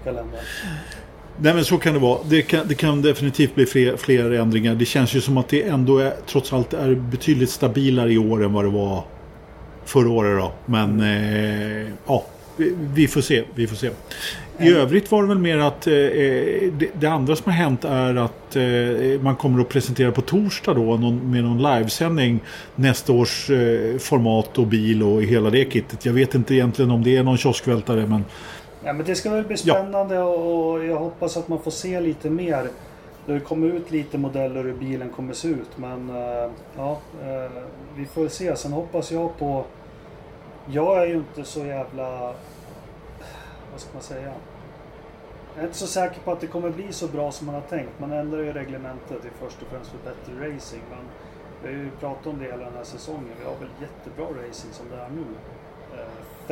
i 0.00 0.04
kalendern. 0.04 0.40
Nej 1.40 1.54
men 1.54 1.64
så 1.64 1.78
kan 1.78 1.94
det 1.94 2.00
vara. 2.00 2.18
Det 2.28 2.42
kan, 2.42 2.68
det 2.68 2.74
kan 2.74 3.02
definitivt 3.02 3.54
bli 3.54 3.66
fler, 3.66 3.96
fler 3.96 4.30
ändringar. 4.30 4.74
Det 4.74 4.84
känns 4.84 5.14
ju 5.14 5.20
som 5.20 5.36
att 5.38 5.48
det 5.48 5.62
ändå 5.62 5.98
är, 5.98 6.12
trots 6.26 6.52
allt 6.52 6.74
är 6.74 6.94
betydligt 6.94 7.50
stabilare 7.50 8.12
i 8.12 8.18
år 8.18 8.44
än 8.44 8.52
vad 8.52 8.64
det 8.64 8.70
var 8.70 9.04
förra 9.84 10.10
året 10.10 10.38
då. 10.38 10.52
Men 10.66 11.00
eh, 11.00 11.88
ja, 12.06 12.24
vi, 12.56 12.74
vi 12.94 13.08
får 13.08 13.20
se. 13.20 13.44
Vi 13.54 13.66
får 13.66 13.76
se. 13.76 13.90
I 14.58 14.68
Mm. 14.68 14.80
övrigt 14.80 15.10
var 15.10 15.22
det 15.22 15.28
väl 15.28 15.38
mer 15.38 15.58
att 15.58 15.86
eh, 15.86 15.92
det, 15.92 16.86
det 17.00 17.06
andra 17.06 17.36
som 17.36 17.52
har 17.52 17.58
hänt 17.58 17.84
är 17.84 18.14
att 18.14 18.56
eh, 18.56 19.20
man 19.20 19.36
kommer 19.36 19.60
att 19.60 19.68
presentera 19.68 20.12
på 20.12 20.20
torsdag 20.20 20.74
då 20.74 20.96
någon, 20.96 21.30
med 21.30 21.44
någon 21.44 21.62
livesändning 21.62 22.40
nästa 22.74 23.12
års 23.12 23.50
eh, 23.50 23.98
format 23.98 24.58
och 24.58 24.66
bil 24.66 25.02
och 25.02 25.22
hela 25.22 25.50
det 25.50 25.72
kittet. 25.72 26.06
Jag 26.06 26.12
vet 26.12 26.34
inte 26.34 26.54
egentligen 26.54 26.90
om 26.90 27.02
det 27.04 27.16
är 27.16 27.22
någon 27.22 27.38
kioskvältare 27.38 28.06
men 28.06 28.24
Ja, 28.84 28.92
men 28.92 29.06
det 29.06 29.14
ska 29.14 29.30
väl 29.30 29.44
bli 29.44 29.56
Ja. 29.64 29.74
spännande 29.74 30.18
och 30.18 30.84
jag 30.84 30.96
hoppas 30.96 31.36
att 31.36 31.48
man 31.48 31.58
får 31.58 31.70
se 31.70 32.00
lite 32.00 32.30
mer. 32.30 32.68
Det 33.26 33.40
kommer 33.40 33.66
ut 33.66 33.90
lite 33.90 34.18
modeller 34.18 34.64
hur 34.64 34.74
bilen 34.74 35.10
kommer 35.10 35.32
se 35.32 35.48
ut. 35.48 35.78
Men 35.78 36.10
eh, 36.10 36.50
ja, 36.76 36.98
eh, 37.22 37.50
vi 37.96 38.06
får 38.06 38.28
se. 38.28 38.56
Sen 38.56 38.72
hoppas 38.72 39.12
jag 39.12 39.38
på... 39.38 39.64
Jag 40.66 41.02
är 41.02 41.06
ju 41.06 41.14
inte 41.14 41.44
så 41.44 41.60
jävla... 41.64 42.34
Vad 43.72 43.80
ska 43.80 43.90
man 43.92 44.02
säga? 44.02 44.32
Jag 45.54 45.62
är 45.62 45.66
inte 45.66 45.78
så 45.78 45.86
säker 45.86 46.20
på 46.20 46.32
att 46.32 46.40
det 46.40 46.46
kommer 46.46 46.70
bli 46.70 46.92
så 46.92 47.06
bra 47.08 47.32
som 47.32 47.46
man 47.46 47.54
har 47.54 47.62
tänkt. 47.62 47.90
Man 47.98 48.12
ändrar 48.12 48.38
ju 48.38 48.52
reglementet 48.52 49.22
till 49.22 49.30
först 49.40 49.62
och 49.62 49.68
främst 49.68 49.90
för 49.90 49.98
bättre 49.98 50.54
racing. 50.54 50.82
Men 50.90 50.98
vi 51.62 51.68
har 51.76 51.84
ju 51.84 51.90
pratat 52.00 52.26
om 52.26 52.38
det 52.38 52.44
hela 52.44 52.64
den 52.64 52.74
här 52.76 52.84
säsongen. 52.84 53.30
Vi 53.40 53.44
har 53.44 53.54
väl 53.60 53.68
jättebra 53.80 54.26
racing 54.48 54.72
som 54.72 54.86
det 54.90 54.96
är 54.96 55.08
nu. 55.08 55.24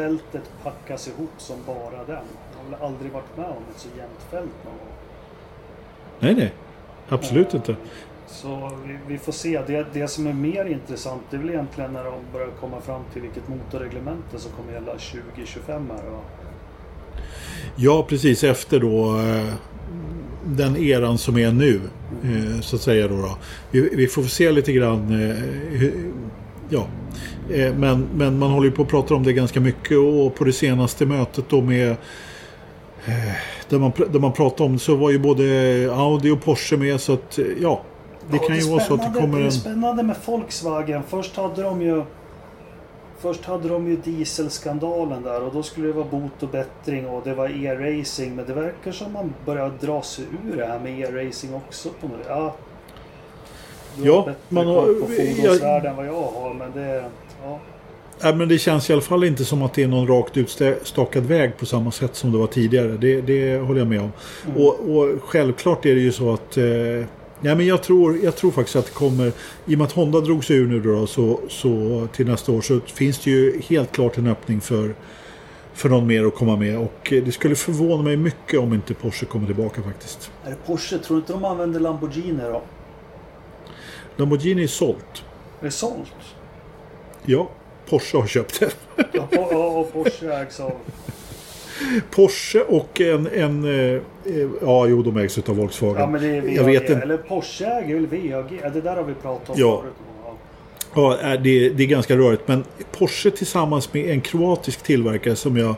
Fältet 0.00 0.50
packas 0.62 1.08
ihop 1.08 1.30
som 1.38 1.56
bara 1.66 2.04
den. 2.06 2.24
Jag 2.52 2.64
har 2.64 2.70
väl 2.70 2.82
aldrig 2.82 3.12
varit 3.12 3.36
med 3.36 3.46
om 3.46 3.62
ett 3.74 3.80
så 3.80 3.88
jämnt 3.98 4.20
fält 4.30 4.64
någon 4.64 4.74
gång. 4.78 4.96
nej 6.20 6.34
nej. 6.34 6.52
Absolut 7.08 7.48
Eh, 7.48 7.54
inte. 7.56 7.76
Så 8.26 8.70
vi, 8.86 8.98
vi 9.06 9.18
får 9.18 9.32
se. 9.32 9.62
Det, 9.66 9.86
det 9.92 10.08
som 10.08 10.26
är 10.26 10.32
mer 10.32 10.64
intressant 10.64 11.22
det 11.30 11.36
är 11.36 11.40
väl 11.40 11.50
egentligen 11.50 11.92
när 11.92 12.04
de 12.04 12.14
börjar 12.32 12.48
komma 12.60 12.80
fram 12.80 13.02
till 13.12 13.22
vilket 13.22 13.48
motorreglemente 13.48 14.38
som 14.38 14.52
kommer 14.52 14.72
gälla 14.72 14.92
2025 14.92 15.90
här. 15.90 16.10
Och, 16.10 16.24
Ja, 17.76 18.06
precis 18.08 18.44
efter 18.44 18.80
då 18.80 19.18
eh, 19.18 19.54
den 20.44 20.76
eran 20.76 21.18
som 21.18 21.38
är 21.38 21.52
nu. 21.52 21.80
Eh, 22.24 22.60
så 22.60 22.76
att 22.76 22.82
säga 22.82 23.08
då. 23.08 23.16
då. 23.16 23.38
Vi, 23.70 23.96
vi 23.96 24.06
får 24.06 24.22
se 24.22 24.52
lite 24.52 24.72
grann. 24.72 25.34
Ja. 26.68 26.86
Eh, 27.54 27.74
men, 27.74 28.08
men 28.14 28.38
man 28.38 28.50
håller 28.50 28.66
ju 28.66 28.72
på 28.72 28.82
att 28.82 28.88
prata 28.88 29.14
om 29.14 29.22
det 29.22 29.32
ganska 29.32 29.60
mycket 29.60 29.98
och 29.98 30.34
på 30.34 30.44
det 30.44 30.52
senaste 30.52 31.06
mötet 31.06 31.44
då 31.48 31.60
med 31.60 31.90
eh, 31.90 33.32
där 33.68 33.78
man, 33.78 33.92
där 34.12 34.20
man 34.20 34.32
pratade 34.32 34.70
om 34.70 34.78
så 34.78 34.96
var 34.96 35.10
ju 35.10 35.18
både 35.18 35.44
Audi 35.92 36.30
och 36.30 36.42
Porsche 36.42 36.76
med 36.76 37.00
så 37.00 37.12
att 37.12 37.38
eh, 37.38 37.44
ja. 37.60 37.80
Det 38.30 38.36
Ja, 38.36 38.46
kan 38.48 38.56
ju 38.58 38.70
vara 38.70 38.80
så 38.80 38.94
att 38.94 39.14
det 39.14 39.20
kommer 39.20 39.36
Det 39.38 39.42
är 39.42 39.46
en... 39.46 39.52
spännande 39.52 40.02
med 40.02 40.16
Volkswagen. 40.26 41.02
Först 41.08 41.36
hade 41.36 41.62
de 41.62 41.82
ju 41.82 42.02
Först 43.18 43.44
hade 43.44 43.68
de 43.68 43.88
ju 43.88 43.96
dieselskandalen 43.96 45.22
där 45.22 45.42
och 45.42 45.52
då 45.54 45.62
skulle 45.62 45.86
det 45.86 45.92
vara 45.92 46.04
bot 46.10 46.42
och 46.42 46.48
bättring 46.48 47.06
och 47.06 47.22
det 47.24 47.34
var 47.34 47.48
e-racing. 47.64 48.36
Men 48.36 48.46
det 48.46 48.52
verkar 48.54 48.92
som 48.92 49.12
man 49.12 49.32
börjar 49.46 49.72
dra 49.80 50.02
sig 50.02 50.24
ur 50.52 50.56
det 50.56 50.66
här 50.66 50.78
med 50.78 51.00
e-racing 51.00 51.54
också. 51.54 51.88
På 52.00 52.08
något. 52.08 52.16
Ja, 52.28 52.54
du 53.96 54.04
Ja, 54.06 54.14
har 54.16 54.26
bättre 54.26 54.38
man 54.48 54.66
har- 54.66 54.74
koll 54.74 54.94
på 54.94 55.12
jag- 55.12 55.36
fordonsvärlden 55.36 55.90
än 55.90 55.96
vad 55.96 56.06
jag 56.06 56.12
har. 56.22 56.54
Men 56.54 56.72
det... 56.74 57.04
Ja. 57.42 57.60
Ja, 58.22 58.34
men 58.34 58.48
det 58.48 58.58
känns 58.58 58.90
i 58.90 58.92
alla 58.92 59.02
fall 59.02 59.24
inte 59.24 59.44
som 59.44 59.62
att 59.62 59.74
det 59.74 59.82
är 59.82 59.88
någon 59.88 60.06
rakt 60.06 60.36
utstakad 60.36 61.24
väg 61.24 61.56
på 61.56 61.66
samma 61.66 61.90
sätt 61.90 62.16
som 62.16 62.32
det 62.32 62.38
var 62.38 62.46
tidigare. 62.46 62.88
Det, 62.88 63.20
det 63.20 63.58
håller 63.58 63.80
jag 63.80 63.88
med 63.88 64.00
om. 64.00 64.12
Mm. 64.46 64.56
Och, 64.56 64.96
och 64.96 65.22
självklart 65.22 65.86
är 65.86 65.94
det 65.94 66.00
ju 66.00 66.12
så 66.12 66.32
att... 66.32 66.56
Eh, 66.56 66.64
ja, 67.40 67.54
men 67.54 67.66
jag, 67.66 67.82
tror, 67.82 68.18
jag 68.22 68.36
tror 68.36 68.50
faktiskt 68.50 68.76
att 68.76 68.86
det 68.86 68.92
kommer... 68.92 69.32
I 69.66 69.74
och 69.74 69.78
med 69.78 69.82
att 69.82 69.92
Honda 69.92 70.20
drog 70.20 70.44
sig 70.44 70.56
ur 70.56 70.66
nu 70.66 70.80
då, 70.80 71.06
så, 71.06 71.40
så 71.48 72.08
till 72.12 72.26
nästa 72.26 72.52
år 72.52 72.60
så 72.60 72.80
finns 72.80 73.18
det 73.18 73.30
ju 73.30 73.60
helt 73.68 73.92
klart 73.92 74.18
en 74.18 74.26
öppning 74.26 74.60
för, 74.60 74.94
för 75.74 75.88
någon 75.88 76.06
mer 76.06 76.24
att 76.24 76.34
komma 76.34 76.56
med. 76.56 76.78
Och 76.78 77.12
det 77.24 77.32
skulle 77.32 77.54
förvåna 77.54 78.02
mig 78.02 78.16
mycket 78.16 78.60
om 78.60 78.74
inte 78.74 78.94
Porsche 78.94 79.26
kommer 79.26 79.46
tillbaka 79.46 79.82
faktiskt. 79.82 80.30
Är 80.44 80.50
det 80.50 80.56
Porsche? 80.66 80.98
Tror 80.98 81.16
du 81.16 81.20
inte 81.20 81.32
de 81.32 81.44
använder 81.44 81.80
Lamborghini 81.80 82.42
då? 82.42 82.62
Lamborghini 84.16 84.62
är 84.62 84.66
sålt. 84.66 85.24
Är 85.60 85.64
det 85.64 85.70
sålt? 85.70 86.14
Ja, 87.24 87.48
Porsche 87.88 88.18
har 88.18 88.26
köpt 88.26 88.60
det. 88.60 88.70
Ja, 89.12 89.28
ja, 89.30 89.66
och 89.66 89.92
Porsche 89.92 90.32
ägs 90.42 90.60
av... 90.60 90.72
Porsche 92.10 92.60
och 92.60 93.00
en... 93.00 93.26
en 93.26 93.64
eh, 93.64 93.94
eh, 94.24 94.48
ja, 94.62 94.86
jo, 94.86 95.02
de 95.02 95.16
ägs 95.16 95.38
av 95.38 95.56
Volkswagen. 95.56 96.00
Ja 96.00 96.06
men 96.06 96.22
det 96.22 96.28
är 96.36 96.40
VAG. 96.42 96.52
Jag 96.52 96.64
vet 96.64 96.82
inte. 96.90 97.02
Eller 97.02 97.16
Porsche 97.16 97.64
äger 97.66 97.94
väl 97.94 98.06
VAG? 98.32 98.60
Ja, 98.62 98.70
det 98.70 98.80
där 98.80 98.96
har 98.96 99.04
vi 99.04 99.14
pratat 99.14 99.50
om 99.50 99.54
Ja. 99.58 99.80
förut. 99.80 99.92
Ja. 100.94 101.16
Ja, 101.22 101.36
det, 101.36 101.68
det 101.70 101.82
är 101.82 101.86
ganska 101.86 102.16
rörigt. 102.16 102.48
Men 102.48 102.64
Porsche 102.98 103.30
tillsammans 103.30 103.92
med 103.92 104.10
en 104.10 104.20
kroatisk 104.20 104.82
tillverkare 104.82 105.36
som 105.36 105.56
jag 105.56 105.74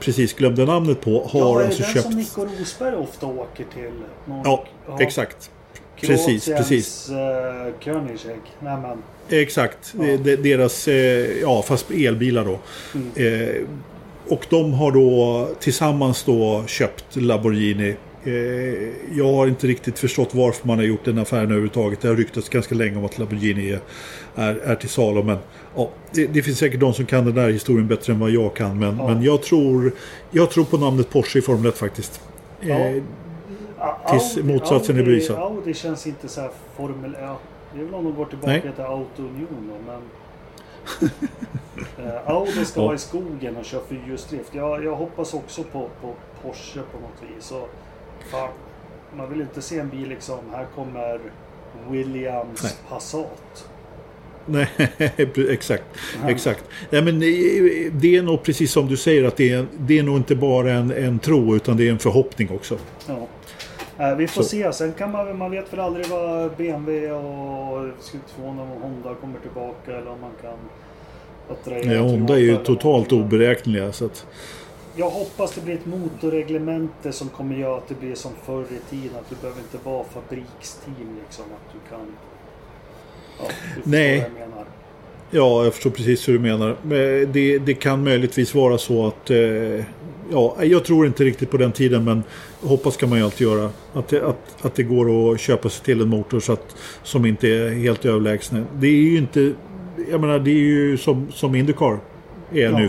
precis 0.00 0.34
glömde 0.34 0.64
namnet 0.66 1.00
på 1.00 1.28
har 1.32 1.40
ja, 1.40 1.54
är 1.54 1.58
det 1.58 1.66
alltså 1.66 1.82
den 1.82 1.92
köpt... 1.92 2.04
som 2.06 2.16
Nico 2.16 2.44
Rosberg 2.60 2.96
ofta 2.96 3.26
åker 3.26 3.64
till? 3.74 3.90
Någon- 4.24 4.42
Ja, 4.44 4.64
exakt. 5.00 5.50
Precis, 6.06 6.44
precis. 6.46 7.08
eh, 7.10 7.72
Koenigsegg. 7.84 8.40
Nej 8.60 8.76
men. 8.82 8.98
Exakt. 9.40 9.94
Ja. 9.98 10.16
Deras, 10.36 10.88
eh, 10.88 11.40
ja 11.40 11.62
fast 11.62 11.90
elbilar 11.90 12.44
då. 12.44 12.58
Mm. 12.94 13.10
Eh, 13.50 13.54
och 14.28 14.46
de 14.50 14.72
har 14.72 14.92
då 14.92 15.48
tillsammans 15.60 16.24
då 16.24 16.64
köpt 16.66 17.04
Lamborghini. 17.16 17.96
Eh, 18.24 18.32
jag 19.18 19.32
har 19.32 19.46
inte 19.46 19.66
riktigt 19.66 19.98
förstått 19.98 20.28
varför 20.32 20.66
man 20.68 20.78
har 20.78 20.84
gjort 20.84 21.04
den 21.04 21.18
affären 21.18 21.44
överhuvudtaget. 21.44 22.00
Det 22.00 22.08
har 22.08 22.16
ryktats 22.16 22.48
ganska 22.48 22.74
länge 22.74 22.96
om 22.98 23.04
att 23.04 23.18
Lamborghini 23.18 23.70
är, 23.70 23.80
är, 24.34 24.54
är 24.54 24.74
till 24.74 24.88
salu. 24.88 25.22
Men 25.22 25.38
ja, 25.76 25.90
det, 26.14 26.26
det 26.26 26.42
finns 26.42 26.58
säkert 26.58 26.80
de 26.80 26.94
som 26.94 27.06
kan 27.06 27.24
den 27.24 27.34
där 27.34 27.50
historien 27.50 27.86
bättre 27.88 28.12
än 28.12 28.18
vad 28.18 28.30
jag 28.30 28.56
kan. 28.56 28.78
Men, 28.78 28.96
Ja. 28.98 29.08
men 29.08 29.22
jag, 29.22 29.42
tror, 29.42 29.92
jag 30.30 30.50
tror 30.50 30.64
på 30.64 30.78
namnet 30.78 31.10
Porsche 31.10 31.38
i 31.38 31.42
Formel 31.42 31.66
1 31.66 31.78
faktiskt. 31.78 32.20
Ja. 32.60 32.92
Tills 34.10 34.36
motsatsen 34.36 34.96
är 34.96 35.00
Audi- 35.00 35.04
bevisad. 35.04 35.38
Audi 35.38 35.74
känns 35.74 36.06
inte 36.06 36.28
så 36.28 36.40
här 36.40 36.50
formel... 36.76 37.16
Ja, 37.20 37.38
det 37.74 37.80
är 37.80 37.84
väl 37.84 37.94
om 37.94 38.04
de 38.04 38.14
går 38.14 38.24
tillbaka 38.26 38.50
Nej. 38.52 38.60
till 38.74 38.84
Auto-Union 38.84 39.72
men... 39.86 40.00
eh, 42.06 42.30
Audi 42.30 42.64
ska 42.64 42.80
Ja. 42.80 42.84
vara 42.84 42.94
i 42.94 42.98
skogen 42.98 43.56
och 43.56 43.64
köra 43.64 43.80
fyrhjulsdrift. 43.88 44.54
Jag, 44.54 44.84
jag 44.84 44.96
hoppas 44.96 45.34
också 45.34 45.62
på, 45.62 45.88
på 46.00 46.14
Porsche 46.42 46.80
på 46.92 46.98
något 47.00 47.36
vis. 47.36 47.52
Och, 47.52 47.68
fan, 48.30 48.48
man 49.16 49.30
vill 49.30 49.40
inte 49.40 49.62
se 49.62 49.78
en 49.78 49.88
bil 49.88 50.08
liksom, 50.08 50.38
här 50.52 50.66
kommer 50.74 51.20
Williams 51.90 52.62
Nej. 52.62 52.72
Passat. 52.88 53.68
Nej, 54.46 54.68
exakt. 55.50 55.84
Exakt. 56.28 56.64
Nej, 56.90 57.02
men 57.02 57.14
eh, 57.14 57.92
det 57.92 58.16
är 58.16 58.22
nog 58.22 58.42
precis 58.42 58.72
som 58.72 58.86
du 58.88 58.96
säger 58.96 59.24
att 59.24 59.36
det 59.36 59.50
är, 59.52 59.66
det 59.78 59.98
är 59.98 60.02
nog 60.02 60.16
inte 60.16 60.36
bara 60.36 60.72
en, 60.72 60.90
en 60.90 61.18
tro 61.18 61.56
utan 61.56 61.76
det 61.76 61.88
är 61.88 61.92
en 61.92 61.98
förhoppning 61.98 62.50
också. 62.50 62.78
Ja. 63.08 63.26
Eh, 64.02 64.16
vi 64.16 64.26
får 64.26 64.42
Så. 64.42 64.48
se. 64.48 64.72
Sen 64.72 64.92
kan 64.92 65.12
man, 65.12 65.38
man 65.38 65.50
vet 65.50 65.72
väl 65.72 65.80
aldrig 65.80 66.06
vad 66.06 66.50
BMW 66.56 67.10
och 67.12 67.82
mig 68.38 68.62
om 68.62 68.82
Honda 68.82 69.14
kommer 69.14 69.38
tillbaka 69.38 69.96
eller 69.96 70.10
om 70.10 70.20
man 70.20 70.32
kan 70.42 70.58
attrahera 71.50 71.94
Ja, 71.94 72.00
Honda 72.02 72.34
är 72.34 72.38
ju 72.38 72.56
totalt 72.56 73.12
oberäkneliga. 73.12 73.92
Så 73.92 74.04
att, 74.04 74.26
jag 74.96 75.10
hoppas 75.10 75.54
det 75.54 75.60
blir 75.60 75.74
ett 75.74 75.86
motorreglemente 75.86 77.12
som 77.12 77.28
kommer 77.28 77.56
göra 77.56 77.76
att 77.76 77.88
det 77.88 78.00
blir 78.00 78.14
som 78.14 78.32
förr 78.44 78.62
i 78.62 78.90
tiden. 78.90 79.16
Att 79.20 79.30
du 79.30 79.36
behöver 79.40 79.60
inte 79.60 79.78
vara 79.88 80.04
fabriksteam 80.04 81.18
liksom. 81.24 81.44
Att 81.44 81.72
du 81.72 81.90
kan... 81.90 82.06
Ja, 83.38 83.44
du 83.74 83.90
Nej. 83.90 84.18
vad 84.18 84.26
jag 84.26 84.48
menar. 84.48 84.64
Ja, 85.30 85.64
jag 85.64 85.74
förstår 85.74 85.90
precis 85.90 86.28
hur 86.28 86.32
du 86.32 86.38
menar. 86.38 86.76
Men 86.82 87.32
Det, 87.32 87.58
det 87.58 87.74
kan 87.74 88.04
möjligtvis 88.04 88.54
vara 88.54 88.78
så 88.78 89.06
att... 89.06 89.30
Eh, 89.30 89.84
ja, 90.30 90.64
jag 90.64 90.84
tror 90.84 91.06
inte 91.06 91.24
riktigt 91.24 91.50
på 91.50 91.56
den 91.56 91.72
tiden 91.72 92.04
men 92.04 92.22
hoppas 92.60 92.96
kan 92.96 93.08
man 93.08 93.18
ju 93.18 93.24
alltid 93.24 93.46
göra. 93.46 93.70
Att 93.92 94.08
det, 94.08 94.22
att, 94.26 94.56
att 94.64 94.74
det 94.74 94.82
går 94.82 95.32
att 95.34 95.40
köpa 95.40 95.68
sig 95.68 95.84
till 95.84 96.00
en 96.00 96.08
motor 96.08 96.40
så 96.40 96.52
att, 96.52 96.76
som 97.02 97.26
inte 97.26 97.48
är 97.48 97.70
helt 97.70 98.04
överlägsen. 98.04 98.66
Det 98.74 98.86
är 98.86 98.90
ju 99.02 99.18
inte... 99.18 99.52
Jag 100.10 100.20
menar 100.20 100.38
det 100.38 100.50
är 100.50 100.54
ju 100.54 100.96
som, 100.98 101.32
som 101.32 101.54
Indycar 101.54 101.98
är 102.52 102.62
Ja. 102.70 102.78
nu. 102.78 102.88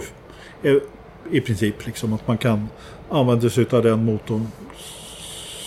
Eh, 0.72 0.78
I 1.32 1.42
princip 1.42 1.86
liksom 1.86 2.14
att 2.14 2.28
man 2.28 2.38
kan 2.38 2.68
använda 3.10 3.50
sig 3.50 3.66
av 3.72 3.84
den 3.84 4.06
motorn 4.06 4.48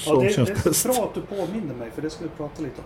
Ja, 0.07 0.13
som 0.15 0.25
det, 0.25 0.33
känns 0.33 0.49
det 0.49 0.55
är 0.61 0.65
bäst. 0.65 0.85
bra 0.87 1.05
att 1.05 1.15
du 1.15 1.21
påminner 1.37 1.75
mig 1.75 1.91
för 1.95 2.03
det 2.03 2.11
ska 2.11 2.25
vi 2.25 2.31
prata 2.37 2.63
lite 2.63 2.75
om. 2.79 2.85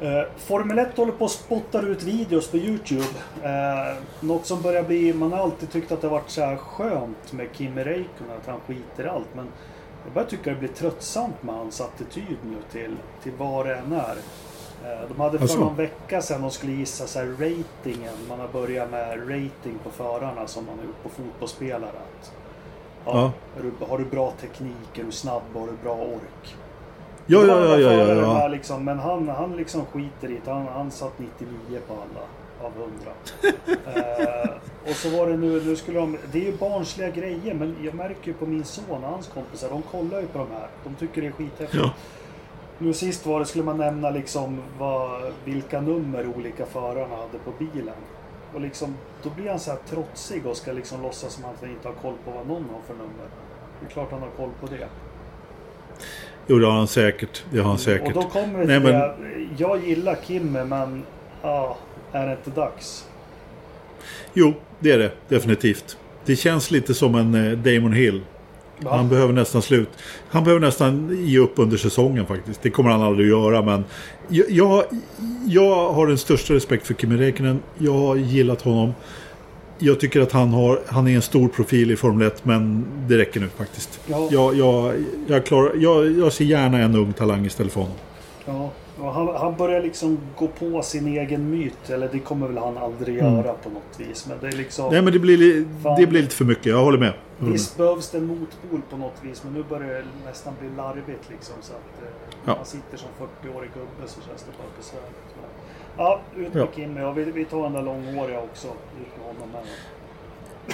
Eh, 0.00 0.22
Formel 0.36 0.78
1 0.78 0.96
håller 0.96 1.12
på 1.12 1.24
att 1.24 1.30
spotta 1.30 1.80
ut 1.80 2.02
videos 2.02 2.50
på 2.50 2.56
Youtube. 2.56 3.04
Eh, 3.42 3.96
något 4.20 4.46
som 4.46 4.62
börjar 4.62 4.82
bli... 4.82 5.12
Man 5.12 5.32
har 5.32 5.38
alltid 5.38 5.70
tyckt 5.70 5.92
att 5.92 6.00
det 6.00 6.08
varit 6.08 6.30
så 6.30 6.40
här 6.40 6.56
skönt 6.56 7.32
med 7.32 7.48
Kimi 7.52 7.84
Räikkönen, 7.84 8.36
att 8.40 8.46
han 8.46 8.60
skiter 8.66 9.04
i 9.04 9.08
allt. 9.08 9.34
Men 9.34 9.48
jag 10.04 10.12
börjar 10.12 10.28
tycka 10.28 10.50
det 10.50 10.56
blir 10.56 10.68
tröttsamt 10.68 11.42
med 11.42 11.54
hans 11.54 11.80
attityd 11.80 12.36
nu 12.44 12.56
till, 12.72 12.96
till 13.22 13.32
vad 13.38 13.66
det 13.66 13.74
än 13.74 13.92
är. 13.92 14.16
Eh, 14.84 15.08
de 15.08 15.20
hade 15.20 15.38
för 15.38 15.44
Asså? 15.44 15.60
någon 15.60 15.76
vecka 15.76 16.22
sedan 16.22 16.42
de 16.42 16.50
skulle 16.50 16.72
gissa 16.72 17.06
så 17.06 17.18
här 17.18 17.26
ratingen. 17.26 18.14
Man 18.28 18.40
har 18.40 18.48
börjat 18.48 18.90
med 18.90 19.20
rating 19.20 19.78
på 19.84 19.90
förarna 19.90 20.46
som 20.46 20.66
man 20.66 20.78
har 20.78 20.84
gjort 20.84 21.02
på 21.02 21.08
fotbollsspelare. 21.08 21.90
Att, 21.90 22.32
ja, 23.04 23.32
Är 23.58 23.62
du, 23.62 23.86
har 23.86 23.98
du 23.98 24.04
bra 24.04 24.32
teknik? 24.40 24.98
Är 24.98 25.04
du 25.04 25.12
snabb? 25.12 25.42
Har 25.54 25.66
du 25.66 25.72
bra 25.82 25.94
ork? 25.94 26.56
Ja, 27.30 27.46
ja, 27.46 27.64
ja, 27.64 27.78
ja, 27.78 27.92
ja, 27.92 28.14
ja. 28.14 28.48
Liksom, 28.48 28.84
men 28.84 28.98
han, 28.98 29.28
han 29.28 29.56
liksom 29.56 29.86
skiter 29.86 30.30
i 30.30 30.40
det. 30.44 30.50
Han, 30.50 30.66
han 30.66 30.90
satt 30.90 31.18
99 31.18 31.80
på 31.88 31.94
alla 31.94 32.26
av 32.60 32.72
100. 32.76 33.12
eh, 34.44 34.50
och 34.90 34.96
så 34.96 35.16
var 35.16 35.26
det 35.26 35.36
nu, 35.36 35.62
nu 35.64 35.76
skulle 35.76 35.98
de, 35.98 36.18
det 36.32 36.38
är 36.38 36.44
ju 36.44 36.56
barnsliga 36.56 37.10
grejer 37.10 37.54
men 37.54 37.76
jag 37.82 37.94
märker 37.94 38.26
ju 38.26 38.34
på 38.34 38.46
min 38.46 38.64
son 38.64 39.04
och 39.04 39.10
hans 39.10 39.26
kompisar, 39.26 39.68
de 39.68 39.82
kollar 39.82 40.20
ju 40.20 40.26
på 40.26 40.38
de 40.38 40.50
här. 40.50 40.68
De 40.84 40.94
tycker 40.94 41.22
det 41.22 41.28
är 41.28 41.32
skithäftigt. 41.32 41.74
Ja. 41.74 41.94
Nu 42.78 42.92
sist 42.92 43.26
var 43.26 43.40
det, 43.40 43.46
skulle 43.46 43.64
man 43.64 43.78
nämna 43.78 44.10
liksom 44.10 44.62
vad, 44.78 45.32
vilka 45.44 45.80
nummer 45.80 46.26
olika 46.36 46.66
förarna 46.66 47.16
hade 47.16 47.38
på 47.38 47.52
bilen. 47.58 47.94
Och 48.54 48.60
liksom, 48.60 48.96
då 49.22 49.30
blir 49.30 49.50
han 49.50 49.60
så 49.60 49.70
här 49.70 49.78
trotsig 49.88 50.46
och 50.46 50.56
ska 50.56 50.72
liksom 50.72 51.02
låtsas 51.02 51.32
som 51.32 51.44
att 51.44 51.60
han 51.60 51.70
inte 51.70 51.88
har 51.88 51.94
koll 51.94 52.14
på 52.24 52.30
vad 52.30 52.46
någon 52.46 52.64
har 52.72 52.80
för 52.86 52.94
nummer. 52.94 53.28
Det 53.80 53.86
är 53.86 53.90
klart 53.90 54.10
han 54.10 54.20
har 54.20 54.30
koll 54.30 54.50
på 54.60 54.66
det. 54.66 54.88
Jo, 56.50 56.58
det 56.58 56.66
har 56.66 56.72
han 56.72 56.86
säkert. 56.88 57.44
Det 57.52 57.58
har 57.58 57.68
han 57.68 57.78
säkert. 57.78 58.16
Och 58.16 58.22
då 58.22 58.28
kommer 58.28 58.58
vi 58.58 58.66
Nej, 58.66 58.80
men- 58.80 58.92
det. 58.92 59.14
Jag 59.56 59.86
gillar 59.88 60.16
Kimme 60.26 60.64
men 60.64 61.02
ja, 61.42 61.76
är 62.12 62.26
det 62.26 62.32
inte 62.32 62.60
dags? 62.60 63.04
Jo, 64.34 64.54
det 64.80 64.90
är 64.92 64.98
det 64.98 65.12
definitivt. 65.28 65.96
Det 66.24 66.36
känns 66.36 66.70
lite 66.70 66.94
som 66.94 67.14
en 67.14 67.34
eh, 67.34 67.58
Damon 67.58 67.92
Hill. 67.92 68.20
Va? 68.80 68.96
Han 68.96 69.08
behöver 69.08 69.32
nästan 69.32 69.62
slut. 69.62 69.88
Han 70.28 70.44
behöver 70.44 70.60
nästan 70.66 71.16
ge 71.26 71.38
upp 71.38 71.52
under 71.56 71.76
säsongen 71.76 72.26
faktiskt. 72.26 72.62
Det 72.62 72.70
kommer 72.70 72.90
han 72.90 73.02
aldrig 73.02 73.26
att 73.32 73.38
göra 73.42 73.62
men 73.62 73.84
jag, 74.28 74.50
jag, 74.50 74.84
jag 75.46 75.92
har 75.92 76.06
den 76.06 76.18
största 76.18 76.54
respekt 76.54 76.86
för 76.86 76.94
Kimi 76.94 77.16
Räikkönen. 77.16 77.62
Jag 77.78 77.92
har 77.92 78.16
gillat 78.16 78.62
honom. 78.62 78.92
Jag 79.78 80.00
tycker 80.00 80.20
att 80.20 80.32
han, 80.32 80.48
har, 80.48 80.80
han 80.86 81.08
är 81.08 81.14
en 81.16 81.22
stor 81.22 81.48
profil 81.48 81.90
i 81.90 81.96
Formel 81.96 82.26
1 82.26 82.44
men 82.44 82.86
det 83.08 83.18
räcker 83.18 83.40
nu 83.40 83.48
faktiskt. 83.48 84.00
Ja. 84.06 84.28
Jag, 84.30 84.54
jag, 84.56 84.94
jag, 85.26 85.46
klarar, 85.46 85.72
jag, 85.76 86.10
jag 86.18 86.32
ser 86.32 86.44
gärna 86.44 86.78
en 86.78 86.94
ung 86.96 87.12
talang 87.12 87.46
istället 87.46 87.72
för 87.72 87.80
honom. 87.80 87.96
Ja, 88.46 88.70
han, 89.12 89.28
han 89.36 89.56
börjar 89.56 89.82
liksom 89.82 90.18
gå 90.36 90.46
på 90.48 90.82
sin 90.82 91.06
egen 91.06 91.50
myt. 91.50 91.90
Eller 91.90 92.08
det 92.12 92.18
kommer 92.18 92.46
väl 92.48 92.58
han 92.58 92.78
aldrig 92.78 93.18
Mm. 93.18 93.34
göra 93.36 93.52
på 93.54 93.68
något 93.70 93.94
vis. 94.08 94.26
Men 94.28 94.36
det 94.40 94.46
är 94.46 94.52
liksom... 94.52 94.92
Nej 94.92 95.02
men 95.02 95.12
det 95.12 95.18
blir, 95.18 95.36
li- 95.38 95.64
Fan. 95.82 96.00
det 96.00 96.06
blir 96.06 96.22
lite 96.22 96.34
för 96.34 96.44
mycket. 96.44 96.66
Jag 96.66 96.84
håller 96.84 96.98
med. 96.98 97.12
Mm. 97.40 97.52
Visst 97.52 97.76
behövs 97.76 98.10
det 98.10 98.18
en 98.18 98.26
motpol 98.26 98.80
på 98.90 98.96
något 98.96 99.14
vis. 99.22 99.42
Men 99.44 99.52
nu 99.52 99.64
börjar 99.68 99.94
det 99.94 100.04
nästan 100.26 100.54
bli 100.60 100.68
larvigt 100.76 101.24
liksom. 101.30 101.54
Så 101.60 101.72
att 101.72 102.02
eh, 102.02 102.08
Ja. 102.44 102.54
man 102.56 102.66
sitter 102.66 102.96
som 102.96 103.08
40-årig 103.18 103.70
gubbe 103.74 104.04
så 104.06 104.20
känns 104.28 104.42
det 104.42 104.52
bara 104.58 104.70
besvärligt. 104.78 105.28
Men, 105.40 105.50
ja, 105.98 106.20
ut 106.36 106.54
med 106.54 106.62
Ja. 106.62 106.68
Kimme. 106.76 107.04
Och 107.04 107.18
vi, 107.18 107.24
vi 107.24 107.44
tar 107.44 107.62
den 107.62 107.72
där 107.72 107.82
långhåriga 107.82 108.40
också. 108.40 108.66
Ut 108.68 109.16
med 109.18 109.26
honom 109.26 109.50
med. 109.52 109.62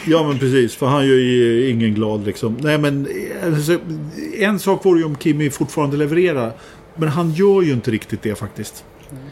Ja 0.06 0.28
men 0.28 0.38
precis, 0.38 0.76
för 0.76 0.86
han 0.86 1.06
gör 1.06 1.14
ju 1.14 1.70
ingen 1.70 1.94
glad 1.94 2.24
liksom. 2.24 2.56
Nej 2.60 2.78
men 2.78 3.08
alltså, 3.44 3.78
en 4.38 4.58
sak 4.58 4.84
vore 4.84 4.98
ju 4.98 5.04
om 5.04 5.16
Kimi 5.16 5.50
fortfarande 5.50 5.96
levererar. 5.96 6.52
Men 6.94 7.08
han 7.08 7.30
gör 7.32 7.62
ju 7.62 7.72
inte 7.72 7.90
riktigt 7.90 8.22
det 8.22 8.34
faktiskt. 8.34 8.84
Mm. 9.10 9.22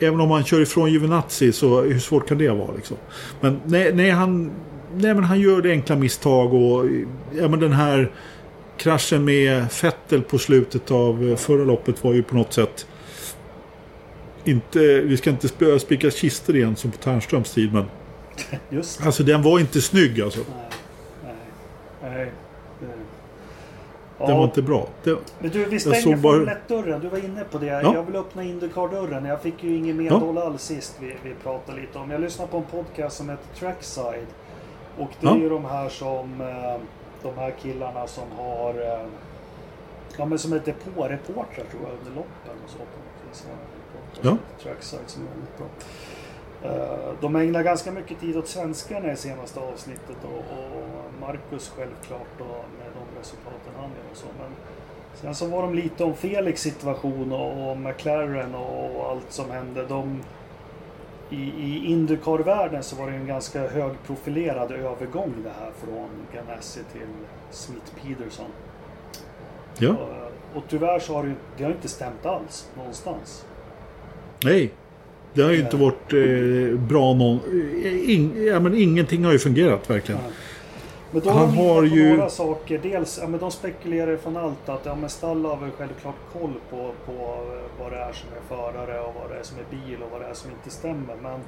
Även 0.00 0.20
om 0.20 0.30
han 0.30 0.44
kör 0.44 0.60
ifrån 0.60 0.92
Giovinazzi 0.92 1.52
så 1.52 1.82
hur 1.82 1.98
svårt 1.98 2.28
kan 2.28 2.38
det 2.38 2.50
vara 2.50 2.72
liksom? 2.76 2.96
Men 3.40 3.60
nej, 3.64 3.92
nej, 3.94 4.10
han, 4.10 4.50
nej 4.94 5.14
men 5.14 5.24
han 5.24 5.40
gör 5.40 5.62
det 5.62 5.70
enkla 5.70 5.96
misstag 5.96 6.54
och 6.54 6.86
ja, 7.38 7.48
men 7.48 7.60
den 7.60 7.72
här 7.72 8.12
kraschen 8.76 9.24
med 9.24 9.66
Vettel 9.82 10.22
på 10.22 10.38
slutet 10.38 10.90
av 10.90 11.28
eh, 11.28 11.36
förra 11.36 11.64
loppet 11.64 12.04
var 12.04 12.12
ju 12.12 12.22
på 12.22 12.34
något 12.34 12.52
sätt 12.52 12.86
inte, 14.44 14.78
vi 15.00 15.16
ska 15.16 15.30
inte 15.30 15.78
spika 15.78 16.10
kistor 16.10 16.56
igen 16.56 16.76
som 16.76 16.90
på 16.90 16.96
Tärnströms 16.98 17.54
tid 17.54 17.72
men 17.72 17.84
Just 18.70 18.98
det. 19.00 19.06
alltså 19.06 19.22
den 19.22 19.42
var 19.42 19.58
inte 19.60 19.80
snygg 19.80 20.20
alltså. 20.20 20.40
Nej. 20.40 20.68
Nej. 22.02 22.10
Nej. 22.14 22.26
Det- 22.80 22.86
Den 24.18 24.28
Ja. 24.30 24.36
var 24.36 24.44
inte 24.44 24.62
bra. 24.62 24.88
Det, 25.04 25.16
Men 25.38 25.50
du, 25.50 25.64
vi 25.64 25.80
stänger 25.80 26.16
bara- 26.16 26.32
Formel 26.32 26.54
1-dörren. 26.68 27.00
Du 27.00 27.08
var 27.08 27.18
inne 27.18 27.44
på 27.44 27.58
det. 27.58 27.66
Jag 27.66 28.02
vill 28.06 28.16
öppna 28.16 28.42
Indycar-dörren. 28.42 29.24
Jag 29.24 29.42
fick 29.42 29.64
ju 29.64 29.76
ingen 29.76 29.96
medhåll 29.96 30.38
alls 30.38 30.62
sist 30.62 30.96
vi, 31.00 31.14
vi 31.24 31.34
pratade 31.42 31.80
lite 31.80 31.98
om. 31.98 32.10
Jag 32.10 32.20
lyssnade 32.20 32.50
på 32.50 32.56
en 32.56 32.64
podcast 32.64 33.16
som 33.16 33.28
heter 33.28 33.44
Trackside. 33.58 34.26
Och 34.98 35.10
det 35.20 35.26
Ja. 35.26 35.34
är 35.36 35.38
ju 35.40 35.48
de 35.48 35.64
här 35.64 35.88
som... 35.88 36.40
eh, 36.40 36.76
De 37.22 37.38
här 37.38 37.54
killarna 37.62 38.06
som 38.06 38.24
har... 38.36 38.74
eh, 38.74 39.06
Ja 40.18 40.24
men 40.26 40.38
som 40.38 40.52
är 40.52 40.58
depåreportrar 40.64 41.64
tror 41.70 41.82
jag 41.82 41.90
under 41.98 42.10
loppen 42.10 42.56
och 42.64 42.70
så 42.70 42.78
Ja. 44.22 44.36
Trackside 44.62 45.02
som 45.06 45.22
är 45.22 45.26
väldigt 45.28 45.58
bra. 45.58 45.66
Eh, 46.70 47.14
De 47.20 47.36
ägnar 47.36 47.62
ganska 47.62 47.92
mycket 47.92 48.20
tid 48.20 48.36
åt 48.36 48.48
svenskarna 48.48 49.12
i 49.12 49.16
senaste 49.16 49.60
avsnittet 49.60 50.16
och, 50.24 50.58
och 50.58 50.84
Marcus 51.20 51.72
självklart 51.76 52.40
och 52.40 52.64
med 52.78 52.86
de 52.94 53.18
resultaten 53.20 53.72
han 53.76 53.90
gör 53.90 54.10
och 54.10 54.16
så. 54.16 54.26
Men 54.38 54.50
sen 55.14 55.34
så 55.34 55.46
var 55.46 55.62
de 55.62 55.74
lite 55.74 56.04
om 56.04 56.14
Felix 56.14 56.62
situation 56.62 57.32
och, 57.32 57.70
och 57.70 57.78
McLaren 57.78 58.54
och, 58.54 58.96
och 58.96 59.10
allt 59.10 59.32
som 59.32 59.50
hände. 59.50 59.86
De, 59.86 60.20
I 61.30 61.36
i 61.42 61.86
Indycar-världen 61.92 62.82
så 62.82 62.96
var 62.96 63.10
det 63.10 63.16
en 63.16 63.26
ganska 63.26 63.68
högprofilerad 63.68 64.72
övergång 64.72 65.34
det 65.44 65.52
här 65.60 65.70
från 65.84 66.08
Ganassi 66.34 66.80
till 66.92 67.08
Smith 67.50 67.92
Peterson. 68.02 68.50
ja. 69.78 69.90
Och, 69.90 70.56
och 70.56 70.62
tyvärr 70.68 70.98
så 70.98 71.14
har 71.14 71.22
det, 71.22 71.34
det 71.56 71.64
har 71.64 71.70
inte 71.70 71.88
stämt 71.88 72.26
alls 72.26 72.68
någonstans. 72.76 73.44
Nej. 74.44 74.70
Det 75.34 75.42
har 75.42 75.50
ju 75.50 75.60
inte 75.60 75.76
varit 75.76 76.12
eh, 76.12 76.78
bra 76.80 77.14
någon... 77.14 77.40
eh, 77.84 78.10
In, 78.10 78.44
ja, 78.46 78.60
men 78.60 78.74
ingenting 78.78 79.24
har 79.24 79.32
ju 79.32 79.38
fungerat 79.38 79.90
verkligen. 79.90 80.20
Ja. 80.24 80.30
Men 81.10 81.22
då 81.22 81.30
Han 81.30 81.48
har 81.50 81.82
ju- 81.82 82.16
några 82.16 82.30
saker. 82.30 82.80
Dels, 82.82 83.18
ja, 83.22 83.28
men 83.28 83.40
de 83.40 83.50
spekulerar 83.50 84.16
från 84.16 84.36
allt 84.36 84.68
att 84.68 84.86
ja, 84.86 84.94
men 84.94 85.10
Stall 85.10 85.44
har 85.44 85.56
väl 85.56 85.70
självklart 85.70 86.14
koll 86.32 86.52
på, 86.70 86.90
på 87.06 87.12
eh, 87.12 87.82
vad 87.82 87.92
det 87.92 87.98
är 87.98 88.12
som 88.12 88.28
är 88.28 88.56
förare 88.56 89.00
och 89.00 89.14
vad 89.20 89.30
det 89.30 89.38
är 89.38 89.42
som 89.42 89.56
är 89.58 89.64
bil 89.70 89.98
och 90.02 90.10
vad 90.12 90.20
det 90.20 90.26
är 90.26 90.34
som 90.34 90.50
inte 90.50 90.70
stämmer. 90.70 91.14
Men 91.22 91.40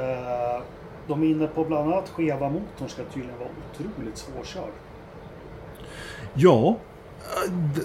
eh, 0.00 0.60
de 1.08 1.22
är 1.22 1.26
inne 1.26 1.46
på 1.46 1.64
bland 1.64 1.92
annat 1.92 2.08
skeva 2.08 2.48
motorn 2.48 2.88
ska 2.88 3.02
tydligen 3.14 3.38
vara 3.38 3.48
otroligt 3.72 4.16
svårkörd. 4.18 4.72
Ja. 6.34 6.76
d- 7.74 7.80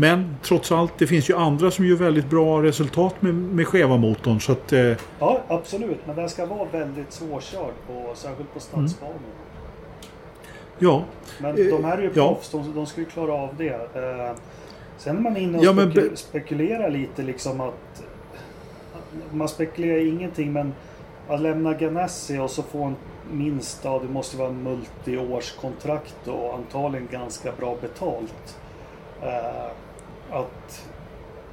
Men 0.00 0.36
trots 0.42 0.72
allt, 0.72 0.92
det 0.98 1.06
finns 1.06 1.30
ju 1.30 1.36
andra 1.36 1.70
som 1.70 1.86
gör 1.86 1.96
väldigt 1.96 2.30
bra 2.30 2.62
resultat 2.62 3.22
med, 3.22 3.34
med 3.34 3.66
skeva 3.66 3.96
motorn. 3.96 4.40
Så 4.40 4.52
att, 4.52 4.72
eh, 4.72 4.92
Ja, 5.18 5.40
absolut. 5.48 5.98
Men 6.06 6.16
den 6.16 6.28
ska 6.28 6.46
vara 6.46 6.64
väldigt 6.72 7.12
svårkörd, 7.12 7.72
på, 7.86 8.10
särskilt 8.14 8.54
på 8.54 8.60
stadsbanor. 8.60 9.14
ja. 10.78 11.04
Men 11.40 11.56
de 11.56 11.84
här 11.84 11.98
är 11.98 12.02
ju 12.02 12.10
ja. 12.14 12.28
proffs, 12.34 12.50
de, 12.50 12.74
de 12.74 12.86
ska 12.86 13.00
ju 13.00 13.06
klara 13.06 13.32
av 13.32 13.48
det. 13.58 13.68
Eh, 13.94 14.36
sen 14.98 15.16
är 15.16 15.20
man 15.20 15.36
inne 15.36 15.58
och 15.58 15.64
Ja, 15.64 15.72
men 15.72 15.90
speku- 15.92 16.10
be- 16.10 16.16
spekulerar 16.16 16.90
lite 16.90 17.22
liksom 17.22 17.60
att... 17.60 18.02
Man 19.32 19.48
spekulerar 19.48 20.06
ingenting 20.06 20.52
men 20.52 20.74
att 21.28 21.40
lämna 21.40 21.74
Ganassi 21.74 22.38
och 22.38 22.50
så 22.50 22.62
få 22.62 22.82
en 22.84 22.96
minst, 23.32 23.80
ja 23.84 24.00
det 24.06 24.12
måste 24.12 24.36
vara 24.36 24.48
en 24.48 24.62
multiårskontrakt 24.62 26.28
och 26.28 26.54
antagligen 26.54 27.08
ganska 27.10 27.52
bra 27.52 27.76
betalt. 27.80 28.58
Eh, 29.22 29.70
att 30.32 30.86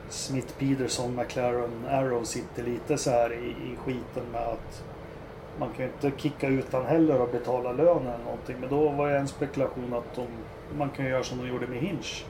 Smith 0.09 0.53
Peterson, 0.59 1.15
McLaren, 1.15 1.85
Arrow 1.89 2.23
sitter 2.23 2.63
lite 2.63 2.97
så 2.97 3.09
här 3.09 3.33
i, 3.33 3.47
i 3.47 3.75
skiten 3.85 4.23
med 4.31 4.41
att 4.41 4.83
man 5.59 5.69
kan 5.69 5.85
ju 5.85 5.91
inte 5.91 6.21
kicka 6.21 6.47
ut 6.47 6.65
han 6.71 6.85
heller 6.85 7.21
och 7.21 7.29
betala 7.31 7.71
lön 7.71 8.01
eller 8.01 8.23
någonting. 8.25 8.55
Men 8.59 8.69
då 8.69 8.89
var 8.89 9.09
det 9.09 9.17
en 9.17 9.27
spekulation 9.27 9.93
att 9.93 10.15
de, 10.15 10.25
man 10.77 10.89
kan 10.89 11.05
göra 11.05 11.23
som 11.23 11.37
de 11.37 11.47
gjorde 11.47 11.67
med 11.67 11.79
Hinch. 11.79 12.25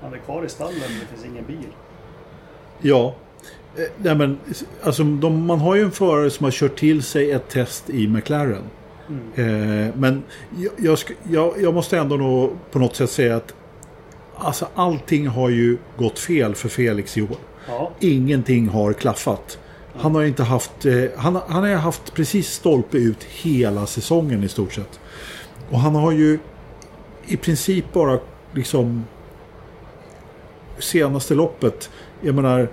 Han 0.00 0.14
är 0.14 0.18
kvar 0.18 0.44
i 0.44 0.48
stallen 0.48 0.80
det 1.00 1.06
finns 1.06 1.24
ingen 1.24 1.44
bil. 1.44 1.68
Ja. 2.80 3.14
Eh, 3.76 3.84
Nej, 3.96 4.14
men, 4.14 4.38
alltså, 4.82 5.04
de, 5.04 5.46
man 5.46 5.58
har 5.58 5.74
ju 5.74 5.82
en 5.82 5.90
förare 5.90 6.30
som 6.30 6.44
har 6.44 6.50
kört 6.50 6.78
till 6.78 7.02
sig 7.02 7.30
ett 7.30 7.48
test 7.48 7.90
i 7.90 8.08
McLaren. 8.08 8.62
Eh, 9.34 9.94
men 9.94 10.22
jag, 10.78 10.98
jag, 11.22 11.54
jag 11.62 11.74
måste 11.74 11.98
ändå 11.98 12.16
nog 12.16 12.50
på 12.70 12.78
något 12.78 12.96
sätt 12.96 13.10
säga 13.10 13.36
att 13.36 13.54
alltså, 14.38 14.68
allting 14.74 15.26
har 15.26 15.48
ju 15.48 15.78
gått 15.96 16.18
fel 16.18 16.54
för 16.54 16.68
Felix 16.68 17.16
i 17.16 17.22
år. 17.22 17.36
Ja, 17.68 17.90
Ingenting 18.00 18.68
har 18.68 18.92
klaffat. 18.92 19.58
Han 19.98 20.14
har 20.14 20.22
inte 20.22 20.42
haft, 20.42 20.86
eh, 20.86 21.04
han, 21.16 21.40
han 21.48 21.64
har 21.64 21.74
haft 21.74 22.14
precis 22.14 22.48
stolpe 22.48 22.98
ut 22.98 23.24
hela 23.24 23.86
säsongen 23.86 24.44
i 24.44 24.48
stort 24.48 24.72
sett. 24.72 25.00
Och 25.70 25.78
han 25.78 25.94
har 25.94 26.12
ju 26.12 26.38
i 27.26 27.36
princip 27.36 27.92
bara 27.92 28.18
liksom 28.52 29.04
senaste 30.78 31.34
loppet, 31.34 31.90
jag 32.20 32.34
menar 32.34 32.68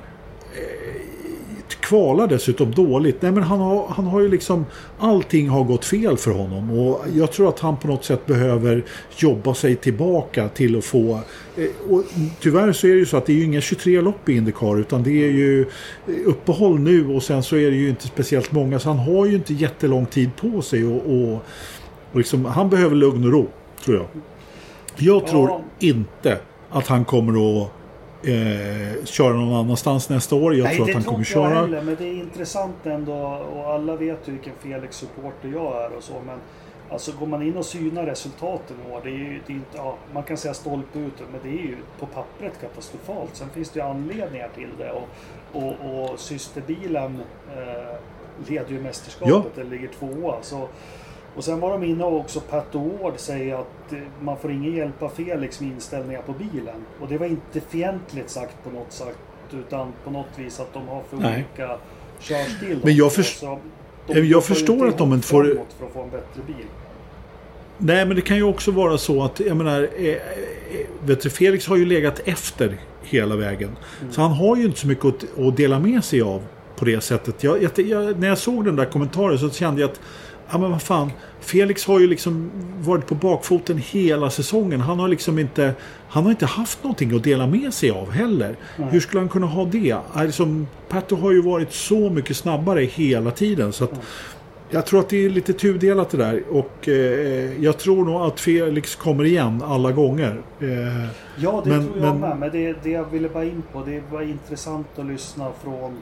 kvalar 1.84 2.28
dessutom 2.28 2.72
dåligt. 2.72 3.22
Nej 3.22 3.32
men 3.32 3.44
han 3.44 3.60
har, 3.60 3.88
han 3.88 4.06
har 4.06 4.20
ju 4.22 4.30
liksom 4.30 4.66
allting 5.00 5.50
har 5.50 5.64
gått 5.64 5.86
fel 5.86 6.18
för 6.18 6.32
honom 6.32 6.72
och 6.80 7.02
jag 7.16 7.32
tror 7.32 7.50
att 7.50 7.60
han 7.60 7.78
på 7.78 7.88
något 7.88 8.06
sätt 8.06 8.26
behöver 8.26 8.84
jobba 9.18 9.54
sig 9.54 9.76
tillbaka 9.76 10.50
till 10.50 10.78
att 10.78 10.86
få 10.86 11.20
eh, 11.58 11.92
och 11.94 12.04
tyvärr 12.40 12.72
så 12.72 12.88
är 12.88 12.92
det 12.92 12.98
ju 12.98 13.06
så 13.06 13.18
att 13.18 13.26
det 13.26 13.34
är 13.34 13.38
ju 13.38 13.44
inga 13.44 13.62
23 13.62 14.02
lopp 14.02 14.30
i 14.30 14.34
Indycar 14.34 14.80
utan 14.80 15.04
det 15.04 15.10
är 15.12 15.32
ju 15.32 15.62
eh, 15.62 16.14
uppehåll 16.26 16.80
nu 16.80 17.08
och 17.16 17.24
sen 17.24 17.44
så 17.44 17.56
är 17.56 17.72
det 17.72 17.78
ju 17.78 17.90
inte 17.90 18.08
speciellt 18.08 18.52
många 18.52 18.80
så 18.80 18.90
han 18.90 19.00
har 19.00 19.26
ju 19.26 19.36
inte 19.36 19.54
jättelång 19.54 20.06
tid 20.06 20.30
på 20.36 20.62
sig 20.62 20.86
och, 20.86 21.02
och, 21.14 21.34
och 22.12 22.18
liksom, 22.18 22.46
han 22.46 22.70
behöver 22.70 22.96
lugn 22.96 23.24
och 23.26 23.32
ro 23.32 23.48
tror 23.86 23.98
jag. 23.98 24.06
Jag 24.98 25.28
tror 25.28 25.50
Ja. 25.50 25.62
inte 25.80 26.38
att 26.70 26.88
han 26.88 27.06
kommer 27.06 27.64
att 27.64 27.70
eh, 28.24 29.06
köra 29.06 29.34
någon 29.34 29.54
annanstans 29.54 30.10
nästa 30.10 30.36
år. 30.36 30.56
Jag 30.56 30.64
Nej, 30.64 30.76
tror 30.76 30.90
att 30.90 30.96
han 30.96 31.04
kommer 31.04 31.24
köra. 31.24 31.50
heller, 31.50 31.82
men 31.82 31.96
det 31.96 32.06
är 32.06 32.14
intressant 32.14 32.86
ändå 32.86 33.14
och 33.56 33.74
alla 33.74 33.96
vet 33.96 34.28
ju 34.28 34.32
vilken 34.32 34.54
Felix-supporter 34.60 35.50
jag 35.54 35.84
är 35.84 35.98
och 35.98 36.04
så. 36.04 36.14
Men 36.26 36.40
alltså 36.90 37.12
går 37.20 37.28
man 37.28 37.42
in 37.42 37.58
och 37.58 37.66
synar 37.66 38.06
resultaten 38.06 38.78
i 38.88 38.94
år, 38.94 39.02
det 39.04 39.10
är 39.10 39.14
ju 39.14 39.42
det 39.48 39.54
är 39.54 39.56
inte, 39.56 39.78
ja, 39.78 39.98
man 40.14 40.24
kan 40.24 40.38
säga 40.38 40.54
stolpe 40.54 41.00
ut, 41.00 41.14
men 41.32 41.42
det 41.44 41.50
är 41.50 41.64
ju 41.64 41.78
på 42.00 42.06
pappret 42.06 42.54
katastrofalt. 42.62 43.30
Sen 43.34 43.50
finns 43.50 43.70
det 43.70 43.80
ju 43.80 43.86
anledningar 43.86 44.50
till 44.56 44.70
det 44.78 44.92
och, 44.92 45.08
och, 45.64 45.74
och 46.12 46.20
systerbilen 46.20 47.20
eh, 47.58 47.96
leder 48.48 48.72
ju 48.72 48.82
mästerskapet, 48.82 49.58
eller 49.58 49.70
ligger 49.70 49.88
tvåa. 50.00 50.36
Så, 50.42 50.68
och 51.36 51.44
sen 51.44 51.60
var 51.60 51.72
de 51.72 51.84
inne 51.84 52.04
och 52.04 52.20
också 52.20 52.40
Pat 52.40 52.68
Ward 53.02 53.14
säger 53.18 53.56
att 53.56 53.94
eh, 53.94 54.00
man 54.22 54.38
får 54.38 54.52
ingen 54.52 54.74
hjälp 54.76 55.04
av 55.04 55.10
Felix 55.10 55.62
med 55.62 55.70
inställningar 55.70 56.22
på 56.22 56.34
bilen. 56.34 56.76
Och 57.02 57.08
det 57.08 57.18
var 57.18 57.26
inte 57.26 57.62
fientligt 57.70 58.30
sagt 58.30 58.56
på 58.64 58.70
något 58.70 58.92
sätt. 58.92 59.18
Utan 59.54 59.94
på 60.04 60.12
något 60.12 60.28
vis 60.36 60.60
att 60.60 60.74
de 60.74 60.88
har 60.88 61.02
för 61.10 61.18
Nej. 61.18 61.46
olika 61.58 61.78
körstil. 62.20 62.80
Men 62.84 62.96
jag 62.96 63.14
först- 63.14 63.42
de 63.42 63.60
jag 64.08 64.26
jobbar 64.26 64.42
förstår 64.42 64.88
att 64.88 64.98
de 64.98 65.14
inte 65.14 65.28
får- 65.28 65.44
För 65.44 65.86
att 65.86 65.94
få 65.94 66.02
en 66.04 66.10
bättre 66.10 66.42
bil. 66.48 66.66
Nej, 67.78 68.06
men 68.06 68.16
det 68.16 68.22
kan 68.22 68.38
ju 68.38 68.44
också 68.44 68.72
vara 68.72 68.98
så 68.98 69.24
att, 69.24 69.40
jag 69.40 69.58
menar, 69.58 69.88
eh, 69.98 70.08
eh, 70.08 70.18
vet 71.06 71.22
du, 71.22 71.30
Felix 71.30 71.68
har 71.68 71.76
ju 71.76 71.86
legat 71.86 72.22
efter 72.26 72.78
hela 73.04 73.36
vägen. 73.36 73.70
Så 74.12 74.22
han 74.22 74.32
har 74.32 74.56
ju 74.56 74.66
inte 74.66 74.80
så 74.80 74.88
mycket 74.88 75.06
att, 75.06 75.40
att 75.40 75.58
dela 75.58 75.80
med 75.80 76.04
sig 76.04 76.22
av 76.22 76.42
på 76.76 76.86
det 76.86 77.02
sättet. 77.02 77.44
Jag, 77.44 77.64
jag, 77.64 77.80
jag, 77.88 78.20
när 78.20 78.28
jag 78.28 78.38
såg 78.38 78.66
den 78.66 78.76
där 78.76 78.86
kommentaren 78.86 79.40
så 79.40 79.50
kände 79.50 79.82
jag 79.82 79.90
att, 79.90 80.02
ja 80.54 80.60
men 80.60 80.72
vad 80.72 80.82
fan, 80.82 81.12
Felix 81.40 81.86
har 81.86 82.00
ju 82.00 82.08
liksom 82.08 82.52
varit 82.80 83.08
på 83.08 83.16
bakfoten 83.16 83.78
hela 83.78 84.30
säsongen. 84.30 84.82
Han 84.82 85.00
har 85.00 85.08
liksom 85.08 85.40
inte, 85.40 85.74
han 86.10 86.24
har 86.24 86.32
inte 86.32 86.46
haft 86.46 86.84
någonting 86.84 87.16
att 87.16 87.24
dela 87.24 87.48
med 87.48 87.74
sig 87.74 87.92
av 87.92 88.12
heller. 88.12 88.56
Hur 88.76 89.00
skulle 89.00 89.20
han 89.20 89.30
kunna 89.30 89.48
ha 89.48 89.66
det? 89.66 89.96
Alltså, 90.14 90.48
Pato 90.90 91.16
har 91.16 91.32
ju 91.32 91.42
varit 91.42 91.74
så 91.74 92.10
mycket 92.10 92.38
snabbare 92.38 92.82
hela 92.82 93.32
tiden. 93.32 93.74
Så 93.74 93.84
att, 93.84 94.02
jag 94.70 94.86
tror 94.86 95.00
att 95.00 95.10
det 95.10 95.26
är 95.26 95.30
lite 95.30 95.54
tudelat 95.54 96.10
det 96.10 96.18
där 96.18 96.44
och 96.52 96.88
eh, 96.90 97.64
jag 97.64 97.78
tror 97.78 98.06
nog 98.06 98.22
att 98.22 98.40
Felix 98.40 98.96
kommer 98.96 99.24
igen 99.24 99.62
alla 99.66 99.92
gånger. 99.92 100.42
Eh, 100.60 100.68
Ja, 101.38 101.62
det 101.64 101.70
Men- 101.70 101.88
tror 101.88 101.98
jag 102.04 102.12
men- 102.12 102.20
med. 102.20 102.38
Men 102.40 102.52
det, 102.52 102.76
det 102.84 102.90
jag 102.90 103.06
ville 103.12 103.30
bara 103.30 103.44
in 103.46 103.64
på, 103.74 103.84
det 103.86 104.02
var 104.12 104.22
intressant 104.22 104.88
att 104.98 105.06
lyssna 105.06 105.48
från 105.64 105.98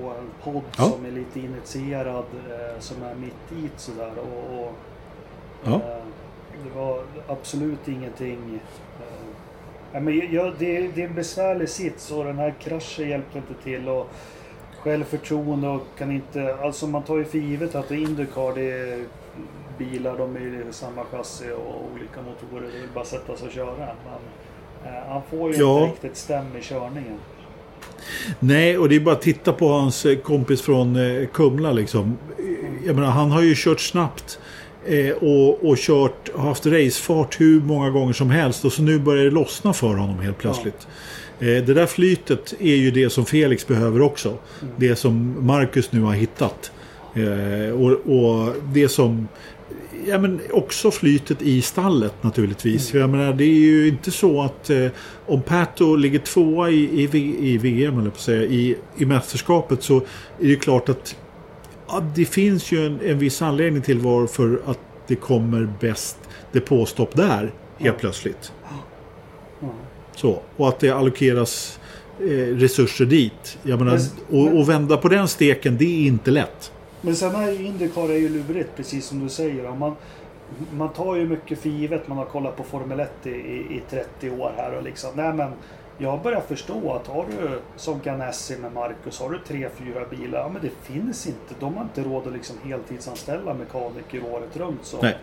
på 0.00 0.12
en 0.18 0.30
podd 0.52 0.62
Ja. 0.78 0.84
som 0.84 1.06
är 1.06 1.10
lite 1.10 1.40
initierad, 1.40 2.24
eh, 2.50 2.78
som 2.80 3.02
är 3.02 3.14
mitt 3.14 3.52
i 3.64 3.70
sådär. 3.76 4.12
Och, 4.18 4.58
och, 4.60 4.72
Ja. 5.64 5.72
eh, 5.72 6.04
det 6.64 6.78
var 6.78 7.02
absolut 7.28 7.88
ingenting. 7.88 8.60
Eh, 9.94 10.00
men 10.02 10.32
jag, 10.32 10.52
det, 10.58 10.88
det 10.94 11.02
är 11.02 11.08
en 11.08 11.14
besvärlig 11.14 11.68
sits 11.68 12.10
och 12.10 12.24
den 12.24 12.38
här 12.38 12.54
kraschen 12.60 13.08
hjälpte 13.08 13.38
inte 13.38 13.54
till. 13.64 13.88
Och 13.88 14.06
självförtroende 14.78 15.68
och 15.68 15.82
kan 15.98 16.10
inte... 16.12 16.56
Alltså 16.62 16.86
man 16.86 17.02
tar 17.02 17.16
ju 17.16 17.24
för 17.24 17.38
givet 17.38 17.74
att 17.74 17.90
Indycar 17.90 18.54
det 18.54 18.70
är 18.70 19.04
bilar, 19.78 20.18
de 20.18 20.36
är 20.36 20.40
ju 20.40 20.66
samma 20.72 21.04
chassi 21.04 21.50
och 21.52 21.82
olika 21.94 22.22
motorer. 22.22 22.70
Det 22.72 22.78
är 22.78 22.94
bara 22.94 23.00
att 23.00 23.06
sätta 23.06 23.36
sig 23.36 23.46
och 23.46 23.52
köra. 23.52 23.74
Men 24.04 24.92
eh, 24.94 25.02
han 25.08 25.22
får 25.22 25.52
ju 25.52 25.58
Ja. 25.60 25.80
inte 25.80 25.92
riktigt 25.92 26.16
stäm 26.16 26.56
i 26.56 26.62
körningen. 26.62 27.18
Nej, 28.40 28.78
och 28.78 28.88
det 28.88 28.96
är 28.96 29.00
bara 29.00 29.14
att 29.14 29.22
titta 29.22 29.52
på 29.52 29.68
hans 29.68 30.06
eh, 30.06 30.18
kompis 30.18 30.62
från 30.62 30.96
eh, 30.96 31.26
Kumla 31.26 31.72
liksom. 31.72 32.18
Jag 32.86 32.94
menar, 32.94 33.10
han 33.10 33.30
har 33.30 33.42
ju 33.42 33.54
kört 33.56 33.80
snabbt. 33.80 34.38
Eh, 34.86 35.10
och, 35.10 35.64
och 35.64 35.78
kört, 35.78 36.36
haft 36.36 36.66
racefart 36.66 37.40
hur 37.40 37.60
många 37.60 37.90
gånger 37.90 38.12
som 38.12 38.30
helst 38.30 38.64
och 38.64 38.72
så 38.72 38.82
nu 38.82 38.98
börjar 38.98 39.24
det 39.24 39.30
lossna 39.30 39.72
för 39.72 39.94
honom 39.94 40.18
helt 40.18 40.38
plötsligt. 40.38 40.86
Eh, 41.40 41.46
det 41.46 41.74
där 41.74 41.86
flytet 41.86 42.54
är 42.60 42.76
ju 42.76 42.90
det 42.90 43.10
som 43.10 43.26
Felix 43.26 43.66
behöver 43.66 44.02
också. 44.02 44.38
Det 44.76 44.96
som 44.96 45.46
Marcus 45.46 45.92
nu 45.92 46.00
har 46.00 46.12
hittat. 46.12 46.72
Och, 47.74 47.90
och 47.90 48.54
det 48.72 48.88
som 48.88 49.28
Ja 50.06 50.18
men 50.18 50.40
också 50.50 50.90
flytet 50.90 51.42
i 51.42 51.62
stallet 51.62 52.14
naturligtvis. 52.22 52.90
För 52.90 52.98
Jag 52.98 53.10
menar 53.10 53.32
det 53.32 53.44
är 53.44 53.58
ju 53.60 53.88
inte 53.88 54.10
så 54.10 54.42
att 54.42 54.70
eh, 54.70 54.86
om 55.26 55.42
Pato 55.42 55.96
ligger 55.96 56.18
tvåa 56.18 56.70
i, 56.70 57.08
i, 57.12 57.36
i 57.52 57.58
VM 57.58 57.98
eller 57.98 58.10
på 58.10 58.18
säga, 58.18 58.42
i, 58.42 58.76
i 58.96 59.04
mästerskapet 59.06 59.82
så 59.82 59.96
är 60.40 60.48
det 60.48 60.56
klart 60.56 60.88
att 60.88 61.16
ja, 61.88 62.02
det 62.14 62.24
finns 62.24 62.72
ju 62.72 62.86
en, 62.86 63.00
en 63.04 63.18
viss 63.18 63.42
anledning 63.42 63.82
till 63.82 63.98
varför 63.98 64.60
att 64.66 64.78
det 65.06 65.14
kommer 65.16 65.72
bäst 65.80 66.16
depåstopp 66.52 67.16
där 67.16 67.52
helt 67.78 67.98
plötsligt. 67.98 68.52
Ja. 69.60 69.68
Så, 70.16 70.42
och 70.56 70.68
att 70.68 70.80
det 70.80 70.90
allokeras 70.90 71.80
eh, 72.20 72.24
resurser 72.56 73.04
dit. 73.04 73.58
Jag 73.62 73.78
menar, 73.78 73.92
Men- 74.28 74.40
och, 74.40 74.58
och 74.60 74.68
vända 74.68 74.96
på 74.96 75.08
den 75.08 75.28
steken 75.28 75.76
det 75.76 75.84
är 75.84 76.06
inte 76.06 76.30
lätt. 76.30 76.72
Men 77.02 77.16
sen 77.16 77.34
är 77.34 77.50
ju 77.50 77.66
Indycar 77.66 78.08
är 78.08 78.16
ju 78.16 78.28
lurigt 78.28 78.70
precis 78.76 79.06
som 79.06 79.20
du 79.22 79.28
säger. 79.28 79.70
Man, 79.74 79.96
man 80.72 80.88
tar 80.92 81.16
ju 81.16 81.26
mycket 81.28 81.58
för 81.58 81.68
givet. 81.68 82.08
Man 82.08 82.18
har 82.18 82.24
kollat 82.24 82.56
på 82.56 82.62
Formel 82.62 83.00
1 83.00 83.10
i, 83.24 83.30
i, 83.30 83.56
i 83.76 83.82
30 83.90 84.30
år 84.30 84.52
här 84.56 84.76
och 84.76 84.82
liksom. 84.82 85.10
Nej 85.14 85.32
men 85.32 85.50
jag 85.98 86.22
börjar 86.22 86.40
förstå 86.40 86.92
att 86.92 87.06
har 87.06 87.26
du 87.40 87.58
som 87.76 88.00
Ganassi 88.04 88.56
med 88.58 88.72
Marcus. 88.72 89.20
Har 89.20 89.30
du 89.30 89.38
tre, 89.48 89.68
fyra 89.76 90.04
bilar. 90.10 90.38
Ja 90.38 90.48
men 90.52 90.62
det 90.62 90.92
finns 90.92 91.26
inte. 91.26 91.54
De 91.60 91.74
har 91.74 91.82
inte 91.82 92.02
råd 92.02 92.26
att 92.26 92.32
liksom 92.32 92.56
heltidsanställa 92.64 93.54
mekaniker 93.54 94.22
året 94.34 94.56
runt. 94.56 94.80
Så 94.82 95.02
Nej. 95.02 95.16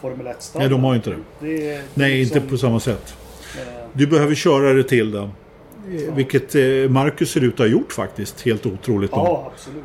Formel 0.00 0.26
1 0.26 0.52
Nej, 0.58 0.68
de 0.68 0.84
har 0.84 0.94
inte 0.94 1.10
det. 1.10 1.16
det, 1.40 1.56
det 1.76 1.82
Nej, 1.94 2.12
är 2.18 2.22
inte 2.22 2.34
liksom, 2.34 2.50
på 2.50 2.58
samma 2.58 2.80
sätt. 2.80 3.14
eh, 3.58 3.84
Du 3.92 4.06
behöver 4.06 4.34
köra 4.34 4.72
det 4.72 4.82
till 4.84 5.10
den. 5.10 5.30
Eh, 5.88 6.14
Vilket 6.14 6.54
eh, 6.54 6.62
Marcus 6.90 7.30
ser 7.30 7.44
ut 7.44 7.52
att 7.52 7.58
ha 7.58 7.66
gjort 7.66 7.92
faktiskt. 7.92 8.40
Helt 8.44 8.66
otroligt. 8.66 9.10
nog. 9.16 9.26
Ja, 9.26 9.50
absolut. 9.54 9.82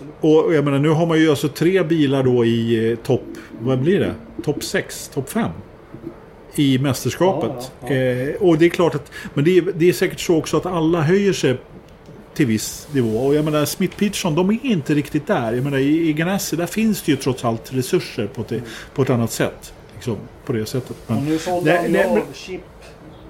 Absolut. 0.00 0.46
Och 0.46 0.54
jag 0.54 0.64
menar, 0.64 0.78
nu 0.78 0.88
har 0.88 1.06
man 1.06 1.18
ju 1.18 1.30
alltså 1.30 1.48
tre 1.48 1.82
bilar 1.82 2.22
då 2.22 2.44
i 2.44 2.90
eh, 2.90 2.96
topp... 2.96 3.22
Vad 3.60 3.78
blir 3.78 4.00
det? 4.00 4.14
Topp 4.44 4.64
6? 4.64 5.10
Topp 5.14 5.30
5? 5.30 5.50
I 6.54 6.78
mästerskapet. 6.78 7.72
Ja, 7.80 7.86
ja, 7.88 7.94
Eh, 7.94 8.34
och 8.42 8.58
det 8.58 8.64
är 8.64 8.70
klart 8.70 8.94
att... 8.94 9.12
Men 9.34 9.44
det 9.44 9.58
är, 9.58 9.62
det 9.74 9.88
är 9.88 9.92
säkert 9.92 10.20
så 10.20 10.36
också 10.36 10.56
att 10.56 10.66
alla 10.66 11.00
höjer 11.00 11.32
sig 11.32 11.56
till 12.34 12.46
viss 12.46 12.88
nivå. 12.92 13.18
Och 13.18 13.34
jag 13.34 13.44
menar, 13.44 13.64
Smith 13.64 13.96
Peterson, 13.96 14.34
de 14.34 14.50
är 14.50 14.58
inte 14.62 14.94
riktigt 14.94 15.26
där. 15.26 15.52
Jag 15.52 15.64
menar, 15.64 15.78
i, 15.78 16.08
i 16.08 16.12
Ganassi, 16.12 16.56
där 16.56 16.66
finns 16.66 17.02
det 17.02 17.12
ju 17.12 17.16
trots 17.16 17.44
allt 17.44 17.72
resurser 17.72 18.26
på 18.26 18.40
ett, 18.40 18.62
på 18.94 19.02
ett 19.02 19.10
annat 19.10 19.32
sätt. 19.32 19.72
Liksom, 19.94 20.16
på 20.44 20.52
det 20.52 20.66
sättet. 20.66 20.96
Och 21.06 21.14
Men, 21.14 21.24
nu 21.24 21.38
sålde 21.38 21.76
han 21.76 21.92
ju 21.92 21.98
av 22.04 22.20
Chip. 22.32 22.60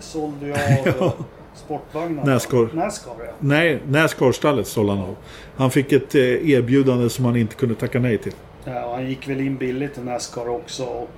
Sålde 0.01 0.47
ju 0.47 0.53
av 0.53 0.59
Ja. 0.99 1.14
Sportvagnar. 1.61 2.24
Nascar. 2.24 2.68
Nascar 2.74 3.14
ja. 3.18 3.32
nej, 3.38 3.82
Nascar-stallet 3.88 4.66
sålde 4.66 4.92
han 4.92 5.00
av. 5.00 5.16
Han 5.56 5.70
fick 5.70 5.92
ett 5.92 6.14
eh, 6.14 6.50
erbjudande 6.50 7.11
som 7.11 7.24
han 7.24 7.36
inte 7.36 7.54
kunde 7.54 7.74
tacka 7.74 7.98
nej 7.98 8.18
till. 8.18 8.32
Ja, 8.64 8.92
han 8.94 9.06
gick 9.08 9.28
väl 9.28 9.40
in 9.40 9.56
billigt 9.56 9.98
i 9.98 10.00
Nascar 10.00 10.48
också 10.48 10.84
och 10.84 11.11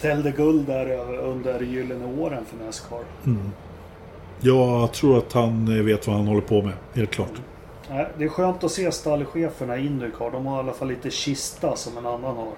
tällde 0.00 0.30
guld 0.30 0.66
där 0.66 1.16
under 1.18 1.60
gyllene 1.60 2.22
åren 2.22 2.44
för 2.44 2.64
Nascar. 2.66 3.00
Jag 4.40 4.92
tror 4.92 5.18
att 5.18 5.32
han 5.32 5.78
eh, 5.78 5.84
vet 5.84 6.06
vad 6.06 6.16
han 6.16 6.26
håller 6.26 6.40
på 6.40 6.62
med, 6.62 6.72
helt 6.94 7.10
klart. 7.10 7.32
Nej, 7.90 8.06
Det 8.18 8.24
är 8.24 8.28
skönt 8.28 8.64
att 8.64 8.72
se 8.72 8.92
stallcheferna 8.92 9.76
i 9.76 9.86
Indycar. 9.86 10.30
De 10.30 10.46
har 10.46 10.56
i 10.56 10.58
alla 10.58 10.72
fall 10.72 10.88
lite 10.88 11.10
kista 11.10 11.76
som 11.76 11.98
en 11.98 12.06
annan 12.06 12.36
har. 12.36 12.52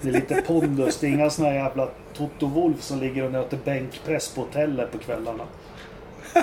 Det 0.00 0.08
är 0.08 0.12
lite 0.12 0.42
pondus. 0.46 0.96
Det 0.98 1.06
är 1.06 1.10
inga 1.10 1.30
såna 1.30 1.54
jävla 1.54 1.88
Toto 2.16 2.46
Wolf 2.46 2.82
som 2.82 2.98
ligger 3.00 3.24
och 3.24 3.32
nöter 3.32 3.58
bänkpress 3.64 4.34
på 4.34 4.40
hotellet 4.40 4.92
på 4.92 4.98
kvällarna. 4.98 5.44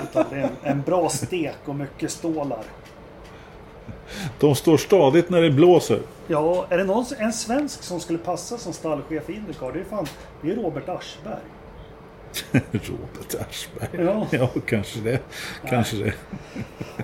Utan 0.04 0.26
det 0.30 0.36
är 0.36 0.42
en, 0.42 0.56
en 0.64 0.82
bra 0.82 1.10
stek 1.10 1.58
och 1.66 1.76
mycket 1.76 2.12
stålar. 2.12 2.64
De 4.40 4.56
står 4.56 4.78
stadigt 4.78 5.30
när 5.30 5.42
det 5.42 5.52
blåser. 5.52 6.00
Ja, 6.28 6.66
är 6.70 6.78
det 6.78 6.84
någon, 6.84 7.06
en 7.18 7.34
svensk 7.34 7.84
som 7.84 8.00
skulle 8.00 8.20
passa 8.20 8.58
som 8.58 8.74
stallchef 8.74 9.30
i 9.30 9.34
Indycar? 9.34 9.72
Det 9.72 9.80
är 9.80 9.84
fan, 9.84 10.08
det 10.42 10.52
är 10.52 10.56
Robert 10.56 10.90
Aschberg. 10.90 11.42
Robert 12.72 13.36
Aschberg. 13.50 14.06
Ja. 14.06 14.28
Ja, 14.32 14.50
kanske 14.66 15.00
det. 15.00 15.20
Kanske 15.66 15.98
det. 15.98 16.14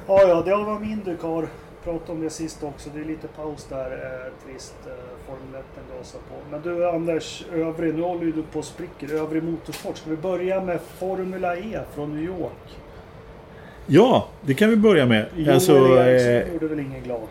Ja, 0.07 0.21
ja, 0.27 0.41
det 0.41 0.55
var 0.55 0.79
min 0.79 0.91
Indycar. 0.91 1.47
Pratade 1.83 2.11
om 2.11 2.21
det 2.21 2.29
sist 2.29 2.63
också. 2.63 2.89
Det 2.93 2.99
är 2.99 3.05
lite 3.05 3.27
paus 3.27 3.65
där. 3.69 3.91
Eh, 3.91 4.45
trist. 4.45 4.75
Eh, 4.85 5.08
Formel 5.29 5.61
1 5.61 5.97
gasar 5.97 6.19
på. 6.19 6.35
Men 6.51 6.61
du 6.61 6.89
Anders, 6.89 7.43
övrig. 7.53 7.95
Nu 7.95 8.01
håller 8.01 8.23
ju 8.25 8.31
du 8.31 8.43
på 8.43 8.59
och 8.59 8.65
spricker. 8.65 9.13
Övrig 9.15 9.43
motorsport. 9.43 9.97
Ska 9.97 10.09
vi 10.09 10.17
börja 10.17 10.61
med 10.61 10.79
Formula 10.99 11.55
E 11.57 11.79
från 11.95 12.15
New 12.15 12.23
York? 12.25 12.77
Ja, 13.85 14.27
det 14.41 14.53
kan 14.53 14.69
vi 14.69 14.75
börja 14.75 15.05
med. 15.05 15.25
Joel 15.35 15.49
Alltså, 15.53 15.73
Eriksson 15.73 16.31
eh, 16.31 16.53
gjorde 16.53 16.67
väl 16.67 16.79
ingen 16.79 17.03
glad? 17.03 17.27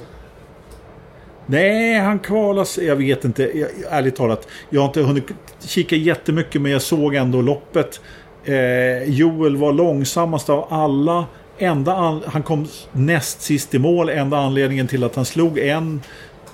nej, 1.47 1.99
han 1.99 2.19
kvalas. 2.19 2.79
Jag 2.79 2.97
vet 2.97 3.25
inte. 3.25 3.59
Jag, 3.59 3.69
ärligt 3.91 4.17
talat. 4.17 4.49
Jag 4.71 4.81
har 4.81 4.87
inte 4.89 5.03
hunnit 5.03 5.25
kika 5.61 5.97
jättemycket 5.97 6.63
men 6.63 6.73
jag 6.73 6.83
såg 6.83 7.15
ändå 7.15 7.43
loppet. 7.43 8.01
Eh, 8.45 9.03
Joel 9.05 9.57
var 9.57 9.73
långsammast 9.73 10.51
av 10.51 10.67
alla. 10.71 11.27
Enda 11.59 11.95
an, 11.95 12.23
han 12.27 12.43
kom 12.43 12.67
näst 12.93 13.41
sist 13.41 13.75
i 13.75 13.79
mål. 13.79 14.09
Enda 14.09 14.39
anledningen 14.39 14.87
till 14.87 15.05
att 15.05 15.15
han 15.17 15.25
slog 15.25 15.59
en 15.59 16.01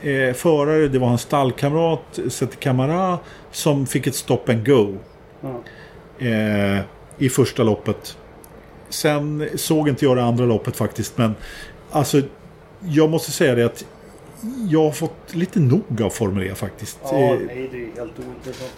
eh, 0.03 0.35
förare. 0.35 0.89
Det 0.89 0.99
var 0.99 1.09
hans 1.09 1.23
stallkamrat 1.23 2.21
Seti 2.29 2.57
Kamara. 2.57 3.19
Som 3.51 3.87
fick 3.87 4.07
ett 4.07 4.15
stop 4.15 4.41
and 4.49 4.67
go. 4.67 4.95
Ja. 5.41 5.63
eh, 6.27 6.81
i 7.19 7.29
första 7.29 7.63
loppet. 7.63 8.17
Sen 8.89 9.49
såg 9.55 9.89
inte 9.89 10.05
jag 10.05 10.17
det 10.17 10.25
andra 10.25 10.45
loppet 10.45 10.77
faktiskt. 10.77 11.19
Men 11.19 11.35
alltså, 11.91 12.23
jag 12.81 13.11
måste 13.11 13.31
säga 13.33 13.55
det 13.55 13.65
att 13.65 13.85
jag 14.69 14.85
har 14.85 14.91
fått 14.91 15.35
lite 15.35 15.61
nog 15.61 16.03
av 16.03 16.11
Formel 16.11 16.43
E 16.47 16.55
faktiskt. 16.55 16.99
Ja, 17.03 17.19
Eh, 17.19 17.39
nej 17.47 17.69
det 17.73 17.77
är 17.77 17.87
helt 17.97 18.19
ointressant. 18.19 18.73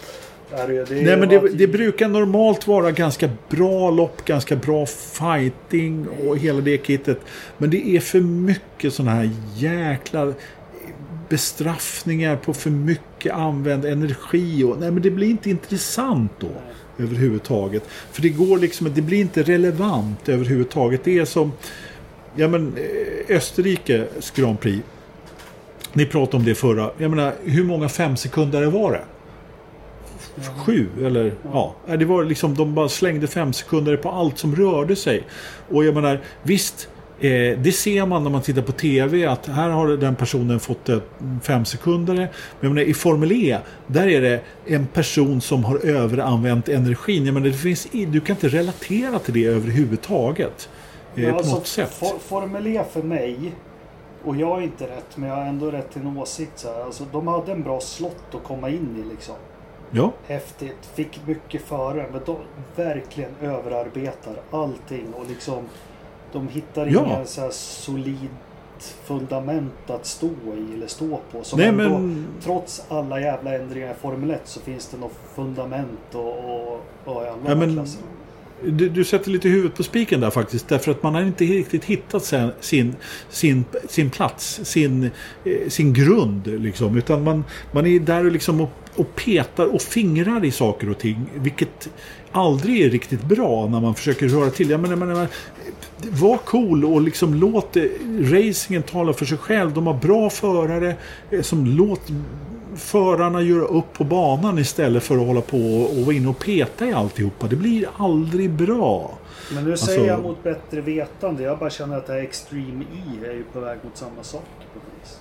Nej 0.89 1.17
men 1.17 1.29
det, 1.29 1.39
det 1.53 1.67
brukar 1.67 2.07
normalt 2.07 2.67
vara 2.67 2.91
ganska 2.91 3.29
bra 3.49 3.91
lopp, 3.91 4.25
ganska 4.25 4.55
bra 4.55 4.85
fighting 4.85 6.07
och 6.27 6.37
hela 6.37 6.61
det 6.61 6.85
kittet. 6.85 7.19
Men 7.57 7.69
det 7.69 7.87
är 7.87 7.99
för 7.99 8.19
mycket 8.19 8.93
sådana 8.93 9.11
här 9.11 9.29
jäkla 9.55 10.33
bestraffningar 11.29 12.35
på 12.35 12.53
för 12.53 12.69
mycket 12.69 13.33
använd 13.33 13.85
energi. 13.85 14.63
Och, 14.63 14.79
nej 14.79 14.91
men 14.91 15.01
det 15.01 15.11
blir 15.11 15.29
inte 15.29 15.49
intressant 15.49 16.31
då 16.39 16.51
överhuvudtaget. 16.97 17.83
För 18.11 18.21
det 18.21 18.29
går 18.29 18.57
liksom, 18.57 18.93
det 18.93 19.01
blir 19.01 19.21
inte 19.21 19.43
relevant 19.43 20.29
överhuvudtaget. 20.29 21.03
Det 21.03 21.19
är 21.19 21.25
som 21.25 21.51
ja, 22.35 22.47
men, 22.47 22.77
eh, 22.77 23.35
Österrikes 23.35 24.31
Grand 24.31 24.59
Prix. 24.59 24.83
Ni 25.93 26.05
pratade 26.05 26.37
om 26.37 26.45
det 26.45 26.55
förra. 26.55 26.91
Jag 26.97 27.09
menar, 27.09 27.33
hur 27.43 27.63
många 27.63 27.89
femsekundare 27.89 28.65
var 28.65 28.91
det? 28.91 29.03
Sju 30.65 30.87
eller 31.01 31.33
ja. 31.53 31.75
Det 31.85 32.05
var 32.05 32.23
liksom 32.23 32.55
de 32.55 32.75
bara 32.75 32.89
slängde 32.89 33.27
fem 33.27 33.53
sekunder 33.53 33.97
på 33.97 34.09
allt 34.11 34.37
som 34.37 34.55
rörde 34.55 34.95
sig. 34.95 35.23
Och 35.69 35.85
jag 35.85 35.93
menar 35.93 36.21
visst. 36.43 36.89
Eh, 37.19 37.59
det 37.59 37.71
ser 37.71 38.05
man 38.05 38.23
när 38.23 38.29
man 38.29 38.41
tittar 38.41 38.61
på 38.61 38.71
tv 38.71 39.25
att 39.25 39.45
här 39.45 39.69
har 39.69 39.87
den 39.87 40.15
personen 40.15 40.59
fått 40.59 40.89
ett 40.89 41.03
fem 41.43 41.65
sekunder. 41.65 42.29
Men 42.59 42.73
menar, 42.73 42.87
i 42.87 42.93
Formel 42.93 43.31
E 43.31 43.57
där 43.87 44.07
är 44.07 44.21
det 44.21 44.41
en 44.65 44.87
person 44.87 45.41
som 45.41 45.63
har 45.63 45.85
överanvänt 45.85 46.69
energin. 46.69 47.25
Jag 47.25 47.33
menar, 47.33 47.47
det 47.47 47.53
finns, 47.53 47.87
du 47.91 48.21
kan 48.21 48.35
inte 48.35 48.47
relatera 48.47 49.19
till 49.19 49.33
det 49.33 49.45
överhuvudtaget. 49.45 50.69
Eh, 51.15 51.21
Men 51.21 51.31
på 51.31 51.37
alltså, 51.37 51.55
något 51.55 51.67
sätt. 51.67 51.93
For, 51.93 52.19
Formel 52.19 52.67
E 52.67 52.83
för 52.91 53.03
mig, 53.03 53.51
och 54.23 54.35
jag 54.35 54.57
är 54.57 54.63
inte 54.63 54.83
rätt, 54.83 55.17
men 55.17 55.29
jag 55.29 55.35
har 55.35 55.45
ändå 55.45 55.71
rätt 55.71 55.91
till 55.91 56.01
en 56.01 56.17
åsikt. 56.17 56.59
Så 56.59 56.73
här. 56.73 56.83
Alltså, 56.83 57.03
de 57.11 57.27
hade 57.27 57.51
en 57.51 57.63
bra 57.63 57.79
slott 57.79 58.35
att 58.35 58.43
komma 58.43 58.69
in 58.69 59.03
i 59.05 59.09
liksom. 59.09 59.35
Ja. 59.91 60.11
Häftigt, 60.27 60.89
fick 60.95 61.27
mycket 61.27 61.61
före, 61.61 62.05
men 62.11 62.21
de 62.25 62.37
verkligen 62.75 63.31
överarbetar 63.41 64.35
allting 64.51 65.13
och 65.13 65.25
liksom 65.29 65.63
de 66.33 66.47
hittar 66.47 66.87
Ja. 66.87 67.05
ingen 67.05 67.27
så 67.27 67.41
här 67.41 67.49
solid 67.51 68.29
fundament 69.05 69.73
att 69.89 70.05
stå 70.05 70.27
i 70.27 70.73
eller 70.73 70.87
stå 70.87 71.19
på. 71.31 71.43
Som 71.43 71.59
Nej, 71.59 71.67
ändå, 71.67 71.83
men- 71.83 72.25
Trots 72.43 72.83
alla 72.89 73.19
jävla 73.21 73.55
ändringar 73.55 73.91
i 73.91 73.93
Formel 74.01 74.31
1 74.31 74.41
så 74.45 74.59
finns 74.59 74.87
det 74.87 74.97
något 74.97 75.19
fundament 75.35 75.99
och, 76.13 76.37
och, 76.37 76.81
och 77.05 77.23
i 77.23 77.27
alla 77.27 77.37
Ja, 77.47 77.55
men- 77.55 77.73
klasser. 77.75 78.01
Du, 78.63 78.89
du 78.89 79.03
sätter 79.03 79.31
lite 79.31 79.49
huvudet 79.49 79.77
på 79.77 79.83
spiken 79.83 80.21
där 80.21 80.29
faktiskt. 80.29 80.67
Därför 80.67 80.91
att 80.91 81.03
man 81.03 81.15
har 81.15 81.21
inte 81.21 81.43
riktigt 81.43 81.85
hittat 81.85 82.23
sen, 82.23 82.51
sin, 82.59 82.95
sin, 83.29 83.65
sin 83.89 84.09
plats, 84.09 84.59
sin, 84.63 85.03
eh, 85.45 85.69
sin 85.69 85.93
grund. 85.93 86.47
Liksom. 86.61 86.97
Utan 86.97 87.23
man, 87.23 87.43
man 87.71 87.85
är 87.87 87.99
där 87.99 88.25
och, 88.25 88.31
liksom 88.31 88.61
och, 88.61 88.69
och 88.95 89.15
petar 89.15 89.65
och 89.75 89.81
fingrar 89.81 90.45
i 90.45 90.51
saker 90.51 90.89
och 90.89 90.97
ting. 90.97 91.29
Vilket 91.35 91.89
aldrig 92.31 92.81
är 92.81 92.89
riktigt 92.89 93.23
bra 93.23 93.67
när 93.67 93.81
man 93.81 93.95
försöker 93.95 94.27
röra 94.27 94.49
till. 94.49 94.69
Jag 94.69 94.79
menar, 94.79 94.97
jag 94.97 95.07
menar, 95.07 95.27
var 96.01 96.37
cool 96.37 96.85
och 96.85 97.01
liksom 97.01 97.33
låt 97.33 97.77
racingen 98.21 98.83
tala 98.83 99.13
för 99.13 99.25
sig 99.25 99.37
själv. 99.37 99.73
De 99.73 99.87
har 99.87 99.93
bra 99.93 100.29
förare 100.29 100.95
eh, 101.31 101.41
som 101.41 101.65
låt 101.65 102.01
förarna 102.75 103.41
göra 103.41 103.65
upp 103.65 103.93
på 103.93 104.03
banan 104.03 104.59
istället 104.59 105.03
för 105.03 105.17
att 105.17 105.27
hålla 105.27 105.41
på 105.41 105.57
och 105.57 105.97
vara 106.05 106.15
inne 106.15 106.29
och 106.29 106.39
peta 106.39 106.85
i 106.85 106.93
alltihopa. 106.93 107.47
Det 107.47 107.55
blir 107.55 107.89
aldrig 107.97 108.49
bra. 108.49 109.17
Men 109.53 109.63
nu 109.63 109.71
Alltså- 109.71 109.85
säger 109.85 110.07
jag 110.07 110.21
mot 110.23 110.43
bättre 110.43 110.81
vetande. 110.81 111.43
Jag 111.43 111.57
bara 111.57 111.69
känner 111.69 111.97
att 111.97 112.07
det 112.07 112.13
här 112.13 112.19
Extreme 112.19 112.83
E 112.83 113.27
är 113.27 113.33
ju 113.33 113.43
på 113.53 113.59
väg 113.59 113.77
mot 113.83 113.97
samma 113.97 114.23
sak. 114.23 114.43
På 114.73 114.79
vis. 114.79 115.19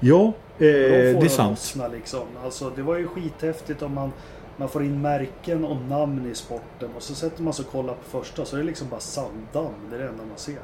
Ja, 0.00 0.32
De 0.58 0.66
eh, 0.68 1.14
får 1.14 1.20
det 1.20 1.26
är 1.26 1.28
sant. 1.28 1.76
Liksom. 1.92 2.20
Alltså, 2.44 2.72
det 2.76 2.82
var 2.82 2.96
ju 2.96 3.06
skithäftigt 3.06 3.82
om 3.82 3.94
man, 3.94 4.12
man 4.56 4.68
får 4.68 4.84
in 4.84 5.00
märken 5.02 5.64
och 5.64 5.76
namn 5.88 6.30
i 6.32 6.34
sporten. 6.34 6.90
Och 6.96 7.02
så 7.02 7.14
sätter 7.14 7.42
man 7.42 7.54
sig 7.54 7.64
och 7.64 7.72
kollar 7.72 7.94
på 7.94 8.18
första 8.22 8.44
så 8.44 8.56
är 8.56 8.60
det 8.60 8.66
liksom 8.66 8.88
bara 8.88 9.00
sanddamm. 9.00 9.72
Det 9.90 9.96
är 9.96 10.00
det 10.00 10.08
enda 10.08 10.24
man 10.28 10.38
ser. 10.38 10.58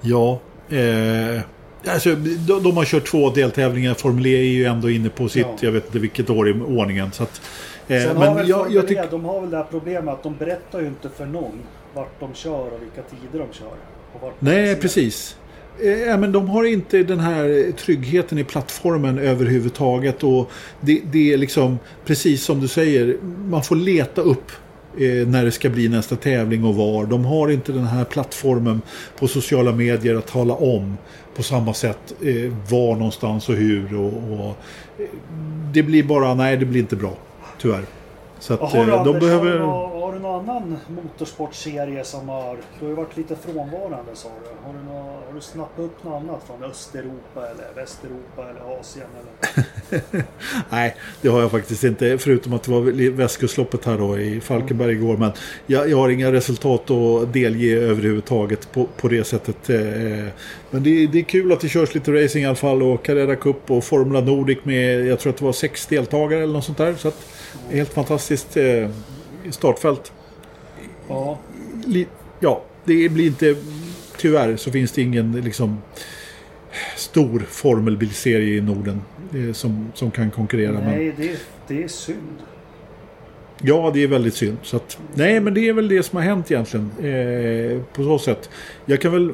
Ja, 0.00 0.38
eh, 0.68 1.40
alltså, 1.92 2.14
de, 2.14 2.62
de 2.62 2.76
har 2.76 2.84
kört 2.84 3.06
två 3.06 3.30
deltävlingar. 3.30 3.94
Formel 3.94 4.26
E 4.26 4.36
är 4.36 4.42
ju 4.42 4.64
ändå 4.64 4.90
inne 4.90 5.08
på 5.08 5.28
sitt, 5.28 5.46
Ja. 5.46 5.56
jag 5.60 5.72
vet 5.72 5.86
inte 5.86 5.98
vilket 5.98 6.30
år 6.30 6.48
i 6.48 6.52
ordningen. 6.52 7.12
Så 7.12 7.22
att, 7.22 7.40
eh, 7.88 8.00
Sen 8.02 8.16
har 8.16 8.24
men 8.26 8.36
väl 8.36 8.48
jag, 8.48 8.72
jag 8.72 8.84
E, 8.84 8.88
tycker... 8.88 9.08
de 9.10 9.24
har 9.24 9.40
väl 9.40 9.50
det 9.50 9.56
här 9.56 9.66
problemet 9.70 10.14
att 10.14 10.22
de 10.22 10.36
berättar 10.36 10.80
ju 10.80 10.86
inte 10.86 11.08
för 11.08 11.26
någon 11.26 11.58
vart 11.94 12.20
de 12.20 12.34
kör 12.34 12.52
och 12.66 12.82
vilka 12.82 13.02
tider 13.02 13.46
de 13.46 13.52
kör. 13.58 13.72
Nej, 14.38 14.76
precis. 14.76 15.36
Eh, 15.82 15.90
ja, 15.90 16.16
men 16.16 16.32
de 16.32 16.48
har 16.48 16.64
inte 16.64 17.02
den 17.02 17.20
här 17.20 17.72
tryggheten 17.72 18.38
i 18.38 18.44
plattformen 18.44 19.18
överhuvudtaget. 19.18 20.24
Och 20.24 20.50
det, 20.80 21.00
det 21.12 21.32
är 21.32 21.38
liksom, 21.38 21.78
precis 22.04 22.44
som 22.44 22.60
du 22.60 22.68
säger, 22.68 23.16
man 23.48 23.62
får 23.62 23.76
leta 23.76 24.20
upp 24.20 24.50
eh, 24.98 25.28
när 25.28 25.44
det 25.44 25.50
ska 25.50 25.68
bli 25.68 25.88
nästa 25.88 26.16
tävling 26.16 26.64
och 26.64 26.74
var. 26.74 27.06
De 27.06 27.24
har 27.24 27.50
inte 27.50 27.72
den 27.72 27.84
här 27.84 28.04
plattformen 28.04 28.82
på 29.18 29.28
sociala 29.28 29.72
medier 29.72 30.14
att 30.14 30.26
tala 30.26 30.54
om 30.54 30.96
på 31.36 31.42
samma 31.42 31.74
sätt 31.74 32.14
eh, 32.22 32.52
var 32.70 32.96
någonstans 32.96 33.48
och 33.48 33.54
hur. 33.54 33.98
Och, 33.98 34.12
och, 34.32 34.56
eh, 34.98 35.06
det 35.72 35.82
blir 35.82 36.02
bara, 36.02 36.34
nej 36.34 36.56
det 36.56 36.66
blir 36.66 36.80
inte 36.80 36.96
bra. 36.96 37.14
Tyvärr. 37.60 37.84
Så 38.40 38.54
att 38.54 38.60
Och 38.60 38.74
eh, 38.74 39.04
de 39.04 39.18
behöver... 39.18 39.58
har, 39.58 39.95
annan 40.40 40.78
motorsportserie 40.88 42.04
som 42.04 42.28
har... 42.28 42.56
Du 42.78 42.84
har 42.84 42.90
ju 42.90 42.96
varit 42.96 43.16
lite 43.16 43.36
frånvarande 43.36 44.10
sa 44.14 44.28
du. 44.28 44.66
Har 44.66 44.74
du, 44.74 44.84
nå, 44.84 45.00
har 45.26 45.34
du 45.34 45.40
snappat 45.40 45.78
upp 45.84 46.04
något 46.04 46.22
annat 46.22 46.42
från 46.46 46.70
Östeuropa 46.70 47.46
eller 47.50 47.74
Västeuropa 47.74 48.50
eller 48.50 48.80
Asien? 48.80 49.06
Eller? 49.20 50.24
Nej, 50.70 50.96
det 51.22 51.28
har 51.28 51.40
jag 51.40 51.50
faktiskt 51.50 51.84
inte. 51.84 52.18
Förutom 52.18 52.52
att 52.52 52.62
det 52.62 52.70
var 52.70 53.10
västkustloppet 53.10 53.84
här 53.84 53.98
då 53.98 54.18
i 54.18 54.40
Falkenberg 54.40 54.92
igår. 54.92 55.16
Men 55.16 55.32
jag, 55.66 55.90
jag 55.90 55.96
har 55.96 56.08
inga 56.08 56.32
resultat 56.32 56.90
att 56.90 57.32
delge 57.32 57.76
överhuvudtaget 57.76 58.72
på, 58.72 58.86
på 58.96 59.08
det 59.08 59.24
sättet. 59.24 59.70
eh, 59.70 59.78
Men 60.70 60.82
det, 60.82 61.06
det 61.06 61.18
är 61.18 61.22
kul 61.24 61.52
att 61.52 61.60
det 61.60 61.68
körs 61.68 61.94
lite 61.94 62.24
racing 62.24 62.44
i 62.44 62.46
alla 62.46 62.56
fall. 62.56 62.82
Och 62.82 63.04
Carrera 63.04 63.36
Cup 63.36 63.70
och 63.70 63.84
Formula 63.84 64.20
Nordic 64.20 64.58
med, 64.62 65.06
jag 65.06 65.18
tror 65.20 65.32
att 65.32 65.38
det 65.38 65.44
var 65.44 65.52
sex 65.52 65.86
deltagare 65.86 66.42
eller 66.42 66.52
något 66.52 66.64
sånt 66.64 66.78
där. 66.78 66.94
Så 66.94 67.08
att, 67.08 67.26
helt 67.70 67.92
fantastiskt 67.92 68.56
eh, 68.56 68.88
startfält. 69.50 70.12
Ja. 71.08 71.38
Ja, 72.40 72.62
det 72.84 73.08
blir 73.08 73.26
inte... 73.26 73.56
Tyvärr 74.18 74.56
så 74.56 74.70
finns 74.70 74.92
det 74.92 75.02
ingen 75.02 75.32
liksom 75.32 75.78
stor 76.96 77.38
formelbilserie 77.48 78.56
i 78.56 78.60
Norden 78.60 79.00
eh, 79.34 79.52
som, 79.52 79.92
som 79.94 80.10
kan 80.10 80.30
konkurrera. 80.30 80.72
Men, 80.72 80.84
Nej, 80.84 81.14
det, 81.16 81.28
är- 81.30 81.36
det 81.68 81.82
är 81.84 81.88
synd. 81.88 82.18
Ja, 83.62 83.90
det 83.94 84.02
är 84.02 84.08
väldigt 84.08 84.34
synd. 84.34 84.56
Så 84.62 84.76
att, 84.76 84.98
nej, 85.14 85.40
men 85.40 85.54
det 85.54 85.68
är 85.68 85.72
väl 85.72 85.88
det 85.88 86.02
som 86.02 86.16
har 86.16 86.24
hänt 86.24 86.50
egentligen. 86.50 86.90
Eh, 86.98 87.80
på 87.94 88.02
så 88.02 88.18
sätt. 88.18 88.50
Jag 88.86 89.00
kan 89.00 89.12
väl 89.12 89.32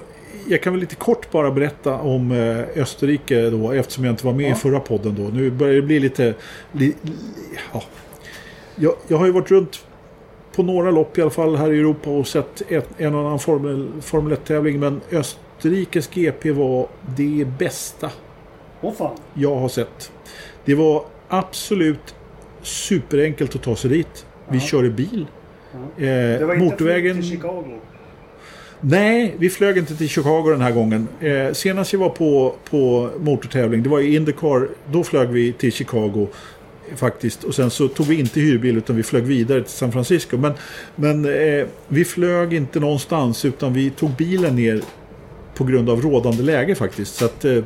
jag 0.48 0.62
kan 0.62 0.72
väl 0.72 0.80
lite 0.80 0.94
kort 0.96 1.30
bara 1.30 1.50
berätta 1.50 1.94
om 1.94 2.32
eh, 2.32 2.82
Österrike 2.82 3.50
då 3.50 3.72
eftersom 3.72 4.04
jag 4.04 4.12
inte 4.12 4.26
var 4.26 4.32
med 4.32 4.46
Ja. 4.50 4.52
i 4.52 4.54
förra 4.54 4.80
podden 4.80 5.14
då. 5.14 5.22
Nu 5.22 5.50
börjar 5.50 5.74
det 5.74 5.82
bli 5.82 6.00
lite... 6.00 6.34
Li, 6.72 6.94
li, 7.02 7.12
ja. 7.72 7.82
jag, 8.76 8.94
jag 9.08 9.16
har 9.18 9.26
ju 9.26 9.32
varit 9.32 9.50
runt 9.50 9.84
på 10.56 10.62
några 10.62 10.90
lopp 10.90 11.18
i 11.18 11.22
alla 11.22 11.30
fall 11.30 11.56
här 11.56 11.72
i 11.72 11.78
Europa 11.78 12.10
och 12.10 12.26
sett 12.26 12.62
ett, 12.68 12.88
en 12.98 13.14
annan 13.14 13.38
Formel, 13.38 13.88
Formel 14.00 14.32
1-tävling 14.38 14.80
men 14.80 15.00
Österrikes 15.12 16.10
GP 16.14 16.50
var 16.52 16.86
det 17.16 17.46
bästa 17.58 18.10
Åh 18.80 18.92
fan. 18.94 19.16
jag 19.34 19.54
har 19.56 19.68
sett. 19.68 20.12
Det 20.64 20.74
var 20.74 21.04
absolut 21.28 22.14
superenkelt 22.62 23.54
att 23.54 23.62
ta 23.62 23.76
sig 23.76 23.90
dit. 23.90 24.26
Vi 24.48 24.56
Ja. 24.58 24.64
körde 24.64 24.90
bil. 24.90 25.26
Ja. 25.72 25.78
Eh, 26.04 26.38
Det 26.38 26.44
var 26.46 26.54
inte 26.54 26.64
motorvägen... 26.64 27.16
till 27.16 27.30
Chicago. 27.30 27.64
Nej, 28.80 29.34
vi 29.38 29.50
flög 29.50 29.78
inte 29.78 29.96
till 29.96 30.08
Chicago 30.08 30.50
den 30.50 30.60
här 30.60 30.72
gången. 30.72 31.08
Eh, 31.20 31.52
senast 31.52 31.92
jag 31.92 32.00
var 32.00 32.08
på, 32.08 32.54
på 32.70 33.10
motortävling, 33.20 33.82
det 33.82 33.88
var 33.88 34.00
i 34.00 34.16
Indycar. 34.16 34.68
Då 34.92 35.04
flög 35.04 35.28
vi 35.28 35.52
till 35.52 35.72
Chicago 35.72 36.28
faktiskt. 36.96 37.44
Och 37.44 37.54
sen 37.54 37.70
så 37.70 37.88
tog 37.88 38.06
vi 38.06 38.20
inte 38.20 38.40
hyrbil 38.40 38.76
utan 38.76 38.96
vi 38.96 39.02
flög 39.02 39.24
vidare 39.24 39.62
till 39.62 39.72
San 39.72 39.92
Francisco. 39.92 40.36
Men, 40.36 40.52
men 40.96 41.24
eh, 41.24 41.66
vi 41.88 42.04
flög 42.04 42.54
inte 42.54 42.80
någonstans 42.80 43.44
utan 43.44 43.72
vi 43.72 43.90
tog 43.90 44.10
bilen 44.10 44.56
ner 44.56 44.82
på 45.54 45.64
grund 45.64 45.90
av 45.90 46.02
rådande 46.02 46.42
läge 46.42 46.74
faktiskt. 46.74 47.14
Så 47.14 47.24
att 47.24 47.44
eh, 47.44 47.62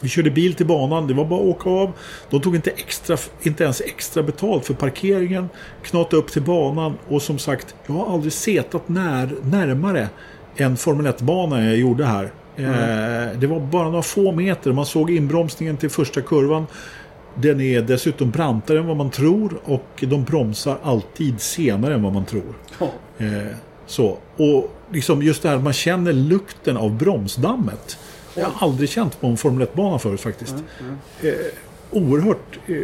vi 0.00 0.08
körde 0.08 0.30
bil 0.30 0.54
till 0.54 0.66
banan, 0.66 1.06
det 1.06 1.14
var 1.14 1.24
bara 1.24 1.40
att 1.40 1.46
åka 1.46 1.70
av. 1.70 1.92
De 2.30 2.40
tog 2.40 2.54
inte, 2.54 2.70
extra, 2.70 3.16
inte 3.42 3.64
ens 3.64 3.80
extra 3.80 4.22
betalt 4.22 4.66
för 4.66 4.74
parkeringen. 4.74 5.48
Knata 5.82 6.16
upp 6.16 6.32
till 6.32 6.42
banan 6.42 6.94
och 7.08 7.22
som 7.22 7.38
sagt, 7.38 7.74
jag 7.86 7.94
har 7.94 8.14
aldrig 8.14 8.32
setat 8.32 8.88
när, 8.88 9.34
närmare 9.42 10.08
en 10.56 10.76
Formel 10.76 11.06
1-bana 11.06 11.58
än 11.58 11.64
jag 11.64 11.76
gjorde 11.76 12.04
här. 12.04 12.32
Eh, 12.56 13.38
det 13.38 13.46
var 13.46 13.60
bara 13.60 13.84
några 13.84 14.02
få 14.02 14.32
meter. 14.32 14.72
Man 14.72 14.86
såg 14.86 15.10
inbromsningen 15.10 15.76
till 15.76 15.90
första 15.90 16.20
kurvan. 16.20 16.66
Den 17.34 17.60
är 17.60 17.82
dessutom 17.82 18.30
brantare 18.30 18.78
än 18.78 18.86
vad 18.86 18.96
man 18.96 19.10
tror 19.10 19.60
och 19.64 20.04
de 20.08 20.24
bromsar 20.24 20.78
alltid 20.82 21.40
senare 21.40 21.94
än 21.94 22.02
vad 22.02 22.12
man 22.12 22.24
tror. 22.24 22.54
Ja. 22.78 22.90
Eh, 23.18 23.56
så. 23.86 24.18
Och 24.36 24.76
liksom 24.90 25.22
just 25.22 25.42
det 25.42 25.48
här 25.48 25.58
man 25.58 25.72
känner 25.72 26.12
lukten 26.12 26.76
av 26.76 26.96
bromsdammet. 26.96 27.98
Jag 28.34 28.46
har 28.46 28.66
aldrig 28.68 28.88
känt 28.88 29.20
på 29.20 29.26
en 29.26 29.36
Formel 29.36 29.66
1-bana 29.66 29.98
förut 29.98 30.20
faktiskt. 30.20 30.52
Mm, 30.54 30.64
mm. 31.20 31.34
Eh, 31.34 31.46
oerhört 31.90 32.58
eh, 32.66 32.76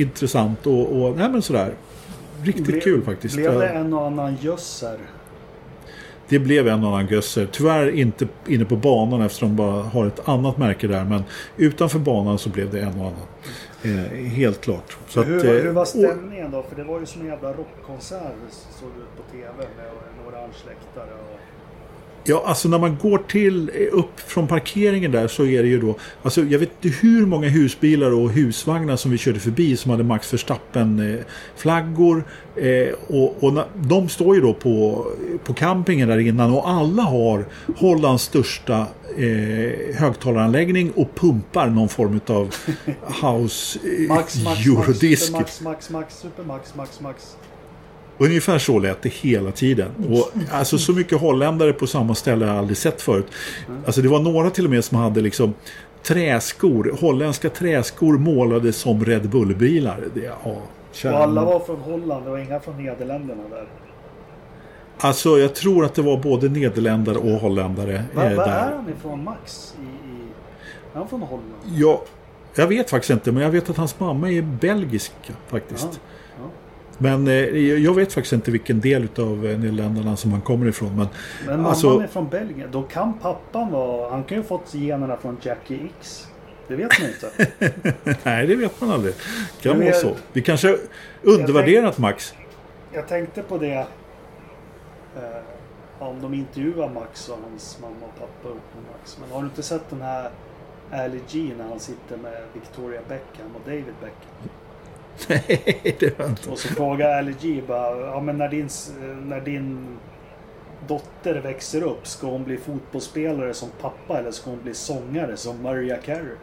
intressant 0.00 0.66
och, 0.66 1.02
och 1.02 1.16
nej 1.16 1.28
men 1.28 1.42
sådär. 1.42 1.74
Riktigt 2.42 2.66
Ble- 2.66 2.80
kul 2.80 3.02
faktiskt. 3.02 3.36
Blev 3.36 3.58
det 3.58 3.68
en 3.68 3.94
och 3.94 4.06
annan 4.06 4.36
gösser? 4.40 4.98
Det 6.28 6.38
blev 6.38 6.68
en 6.68 6.84
annan 6.84 7.06
gösser. 7.06 7.48
Tyvärr 7.52 7.90
inte 7.90 8.28
inne 8.46 8.64
på 8.64 8.76
banan 8.76 9.22
eftersom 9.22 9.48
de 9.48 9.56
bara 9.56 9.82
har 9.82 10.06
ett 10.06 10.28
annat 10.28 10.58
märke 10.58 10.86
där. 10.86 11.04
Men 11.04 11.24
utanför 11.56 11.98
banan 11.98 12.38
så 12.38 12.48
blev 12.48 12.70
det 12.70 12.80
en 12.80 13.00
och 13.00 13.06
annan. 13.06 13.26
Eh, 13.82 14.14
helt 14.14 14.60
klart. 14.60 14.96
Så 15.08 15.22
hur, 15.22 15.38
att, 15.38 15.44
eh, 15.44 15.50
hur 15.50 15.72
var 15.72 15.84
stämningen 15.84 16.50
då? 16.50 16.62
För 16.62 16.76
det 16.76 16.84
var 16.84 17.00
ju 17.00 17.06
som 17.06 17.20
en 17.20 17.26
jävla 17.26 17.52
rockkonsert 17.52 18.32
såg 18.80 18.88
ut 18.88 19.16
på 19.16 19.32
TV 19.32 19.52
med 19.56 19.86
en 19.86 20.28
orange 20.28 20.56
läktare. 20.66 21.14
Och... 21.14 21.35
Ja, 22.28 22.42
alltså 22.46 22.68
när 22.68 22.78
man 22.78 22.96
går 23.02 23.18
till 23.18 23.70
eh, 23.74 23.98
upp 23.98 24.20
från 24.20 24.46
parkeringen 24.46 25.10
där 25.10 25.28
så 25.28 25.46
är 25.46 25.62
det 25.62 25.68
ju 25.68 25.80
då 25.80 25.94
Alltså 26.22 26.44
jag 26.44 26.58
vet 26.58 26.70
inte 26.84 26.98
hur 26.98 27.26
många 27.26 27.48
husbilar 27.48 28.10
och 28.10 28.30
husvagnar 28.30 28.96
som 28.96 29.10
vi 29.10 29.18
körde 29.18 29.40
förbi 29.40 29.76
som 29.76 29.90
hade 29.90 30.04
Max 30.04 30.32
Verstappen 30.32 31.14
eh, 31.14 31.20
flaggor 31.56 32.24
och, 33.06 33.44
och 33.44 33.64
de 33.74 34.08
står 34.08 34.34
ju 34.34 34.40
då 34.40 34.54
på, 34.54 35.06
på 35.44 35.54
campingen 35.54 36.08
där 36.08 36.18
innan 36.18 36.52
och 36.52 36.68
alla 36.68 37.02
har 37.02 37.46
Hollands 37.76 38.22
största 38.22 38.86
eh, 39.16 39.96
högtalaranläggning 39.96 40.90
och 40.90 41.14
pumpar 41.14 41.66
någon 41.66 41.88
form 41.88 42.20
av 42.26 42.54
house 43.22 43.78
eh, 43.84 44.08
Max, 44.08 44.44
Max, 44.44 44.66
eurodisk. 44.66 45.32
Max, 45.32 45.60
Max, 45.60 45.90
Max, 45.90 45.90
Max, 45.90 46.20
Super 46.20 46.42
Max, 46.42 46.74
Max, 46.74 47.00
Max. 47.00 47.36
Ungefär 48.18 48.58
så 48.58 48.78
lät 48.78 49.02
det 49.02 49.08
hela 49.08 49.50
tiden. 49.52 49.90
Och 50.10 50.30
alltså 50.52 50.78
så 50.78 50.92
mycket 50.92 51.20
holländare 51.20 51.72
på 51.72 51.86
samma 51.86 52.14
ställe 52.14 52.44
har 52.44 52.52
jag 52.52 52.58
aldrig 52.58 52.76
sett 52.76 53.02
förut. 53.02 53.26
Alltså 53.86 54.02
det 54.02 54.08
var 54.08 54.20
några 54.20 54.50
till 54.50 54.64
och 54.64 54.70
med 54.70 54.84
som 54.84 54.98
hade 54.98 55.20
liksom 55.20 55.54
träskor, 56.02 56.96
holländska 57.00 57.50
träskor 57.50 58.18
målade 58.18 58.72
som 58.72 59.04
Red 59.04 59.28
Bull-bilar. 59.30 60.04
Ja, 60.24 60.38
Och 61.10 61.16
alla 61.16 61.44
var 61.44 61.60
från 61.60 61.80
Holland, 61.80 62.24
var 62.26 62.38
inga 62.38 62.60
från 62.60 62.84
Nederländerna 62.84 63.42
där. 63.50 63.66
Alltså 64.98 65.38
jag 65.38 65.54
tror 65.54 65.84
att 65.84 65.94
det 65.94 66.02
var 66.02 66.16
både 66.16 66.48
nederländare 66.48 67.18
och 67.18 67.30
holländare 67.40 68.04
Var, 68.14 68.24
eh, 68.30 68.36
var 68.36 68.44
är 68.44 68.48
där. 68.48 68.76
han 68.76 68.88
ifrån 68.98 69.24
Max? 69.24 69.74
I, 69.80 69.82
i... 69.82 70.18
Är 70.94 70.98
han 70.98 71.08
från 71.08 71.22
Holland? 71.22 71.44
Ja, 71.74 72.02
jag 72.54 72.66
vet 72.66 72.90
faktiskt 72.90 73.10
inte, 73.10 73.32
men 73.32 73.42
jag 73.42 73.50
vet 73.50 73.70
att 73.70 73.76
hans 73.76 74.00
mamma 74.00 74.30
är 74.30 74.42
belgisk 74.42 75.12
faktiskt. 75.48 75.88
Ja, 75.92 75.98
ja. 76.42 76.50
Men 76.98 77.28
eh, 77.28 77.34
jag 77.58 77.94
vet 77.94 78.12
faktiskt 78.12 78.32
inte 78.32 78.50
vilken 78.50 78.80
del 78.80 79.08
av 79.18 79.38
Nederländerna 79.38 80.16
som 80.16 80.32
han 80.32 80.40
kommer 80.40 80.66
ifrån. 80.66 80.96
Men 80.96 81.08
Men 81.46 81.56
mamman 81.56 81.66
Alltså- 81.66 82.00
är 82.00 82.06
från 82.06 82.28
Belgien. 82.28 82.68
Då 82.72 82.82
kan 82.82 83.18
pappan 83.18 83.70
vara... 83.72 84.10
Han 84.10 84.24
kan 84.24 84.38
ju 84.38 84.44
fått 84.44 84.74
generna 84.74 85.16
från 85.16 85.36
Jackie 85.42 85.78
X. 85.98 86.26
Det 86.68 86.76
vet 86.76 86.90
man 87.00 87.08
inte. 87.08 87.48
Nej, 88.22 88.46
det 88.46 88.56
vet 88.56 88.80
man 88.80 88.90
aldrig. 88.90 89.14
Det 89.62 89.68
kan 89.68 89.80
vara 89.80 89.92
så. 89.92 90.16
Vi 90.32 90.42
kanske 90.42 90.78
undervärderat 91.22 91.98
Max. 91.98 92.34
Jag 92.92 93.08
tänkte 93.08 93.42
på 93.42 93.58
det. 93.58 93.74
Eh, 95.16 95.42
om 95.98 96.20
de 96.22 96.34
intervjuar 96.34 96.88
Max 96.88 97.28
och 97.28 97.38
hans 97.50 97.78
mamma 97.82 97.94
och 98.02 98.14
pappa 98.20 98.48
upp 98.48 98.74
med 98.74 98.84
Max. 98.92 99.18
Men 99.20 99.30
har 99.30 99.40
du 99.40 99.44
inte 99.46 99.62
sett 99.62 99.90
den 99.90 100.00
här 100.00 100.30
Ali 100.92 101.20
G 101.30 101.50
när 101.58 101.64
han 101.68 101.80
sitter 101.80 102.16
med 102.16 102.42
Victoria 102.54 103.00
Beckham 103.08 103.46
och 103.54 103.60
David 103.64 103.84
Beckham? 104.00 104.50
Nej, 105.28 105.96
det 105.98 106.18
var 106.18 106.26
inte. 106.26 106.50
Och 106.50 106.58
så 106.58 106.68
frågar 106.68 107.18
Ali 107.18 107.34
G 107.40 107.62
bara, 107.66 108.00
ja 108.00 108.20
men 108.20 108.38
när 108.38 108.48
din, 108.48 108.68
när 109.26 109.40
din 109.40 109.98
dotter 110.88 111.34
växer 111.40 111.82
upp, 111.82 112.06
ska 112.06 112.26
hon 112.26 112.44
bli 112.44 112.56
fotbollsspelare 112.56 113.54
som 113.54 113.68
pappa 113.80 114.18
eller 114.18 114.30
ska 114.30 114.50
hon 114.50 114.62
bli 114.62 114.74
sångare 114.74 115.36
som 115.36 115.62
Mariah 115.62 116.00
Carey? 116.00 116.36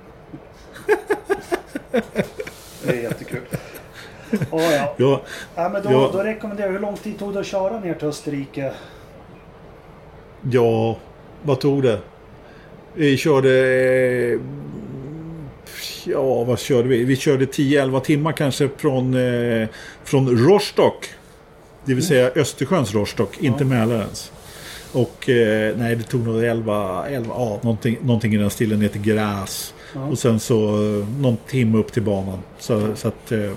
det 2.84 2.89
är 2.89 3.01
jättekul. 3.01 3.41
Oh, 4.51 4.61
ja. 4.61 4.93
Ja, 4.97 5.21
Ja, 5.55 5.69
men 5.69 5.84
då, 5.84 5.91
Ja. 5.91 6.09
då 6.13 6.24
rekommenderar 6.24 6.67
jag, 6.67 6.74
hur 6.74 6.80
lång 6.80 6.97
tid 6.97 7.19
tog 7.19 7.34
det 7.34 7.39
att 7.39 7.45
köra 7.45 7.80
ner 7.80 7.93
till 7.93 8.07
Österrike? 8.07 8.74
ja, 10.51 10.97
vad 11.43 11.59
tog 11.59 11.84
det? 11.84 11.99
Vi 12.93 13.17
körde... 13.17 13.49
Ja, 16.06 16.43
vad 16.43 16.60
körde 16.60 16.88
vi? 16.88 17.04
Vi 17.04 17.16
körde 17.16 17.45
10-11 17.45 17.99
timmar 17.99 18.32
kanske 18.32 18.70
från, 18.78 19.14
eh, 19.14 19.68
från 20.04 20.38
Rostock. 20.38 21.10
Det 21.86 21.93
vill 21.93 22.08
säga 22.08 22.32
Östersjöns 22.36 22.93
Rostock, 22.93 23.38
inte 23.39 23.66
Mälarens. 23.66 24.32
Och 24.91 25.30
eh, 25.30 25.78
nej, 25.78 25.95
det 25.95 26.04
tog 26.04 26.28
nog 26.28 26.43
11, 26.43 27.06
11 27.08 27.34
ja, 27.38 27.60
någonting, 27.62 27.97
någonting 28.01 28.34
i 28.34 28.38
den 28.38 28.49
stilen 28.49 28.80
ner 28.80 28.88
till 28.88 29.01
Gräs. 29.01 29.74
Ja. 29.93 30.08
Och 30.08 30.20
sen 30.20 30.39
så 30.39 30.56
eh, 30.66 31.08
någon 31.20 31.38
timme 31.47 31.78
upp 31.78 31.91
till 31.91 32.04
banan. 32.04 32.39
Så, 32.60 32.95
så 32.95 33.08
att... 33.08 33.32
Eh, 33.32 33.51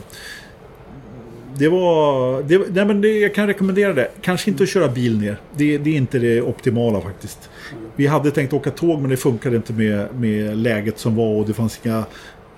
det 1.59 1.69
var... 1.69 2.43
Det, 2.43 2.59
nej 2.59 2.85
men 2.85 3.01
det, 3.01 3.19
jag 3.19 3.35
kan 3.35 3.47
rekommendera 3.47 3.93
det. 3.93 4.11
Kanske 4.21 4.51
inte 4.51 4.63
att 4.63 4.69
köra 4.69 4.89
bil 4.89 5.19
ner. 5.19 5.41
Det, 5.57 5.79
det 5.79 5.91
är 5.91 5.97
inte 5.97 6.19
det 6.19 6.43
optimala 6.43 7.01
faktiskt. 7.01 7.51
Vi 7.97 8.07
hade 8.07 8.31
tänkt 8.31 8.53
åka 8.53 8.71
tåg 8.71 9.01
men 9.01 9.11
det 9.11 9.17
funkade 9.17 9.57
inte 9.57 9.73
med, 9.73 10.15
med 10.15 10.57
läget 10.57 10.99
som 10.99 11.17
var 11.17 11.37
och 11.37 11.47
det 11.47 11.53
fanns 11.53 11.81
inga 11.83 12.05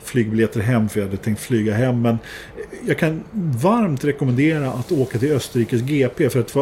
flygbiljetter 0.08 0.60
hem 0.60 0.88
för 0.88 1.00
jag 1.00 1.06
hade 1.06 1.16
tänkt 1.16 1.40
flyga 1.40 1.74
hem. 1.74 2.02
Men 2.02 2.18
jag 2.86 2.98
kan 2.98 3.20
varmt 3.62 4.04
rekommendera 4.04 4.70
att 4.70 4.92
åka 4.92 5.18
till 5.18 5.32
Österrikes 5.32 5.80
GP 5.80 6.30
för 6.30 6.40
att 6.40 6.56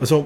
alltså, 0.00 0.24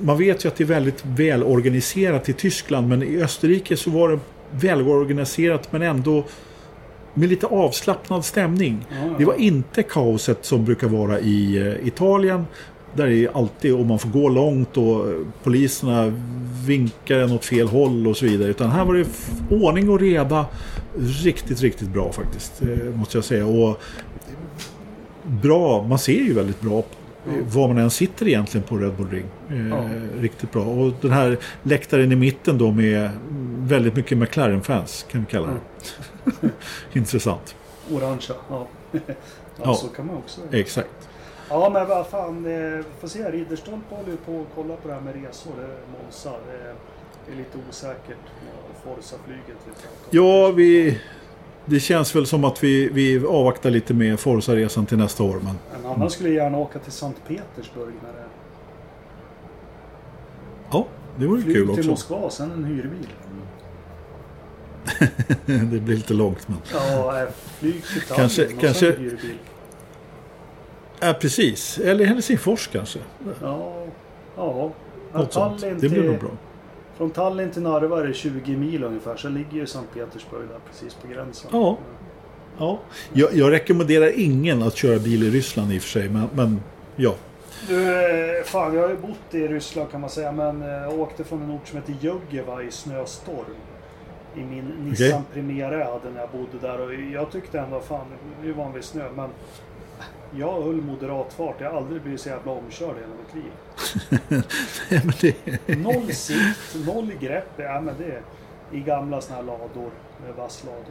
man 0.00 0.18
vet 0.18 0.44
ju 0.44 0.48
att 0.48 0.56
det 0.56 0.64
är 0.64 0.68
väldigt 0.68 1.04
välorganiserat 1.04 2.28
i 2.28 2.32
Tyskland 2.32 2.88
men 2.88 3.02
i 3.02 3.22
Österrike 3.22 3.76
så 3.76 3.90
var 3.90 4.08
det 4.08 4.18
välorganiserat 4.50 5.72
men 5.72 5.82
ändå 5.82 6.24
med 7.14 7.28
lite 7.28 7.46
avslappnad 7.46 8.24
stämning. 8.24 8.86
Ja. 8.90 9.14
Det 9.18 9.24
var 9.24 9.34
inte 9.34 9.82
kaoset 9.82 10.44
som 10.44 10.64
brukar 10.64 10.88
vara 10.88 11.20
i 11.20 11.56
eh, 11.56 11.86
Italien. 11.86 12.46
Där 12.94 13.06
är 13.06 13.36
alltid, 13.36 13.74
och 13.74 13.86
man 13.86 13.98
får 13.98 14.08
gå 14.08 14.28
långt 14.28 14.76
och 14.76 15.04
poliserna 15.42 16.12
vinkar 16.66 17.18
en 17.18 17.32
åt 17.32 17.44
fel 17.44 17.68
håll 17.68 18.06
och 18.06 18.16
så 18.16 18.24
vidare. 18.24 18.48
Utan 18.48 18.70
här 18.70 18.84
var 18.84 18.94
det 18.94 19.06
ordning 19.50 19.90
och 19.90 20.00
reda. 20.00 20.46
Riktigt, 20.98 21.60
riktigt 21.60 21.88
bra 21.88 22.12
faktiskt. 22.12 22.62
eh, 22.62 22.68
Måste 22.94 23.16
jag 23.16 23.24
säga. 23.24 23.46
Och 23.46 23.80
bra, 25.24 25.82
man 25.82 25.98
ser 25.98 26.12
ju 26.20 26.34
väldigt 26.34 26.60
bra 26.60 26.78
eh, 26.78 27.32
var 27.54 27.68
man 27.68 27.78
än 27.78 27.90
sitter 27.90 28.28
egentligen 28.28 28.66
på 28.66 28.76
Red 28.76 28.92
Bull 28.94 29.08
Ring. 29.10 29.24
Eh, 29.50 29.68
Ja. 29.68 29.88
Riktigt 30.20 30.52
bra. 30.52 30.62
Och 30.62 30.92
den 31.00 31.10
här 31.12 31.38
läktaren 31.62 32.12
i 32.12 32.16
mitten 32.16 32.58
då 32.58 32.70
med 32.70 33.10
väldigt 33.58 33.96
mycket 33.96 34.18
McLaren-fans 34.18 35.06
kan 35.10 35.20
vi 35.20 35.26
kalla 35.26 35.46
det. 35.46 36.50
Intressant. 36.98 37.54
Orangea, 37.92 38.36
ja. 38.50 38.66
ja, 38.92 39.00
Ja. 39.64 39.74
så 39.74 39.88
kan 39.88 40.06
man 40.06 40.16
också. 40.16 40.40
Exakt. 40.52 41.08
Ja 41.48 41.70
men 41.72 41.88
vad 41.88 42.06
fan, 42.06 42.46
eh, 42.46 42.84
får 43.00 43.08
se. 43.08 43.30
Ridderstolpe 43.30 43.94
håller 43.94 44.10
ju 44.10 44.16
på 44.16 44.40
att 44.40 44.46
kolla 44.54 44.76
på 44.76 44.88
det 44.88 44.94
här 44.94 45.00
med 45.00 45.14
resor. 45.14 45.52
Är 45.60 46.02
Monza. 46.02 46.30
Är 46.30 46.74
Det 47.26 47.32
är 47.32 47.36
lite 47.36 47.58
osäkert 47.68 48.08
med 48.44 48.76
Forza-flyget. 48.84 49.56
Ja, 50.10 50.50
vi... 50.50 51.00
Det 51.64 51.80
känns 51.80 52.16
väl 52.16 52.26
som 52.26 52.44
att 52.44 52.64
vi, 52.64 52.88
vi 52.88 53.26
avvaktar 53.26 53.70
lite 53.70 53.94
med 53.94 54.20
Forza-resan 54.20 54.86
till 54.86 54.98
nästa 54.98 55.22
år. 55.22 55.40
Men 55.42 55.58
En 55.80 55.86
annan 55.90 56.10
skulle 56.10 56.30
gärna 56.30 56.58
åka 56.58 56.78
till 56.78 56.92
Sankt 56.92 57.20
Petersburg 57.28 57.94
när 58.02 58.12
det 58.12 58.24
ja, 60.70 60.86
det 61.16 61.26
vore 61.26 61.42
flyg 61.42 61.54
kul 61.56 61.66
till 61.66 61.70
också. 61.90 61.90
Moskva, 61.90 62.30
sen 62.30 62.50
en 62.52 62.64
hyrbil. 62.64 63.06
det 65.72 65.80
blir 65.80 65.96
lite 65.96 66.14
långt 66.14 66.48
men... 66.48 66.58
Ja, 66.72 67.22
äh, 67.22 67.28
flyg 67.58 67.84
till 67.84 68.00
Tallinn 68.00 68.16
Kanske- 68.16 68.44
och 68.44 68.50
sen 68.50 68.58
kanske- 68.60 68.92
en 68.92 69.00
hyrbil. 69.00 69.38
Ja, 71.00 71.12
precis. 71.20 71.78
Eller 71.78 72.04
Helsingfors 72.04 72.68
kanske. 72.72 72.98
Ja, 73.42 73.84
ja. 74.36 74.72
Något 75.12 75.32
sånt. 75.32 75.60
Tallinn 75.60 75.78
Det 75.80 75.88
blir 75.88 76.00
till- 76.00 76.10
nog 76.10 76.20
bra. 76.20 76.30
Från 76.96 77.10
Tallinn 77.10 77.50
till 77.50 77.62
Narva 77.62 78.00
är 78.00 78.06
det 78.06 78.14
20 78.14 78.56
mil 78.56 78.84
ungefär. 78.84 79.16
Så 79.16 79.28
ligger 79.28 79.52
ju 79.52 79.66
Sankt 79.66 79.94
Petersburg 79.94 80.48
där 80.48 80.58
precis 80.70 80.94
på 80.94 81.08
gränsen. 81.08 81.50
Ja. 81.52 81.78
Ja. 82.58 82.78
Jag, 83.12 83.34
jag 83.34 83.52
rekommenderar 83.52 84.20
ingen 84.20 84.62
att 84.62 84.76
köra 84.76 84.98
bil 84.98 85.22
i 85.22 85.30
Ryssland 85.30 85.72
i 85.72 85.78
och 85.78 85.82
för 85.82 85.88
sig. 85.88 86.08
Men, 86.08 86.28
men 86.34 86.60
ja. 86.96 87.14
Du, 87.68 88.04
eh, 88.38 88.44
fan 88.44 88.74
jag 88.74 88.82
har 88.82 88.88
ju 88.88 88.96
bott 88.96 89.34
i 89.34 89.48
Ryssland 89.48 89.90
kan 89.90 90.00
man 90.00 90.10
säga. 90.10 90.32
Men 90.32 90.62
eh, 90.62 90.68
jag 90.68 91.00
åkte 91.00 91.24
från 91.24 91.42
en 91.42 91.50
ort 91.50 91.68
som 91.68 91.78
heter 91.78 91.94
Jögeva 92.00 92.62
i 92.62 92.70
snöstorm. 92.70 93.56
I 94.36 94.40
min 94.40 94.64
Nissan 94.64 95.22
Primera 95.32 95.78
jag 95.78 95.92
hade 95.92 96.10
när 96.10 96.20
jag 96.20 96.30
bodde 96.30 96.66
där. 96.66 96.80
Och 96.80 96.94
jag 96.94 97.30
tyckte 97.30 97.60
ändå, 97.60 97.80
fan, 97.80 98.06
är 98.42 98.46
ju 98.46 98.52
vanlig 98.52 98.84
snö. 98.84 99.08
Men 99.16 99.30
jag 100.36 100.62
höll 100.62 100.74
moderat 100.80 101.32
fart. 101.32 101.54
Jag 101.58 101.70
har 101.70 101.76
aldrig 101.76 102.02
blivit 102.02 102.20
så 102.20 102.28
jävla 102.28 102.52
omkörd 102.52 102.96
i 102.96 103.00
hela 103.00 103.14
mitt 103.24 103.34
liv. 103.34 103.52
Nej, 104.90 105.00
men 105.04 105.12
det, 105.66 105.78
Noll 105.78 106.12
sikt, 106.12 106.86
noll 106.86 107.12
grepp. 107.20 107.48
Ja, 107.56 107.80
men 107.80 107.94
det 107.98 108.04
är 108.04 108.22
i 108.72 108.80
gamla 108.80 109.20
såna 109.20 109.36
här 109.36 109.42
lador. 109.42 109.90
Med 110.26 110.34
vasslador. 110.36 110.84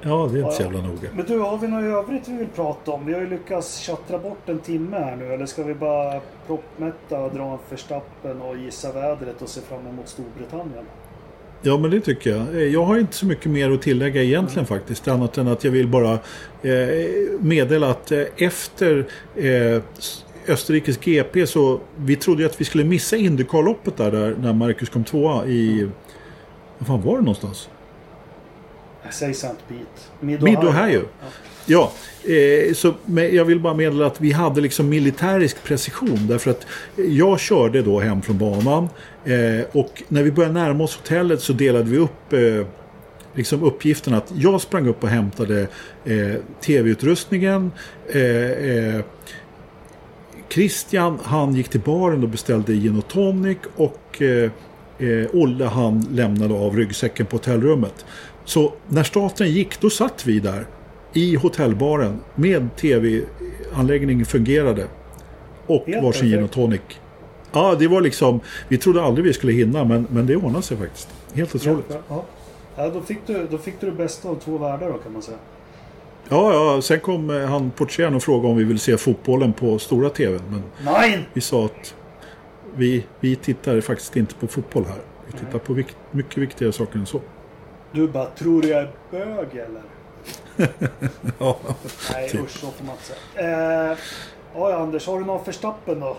ja, 0.00 0.28
det 0.32 0.38
är 0.38 0.42
inte 0.42 0.54
så 0.56 0.62
jävla 0.62 0.80
noga. 0.82 1.08
Men 1.12 1.26
du, 1.26 1.38
har 1.38 1.58
vi 1.58 1.68
något 1.68 2.04
övrigt 2.04 2.28
vi 2.28 2.36
vill 2.36 2.48
prata 2.48 2.90
om? 2.90 3.06
Vi 3.06 3.14
har 3.14 3.20
ju 3.20 3.28
lyckats 3.28 3.76
tjattra 3.76 4.18
bort 4.18 4.48
en 4.48 4.58
timme 4.58 4.96
här 4.96 5.16
nu. 5.16 5.34
Eller 5.34 5.46
ska 5.46 5.62
vi 5.62 5.74
bara 5.74 6.20
proppmätta 6.46 7.28
dra 7.28 7.52
en 7.52 7.58
förstappen 7.68 8.40
och 8.42 8.56
gissa 8.56 8.92
vädret 8.92 9.42
och 9.42 9.48
se 9.48 9.60
fram 9.60 9.86
emot 9.86 10.08
Storbritannien? 10.08 10.84
Ja, 11.62 11.78
men 11.78 11.90
det 11.90 12.00
tycker 12.00 12.30
jag. 12.30 12.54
Eh, 12.54 12.62
Jag 12.62 12.84
har 12.84 12.98
inte 12.98 13.14
så 13.16 13.26
mycket 13.26 13.46
mer 13.50 13.70
att 13.70 13.82
tillägga 13.82 14.22
egentligen 14.22 14.66
faktiskt. 14.66 15.08
Annat 15.08 15.38
än 15.38 15.48
att 15.48 15.64
jag 15.64 15.70
vill 15.70 15.88
bara 15.88 16.12
eh, 16.62 16.70
meddela 17.40 17.90
att 17.90 18.12
eh, 18.12 18.22
efter 18.36 19.06
Österrikes 20.48 20.98
GP 21.00 21.46
så 21.46 21.80
vi 21.96 22.16
trodde 22.16 22.46
att 22.46 22.60
vi 22.60 22.64
skulle 22.64 22.84
missa 22.84 23.16
Indycar-loppet 23.16 23.96
där, 23.96 24.10
där 24.10 24.36
när 24.40 24.52
Marcus 24.52 24.88
kom 24.88 25.04
tvåa 25.04 25.46
i... 25.46 25.88
Vad 26.78 26.86
fan 26.86 27.02
var 27.02 27.12
det 27.14 27.20
någonstans? 27.20 27.68
Säg 29.10 29.30
St. 29.30 29.48
Pete. 29.68 29.80
Mid-Ohio. 30.20 31.02
Ja, 31.66 31.92
eh, 32.26 32.74
så, 32.74 32.94
men 33.04 33.34
jag 33.34 33.44
vill 33.44 33.60
bara 33.60 33.74
meddela 33.74 34.06
att 34.06 34.20
vi 34.20 34.32
hade 34.32 34.60
liksom 34.60 34.88
militärisk 34.88 35.64
precision. 35.64 36.26
Därför 36.28 36.50
att 36.50 36.66
jag 36.96 37.40
körde 37.40 37.82
då 37.82 38.00
hem 38.00 38.22
från 38.22 38.38
banan. 38.38 38.88
Eh, 39.24 39.66
och 39.72 40.02
när 40.08 40.22
vi 40.22 40.32
började 40.32 40.54
närma 40.54 40.84
oss 40.84 40.96
hotellet 40.96 41.40
så 41.40 41.52
delade 41.52 41.90
vi 41.90 41.98
upp 41.98 42.32
eh, 42.32 42.66
liksom 43.34 43.62
uppgiften 43.62 44.14
att 44.14 44.32
jag 44.36 44.60
sprang 44.60 44.88
upp 44.88 45.02
och 45.02 45.08
hämtade 45.08 45.66
eh, 46.04 46.34
tv-utrustningen. 46.60 47.72
Eh, 48.08 48.50
eh, 48.50 49.00
Christian 50.48 51.18
han 51.22 51.54
gick 51.54 51.68
till 51.68 51.80
baren 51.80 52.22
och 52.22 52.28
beställde 52.28 52.72
gin 52.72 52.98
och 52.98 53.08
tonic. 53.08 53.58
Och 53.76 54.22
eh, 54.22 54.50
eh, 54.98 55.26
Olle 55.32 55.64
han 55.64 56.06
lämnade 56.10 56.54
av 56.54 56.76
ryggsäcken 56.76 57.26
på 57.26 57.36
hotellrummet. 57.36 58.04
Så 58.44 58.72
när 58.88 59.02
staten 59.02 59.50
gick 59.50 59.80
då 59.80 59.90
satt 59.90 60.26
vi 60.26 60.40
där 60.40 60.66
i 61.16 61.36
hotellbaren 61.36 62.20
med 62.34 62.76
tv-anläggningen 62.76 64.26
fungerade. 64.26 64.86
Och 65.66 65.84
Helt 65.86 66.04
varsin 66.04 66.28
gin 66.28 66.44
och 66.44 66.50
tonic. 66.50 66.80
Ja, 67.52 67.74
det 67.78 67.88
var 67.88 68.00
liksom, 68.00 68.40
vi 68.68 68.78
trodde 68.78 69.02
aldrig 69.02 69.24
vi 69.24 69.32
skulle 69.32 69.52
hinna 69.52 69.84
men, 69.84 70.06
men 70.10 70.26
det 70.26 70.36
ordnade 70.36 70.62
sig 70.62 70.76
faktiskt. 70.76 71.08
Helt 71.34 71.54
otroligt. 71.54 71.84
Ja, 71.88 71.96
ja. 72.08 72.24
ja 72.76 72.90
då, 72.90 73.00
fick 73.00 73.18
du, 73.26 73.46
då 73.50 73.58
fick 73.58 73.80
du 73.80 73.90
det 73.90 73.96
bästa 73.96 74.28
av 74.28 74.34
två 74.34 74.58
världar 74.58 74.92
då 74.92 74.98
kan 74.98 75.12
man 75.12 75.22
säga. 75.22 75.38
Ja, 76.28 76.52
ja, 76.52 76.82
sen 76.82 77.00
kom 77.00 77.30
eh, 77.30 77.46
han 77.46 77.70
portieren 77.70 78.14
och 78.14 78.22
frågade 78.22 78.48
om 78.48 78.56
vi 78.56 78.64
vill 78.64 78.78
se 78.78 78.96
fotbollen 78.96 79.52
på 79.52 79.78
stora 79.78 80.10
tvn. 80.10 80.42
Men 80.50 80.62
Nej! 80.84 81.28
vi 81.32 81.40
sa 81.40 81.64
att 81.64 81.94
vi, 82.74 83.04
vi 83.20 83.36
tittar 83.36 83.80
faktiskt 83.80 84.16
inte 84.16 84.34
på 84.34 84.46
fotboll 84.46 84.84
här. 84.84 85.00
Vi 85.26 85.38
tittar 85.38 85.58
på 85.58 85.72
vikt, 85.72 85.96
mycket 86.10 86.38
viktigare 86.38 86.72
saker 86.72 86.98
än 86.98 87.06
så. 87.06 87.20
Du 87.92 88.08
bara, 88.08 88.26
tror 88.26 88.62
du 88.62 88.68
jag 88.68 88.80
är 88.82 88.90
bög 89.10 89.48
eller? 89.52 89.95
Ja, 91.38 91.56
Nej 92.12 92.28
Typ. 92.30 92.40
usch, 92.40 92.50
så 92.50 92.66
får 92.70 92.84
man 92.84 92.94
inte 92.94 93.04
säga. 93.04 93.90
Eh, 93.90 93.98
ja, 94.54 94.74
Anders, 94.74 95.06
har 95.06 95.18
du 95.18 95.24
någon 95.24 95.44
förstappen 95.44 96.00
då? 96.00 96.16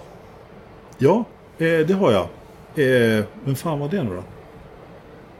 ja 0.98 1.26
eh, 1.58 1.80
det 1.80 1.94
har 1.94 2.12
jag. 2.12 2.28
Eh, 2.86 3.26
men 3.44 3.56
fan 3.56 3.80
var 3.80 3.90
det 3.90 4.04
nu 4.04 4.16
då? 4.16 4.24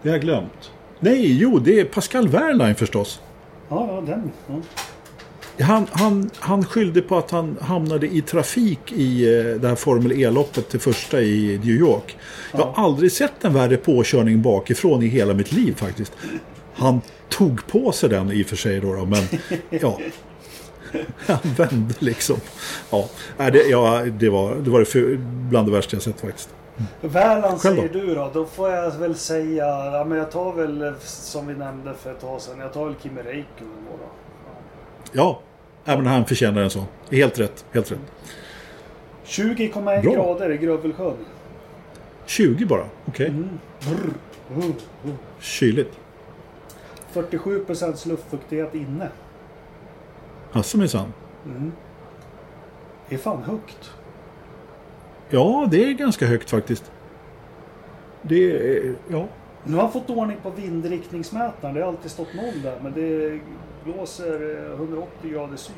Det 0.02 0.10
har 0.10 0.16
jag 0.16 0.22
glömt. 0.22 0.72
Nej, 1.00 1.38
jo, 1.38 1.60
det 1.60 1.80
är 1.80 1.86
Pascal 1.86 2.28
Wehrlein 2.28 2.76
förstås. 2.76 3.22
Ja, 3.70 3.88
ja 3.92 4.02
den. 4.02 4.32
Ja. 4.48 4.56
Han, 5.66 5.88
han, 5.92 6.30
han 6.40 6.66
skyllde 6.66 7.02
på 7.02 7.18
att 7.18 7.32
han 7.32 7.58
hamnade 7.62 8.08
i 8.08 8.22
trafik 8.22 8.92
i 8.92 9.38
eh, 9.40 9.46
det 9.62 9.68
här 9.68 9.76
Formel 9.76 10.12
E-loppet 10.12 10.70
till 10.70 10.80
första 10.80 11.22
i 11.22 11.60
New 11.64 11.76
York. 11.76 12.18
Jag 12.52 12.60
har 12.66 12.84
aldrig 12.84 13.12
sett 13.12 13.44
en 13.44 13.54
värre 13.54 13.78
påkörning 13.78 14.42
bakifrån 14.42 15.04
i 15.04 15.08
hela 15.08 15.34
mitt 15.34 15.52
liv 15.52 15.76
faktiskt. 15.76 16.14
Han 16.78 17.02
tog 17.30 17.68
på 17.68 17.92
sig 17.92 18.10
den 18.10 18.32
i 18.32 18.44
och 18.44 18.48
för 18.48 18.56
sig 18.56 18.80
då, 18.80 18.94
då 18.94 19.06
men 19.06 19.24
ja. 19.70 20.00
Han 21.28 21.40
vände 21.58 21.96
liksom. 22.00 22.38
Ja, 22.90 23.10
det, 23.38 23.64
ja, 23.70 24.04
det 24.20 24.30
var 24.30 24.56
det, 24.56 24.70
var 24.70 24.80
det 24.80 24.86
för, 24.86 25.18
bland 25.50 25.68
det 25.68 25.72
värsta 25.72 25.96
jag 25.96 26.04
sett 26.04 26.22
faktiskt. 26.22 26.50
Då? 27.02 27.10
säger 27.60 27.90
du 27.94 28.16
då. 28.16 28.32
Då 28.34 28.46
får 28.46 28.70
jag 28.70 28.92
väl 28.92 29.16
säga, 29.16 29.66
ja, 29.66 30.06
men 30.08 30.18
jag 30.18 30.32
tar 30.32 30.54
väl 30.54 30.94
som 31.04 31.48
vi 31.48 31.54
nämnde 31.54 31.94
för 31.94 32.12
ett 32.12 32.22
tag 32.22 32.42
sedan. 32.42 32.60
Jag 32.60 32.74
tar 32.74 32.86
väl 32.86 32.96
Kimi 33.04 33.22
Räikkönen 33.22 33.86
då. 33.92 33.98
då. 33.98 34.10
Ja, 35.12 35.40
även 35.86 36.06
han 36.06 36.26
förtjänar 36.26 36.62
en 36.62 36.70
sån. 36.70 36.86
Helt 37.12 37.40
rätt, 37.40 37.66
helt 37.72 37.92
rätt. 37.92 38.00
20,1 39.26 40.02
Bra. 40.02 40.14
grader 40.14 40.52
i 40.52 40.58
Grövelsjön. 40.58 41.18
20 42.26 42.66
bara, 42.66 42.86
okej. 43.06 43.28
Mm. 43.28 43.50
Mm. 43.88 44.74
Mm. 45.04 45.18
Kyligt. 45.40 45.94
47 47.24 47.66
procents 47.66 48.06
luftfuktighet 48.06 48.76
inne. 48.76 49.10
Asså 50.52 50.78
minsann. 50.78 51.14
Mm. 51.46 51.72
Det 53.10 53.16
är 53.16 53.20
fan 53.20 53.44
högt. 53.44 53.92
Ja, 55.30 55.68
det 55.72 55.84
är 55.84 55.94
ganska 55.94 56.26
högt 56.26 56.50
faktiskt. 56.50 56.92
Det 58.22 58.52
är, 58.52 58.96
ja. 59.08 59.28
Nu 59.64 59.76
har 59.76 59.84
jag 59.84 59.94
fått 59.94 60.10
ordning 60.10 60.38
på 60.44 60.50
vindriktningsmätaren. 60.50 61.76
Det 61.76 61.82
har 61.82 61.88
alltid 61.88 62.12
stått 62.12 62.34
noll 62.34 62.62
där. 62.64 62.80
Men 62.84 62.94
det 62.94 63.40
blåser 63.84 64.66
eh, 64.66 64.74
180 64.74 65.32
grader 65.32 65.58
syd. 65.58 65.74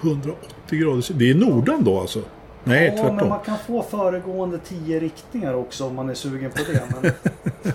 180 0.00 0.78
grader 0.78 1.00
syd. 1.00 1.16
Det 1.16 1.30
är 1.30 1.34
Nordan 1.34 1.84
då 1.84 2.00
alltså? 2.00 2.20
Nej, 2.64 2.94
ja, 2.96 3.12
men 3.12 3.28
man 3.28 3.40
kan 3.40 3.58
få 3.66 3.82
föregående 3.82 4.58
10 4.58 5.00
riktningar 5.00 5.54
också 5.54 5.86
om 5.86 5.94
man 5.94 6.10
är 6.10 6.14
sugen 6.14 6.50
på 6.50 6.58
det. 6.72 6.82
Men, 7.02 7.12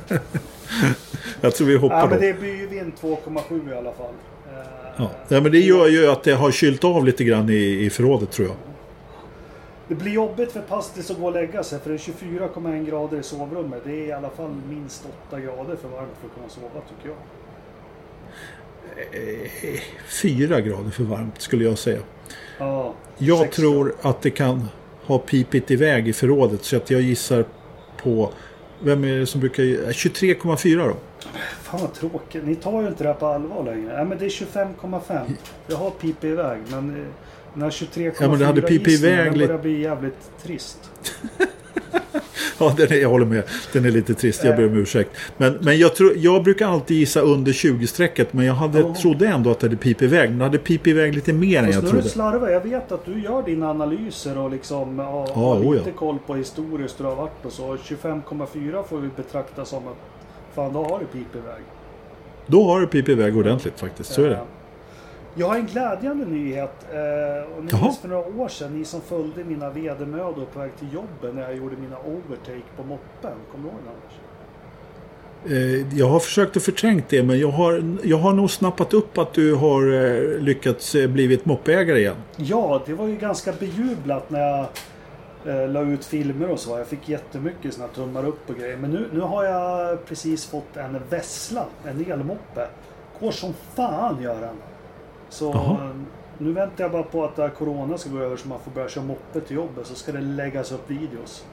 Jag 1.42 1.56
tror 1.56 1.68
vi 1.68 1.78
hoppar 1.78 2.00
ja, 2.00 2.08
men 2.10 2.20
det 2.20 2.30
är 2.30 2.34
byvind 2.34 2.92
2,7 3.02 3.74
i 3.74 3.78
alla 3.78 3.92
fall. 3.92 4.14
Eh, 4.54 4.66
Ja. 4.98 5.10
ja, 5.28 5.42
men 5.42 5.52
det 5.52 5.60
gör 5.60 5.88
ju 5.88 6.08
att 6.08 6.24
det 6.24 6.34
har 6.34 6.52
kylt 6.52 6.84
av 6.84 7.06
lite 7.06 7.24
grann 7.24 7.50
i, 7.50 7.86
i 7.86 7.90
förrådet 7.90 8.32
tror 8.32 8.48
jag. 8.48 8.58
Det 9.88 9.96
blir 9.96 10.12
jobbigt 10.12 10.52
för 10.52 10.62
Pastis 10.62 11.12
att 11.12 11.20
gå 11.20 11.26
och 11.26 11.32
lägga 11.34 11.64
sig 11.64 11.80
för 11.80 11.90
det 11.90 11.96
är 11.96 11.98
24,1 11.98 12.86
grader 12.86 13.20
i 13.20 13.24
sovrummet. 13.24 13.82
Det 13.86 13.92
är 13.92 14.06
i 14.06 14.12
alla 14.12 14.30
fall 14.30 14.52
minst 14.70 15.08
8 15.30 15.40
grader 15.40 15.76
för 15.76 15.88
varmt 15.88 16.10
för 16.20 16.28
att 16.28 16.36
kunna 16.36 16.50
sova 16.50 16.68
tycker 16.90 17.10
jag. 17.10 17.18
Fyra 20.22 20.62
grader 20.62 20.92
för 20.92 21.04
varmt 21.04 21.42
skulle 21.42 21.64
jag 21.64 21.78
säga. 21.78 22.00
Ja, 22.58 22.94
Jag 23.18 23.40
sex 23.40 23.56
tror 23.56 23.96
att 24.02 24.22
det 24.22 24.30
kan 24.30 24.68
ha 25.06 25.20
pipit 25.20 25.72
iväg 25.72 26.08
i 26.08 26.14
förrådet 26.14 26.64
så 26.64 26.78
att 26.78 26.92
jag 26.92 27.02
gissar 27.02 27.46
på 28.04 28.32
vem 28.80 29.04
är 29.04 29.20
det 29.20 29.26
som 29.26 29.42
brukar... 29.42 29.64
23,4 29.64 30.88
då? 30.88 30.96
Fan 31.62 31.80
vad 31.82 31.94
tråkigt. 31.94 32.46
Ni 32.46 32.56
tar 32.56 32.82
ju 32.82 32.88
inte 32.88 33.04
det 33.04 33.08
här 33.08 33.16
på 33.16 33.26
allvar 33.26 33.64
längre. 33.64 33.96
Nej 33.96 34.06
men 34.06 34.18
det 34.18 34.26
är 34.26 34.30
25,5. 34.30 35.32
Jag 35.68 35.78
har 35.78 35.90
pipit 35.90 36.24
iväg 36.24 36.60
men 36.70 37.06
här 37.62 37.70
23,4 37.70 38.14
Ja, 38.20 38.30
men 38.30 38.40
det 38.40 38.46
hade 38.46 38.74
iväg 38.74 39.26
den 39.26 39.34
lite- 39.34 39.48
börjar 39.48 39.62
bli 39.62 39.82
jävligt 39.82 40.32
trist. 40.44 40.92
ja, 42.60 42.74
den 42.78 42.88
är, 42.92 42.96
jag 43.02 43.10
håller 43.10 43.26
med. 43.26 43.44
Den 43.74 43.86
är 43.86 43.92
lite 43.92 44.14
trist. 44.14 44.44
Jag 44.44 44.56
ber 44.56 44.66
om 44.68 44.78
ursäkt. 44.78 45.10
Men, 45.38 45.58
men 45.62 45.78
jag, 45.78 45.96
tror, 45.96 46.14
jag 46.18 46.44
brukar 46.44 46.68
alltid 46.68 46.98
gissa 46.98 47.22
under 47.22 47.52
20-strecket. 47.52 48.34
Men 48.34 48.46
jag 48.46 48.54
hade, 48.54 48.84
Oh. 48.84 48.94
trodde 48.96 49.28
ändå 49.28 49.52
att 49.52 49.60
det 49.60 49.68
hade 49.68 49.78
pip 49.78 50.02
iväg. 50.02 50.30
Men 50.30 50.38
det 50.40 50.46
hade 50.46 50.58
pip 50.58 50.88
iväg 50.88 51.16
lite 51.16 51.34
mer 51.34 51.60
än 51.60 51.66
Fast 51.66 51.76
jag 51.76 51.84
nu 51.84 51.88
är 51.88 51.92
trodde. 51.92 52.04
du 52.06 52.10
slarvar. 52.10 52.50
Jag 52.50 52.62
vet 52.62 52.92
att 52.92 53.06
du 53.06 53.22
gör 53.22 53.44
dina 53.44 53.70
analyser 53.70 54.38
och 54.38 54.52
liksom 54.52 55.00
ja, 55.00 55.26
Ja, 55.28 55.34
har 55.34 55.56
oh 55.56 55.74
lite 55.74 55.90
ja. 55.90 55.96
koll 55.96 56.18
på 56.28 56.36
historiskt 56.36 57.00
hur 57.00 57.04
det 57.04 57.10
har 57.10 57.16
varit 57.18 57.46
och 57.46 57.52
så. 57.52 57.76
25,4 57.76 58.84
får 58.84 58.98
vi 59.00 59.10
betrakta 59.16 59.66
som 59.66 59.88
att 59.88 59.98
fan 60.56 60.74
då 60.74 60.84
har 60.84 61.00
du 61.00 61.06
pip 61.06 61.36
iväg. 61.36 61.64
Då 62.48 62.64
har 62.64 62.82
det 62.82 62.88
pip 62.88 63.10
iväg 63.10 63.38
ordentligt 63.38 63.80
faktiskt. 63.80 64.14
Så 64.14 64.24
är 64.24 64.30
det. 64.30 64.40
Jag 65.38 65.48
har 65.48 65.56
en 65.56 65.66
glädjande 65.66 66.26
nyhet. 66.26 66.86
eh, 66.94 67.58
Och 67.58 67.64
ni 67.64 67.82
minns 67.82 68.00
för 68.00 68.08
några 68.08 68.28
år 68.44 68.48
sedan, 68.48 68.80
ni 68.80 68.86
som 68.86 69.02
följde 69.02 69.44
mina 69.44 69.70
vedermödor 69.70 70.46
på 70.54 70.60
väg 70.60 70.72
till 70.80 70.94
jobbet 70.94 71.36
när 71.36 71.42
jag 71.42 71.56
gjorde 71.56 71.76
mina 71.78 71.98
overtake 72.00 72.62
på 72.78 72.84
moppen. 72.84 73.38
Kommer 73.52 73.64
du 73.64 73.70
ihåg 73.70 73.80
det 73.84 73.90
Anders? 73.90 74.14
Eh, 75.92 75.98
Jag 76.00 76.08
har 76.08 76.20
försökt 76.20 76.58
att 76.58 76.64
förträngt 76.64 77.10
det. 77.10 77.24
Men 77.24 77.40
jag 77.40 77.48
har, 77.52 77.84
jag 78.04 78.18
har 78.18 78.34
nog 78.34 78.52
snappat 78.52 78.94
upp 78.94 79.18
att 79.18 79.34
du 79.34 79.54
har 79.56 79.94
eh, 79.94 80.40
lyckats 80.40 80.96
eh, 80.96 81.08
blivit 81.10 81.46
moppägare 81.46 82.00
igen. 82.00 82.16
Ja, 82.36 82.82
det 82.86 82.94
var 82.94 83.08
ju 83.08 83.16
ganska 83.18 83.52
bejublat 83.52 84.30
när 84.30 84.40
jag 84.40 84.66
eh, 85.64 85.70
la 85.70 85.82
ut 85.82 86.06
filmer 86.06 86.50
och 86.52 86.60
så. 86.60 86.78
Jag 86.78 86.88
fick 86.88 87.10
jättemycket 87.10 87.74
såna 87.74 87.88
tummar 87.88 88.26
upp 88.26 88.50
och 88.50 88.56
grejer. 88.56 88.78
Men 88.78 88.92
nu, 88.92 89.10
nu 89.14 89.20
har 89.20 89.44
jag 89.44 90.06
precis 90.06 90.46
fått 90.46 90.78
en 90.78 90.98
Vessla, 91.10 91.66
en 91.86 92.06
elmoppe. 92.12 92.68
Går 93.20 93.32
som 93.32 93.54
fan 93.76 94.22
gör 94.22 94.42
den. 94.42 94.56
Så 95.36 95.52
Jaha. 95.54 95.84
eh, 95.90 95.96
nu 96.38 96.52
väntar 96.54 96.84
jag 96.84 96.92
bara 96.92 97.04
på 97.04 97.26
att 97.26 97.36
det 97.36 97.42
här 97.42 97.50
Corona 97.50 97.98
ska 97.98 98.10
gå 98.10 98.20
över 98.20 98.36
så 98.38 98.48
man 98.48 98.60
får 98.60 98.72
börja 98.72 98.90
köra 98.90 99.04
moppe 99.04 99.42
till 99.42 99.56
jobbet. 99.56 99.88
Så 99.88 99.96
ska 99.96 100.12
det 100.12 100.22
läggas 100.22 100.72
upp 100.72 100.92
videos. 100.92 101.46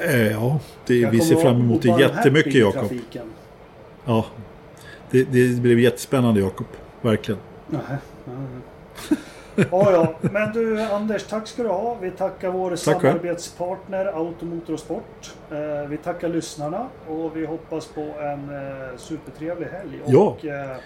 Eh, 0.00 0.32
Ja, 0.32 0.58
det, 0.86 1.06
vi 1.06 1.20
ser 1.20 1.36
fram 1.36 1.56
emot 1.60 1.82
det 1.82 1.88
jättemycket 2.00 2.54
Jakob. 2.54 2.90
Ja, 4.04 4.24
det, 5.10 5.24
det 5.24 5.60
blev 5.60 5.78
jättespännande 5.80 6.40
Jakob. 6.40 6.66
Verkligen. 7.00 7.40
Nähä. 7.68 7.98
Ja, 9.56 9.92
ja. 9.92 10.14
Men 10.20 10.52
du 10.52 10.82
Anders, 10.82 11.24
tack 11.24 11.46
ska 11.48 11.62
du 11.62 11.68
ha. 11.68 11.96
Vi 12.00 12.10
tackar 12.10 12.50
vår 12.50 12.68
själv. 12.68 12.76
samarbetspartner 12.76 14.06
Automotor 14.06 14.74
och 14.74 14.80
Sport. 14.80 15.34
Eh, 15.50 15.88
vi 15.88 15.96
tackar 15.96 16.28
lyssnarna 16.28 16.86
och 17.08 17.36
vi 17.36 17.46
hoppas 17.46 17.86
på 17.86 18.00
en 18.00 18.50
eh, 18.54 18.96
supertrevlig 18.96 19.66
helg. 19.66 20.00
Ja, 20.06 20.18
Och, 20.18 20.44
eh, 20.44 20.76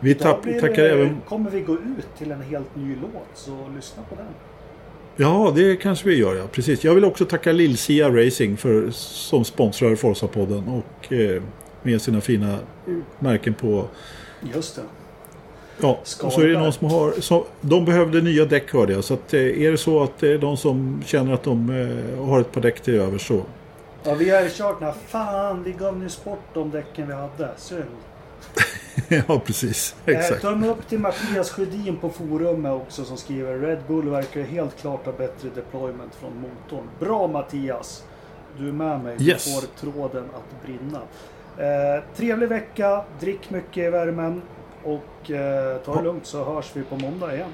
Vi 0.00 0.14
tapp, 0.14 0.42
blir 0.42 0.60
tackar 0.60 0.82
även... 0.82 1.20
kommer 1.28 1.50
vi 1.50 1.60
gå 1.60 1.72
ut 1.72 2.16
till 2.18 2.30
en 2.30 2.42
helt 2.42 2.76
ny 2.76 2.96
låt, 2.96 3.28
så 3.34 3.68
lyssna 3.76 4.02
på 4.08 4.14
den. 4.14 4.26
Ja, 5.16 5.52
det 5.56 5.76
kanske 5.76 6.08
vi 6.08 6.16
gör. 6.18 6.36
Ja. 6.36 6.44
Precis. 6.52 6.84
Jag 6.84 6.94
vill 6.94 7.04
också 7.04 7.24
tacka 7.24 7.52
Lill-Sia 7.52 8.26
Racing 8.26 8.58
för, 8.58 8.90
som 8.90 9.44
sponsrar 9.44 9.94
Forza-podden 9.94 10.82
och 10.82 11.12
eh, 11.12 11.42
med 11.82 12.02
sina 12.02 12.20
fina 12.20 12.58
märken 13.18 13.54
på... 13.54 13.84
Just 14.54 14.76
det. 14.76 14.82
Ja, 15.80 16.00
och 16.22 16.32
så 16.32 16.40
är 16.40 16.46
det 16.48 16.58
någon 16.58 16.72
som 16.72 16.90
har... 16.90 17.20
Som, 17.20 17.44
de 17.60 17.84
behövde 17.84 18.20
nya 18.20 18.44
däck 18.44 18.72
hörde 18.72 18.92
jag. 18.92 19.04
Så 19.04 19.14
att, 19.14 19.34
eh, 19.34 19.40
är 19.40 19.70
det 19.70 19.78
så 19.78 20.02
att 20.02 20.18
det 20.18 20.32
är 20.32 20.38
de 20.38 20.56
som 20.56 21.02
känner 21.06 21.32
att 21.32 21.42
de 21.42 21.70
eh, 21.70 22.24
har 22.26 22.40
ett 22.40 22.52
par 22.52 22.60
däck 22.60 22.80
till 22.80 22.94
över 22.94 23.18
så... 23.18 23.42
Ja, 24.04 24.14
vi 24.14 24.30
har 24.30 24.42
ju 24.42 24.50
kört 24.50 24.78
den 24.78 24.88
här. 24.88 24.94
Fan, 25.06 25.62
vi 25.62 25.72
gav 25.72 25.98
nyss 25.98 26.24
bort 26.24 26.44
de 26.54 26.70
däcken 26.70 27.06
vi 27.06 27.12
hade. 27.12 27.50
Synd. 27.56 27.84
ja, 29.28 29.40
precis. 29.46 29.96
Eh, 30.06 30.18
Exakt. 30.18 30.42
Tumme 30.42 30.68
upp 30.68 30.88
till 30.88 30.98
Mattias 30.98 31.50
Sjödin 31.50 31.96
på 31.96 32.10
forumet 32.10 32.72
också 32.72 33.04
som 33.04 33.16
skriver 33.16 33.58
Red 33.58 33.78
Bull 33.88 34.08
verkar 34.08 34.42
helt 34.42 34.80
klart 34.80 35.04
ha 35.04 35.12
bättre 35.12 35.48
deployment 35.54 36.14
från 36.14 36.32
motorn. 36.40 36.88
Bra 37.00 37.26
Mattias! 37.26 38.04
Du 38.58 38.68
är 38.68 38.72
med 38.72 39.00
mig. 39.00 39.16
Yes. 39.20 39.44
Du 39.44 39.60
får 39.60 39.92
tråden 39.92 40.24
att 40.34 40.62
brinna. 40.66 41.00
Eh, 41.58 42.04
trevlig 42.16 42.48
vecka, 42.48 43.04
drick 43.20 43.50
mycket 43.50 43.76
i 43.76 43.90
värmen 43.90 44.42
och 44.84 45.30
eh, 45.30 45.78
ta 45.84 45.96
det 45.96 46.02
lugnt 46.02 46.26
så 46.26 46.44
hörs 46.44 46.70
vi 46.74 46.82
på 46.82 46.96
måndag 46.96 47.34
igen. 47.34 47.50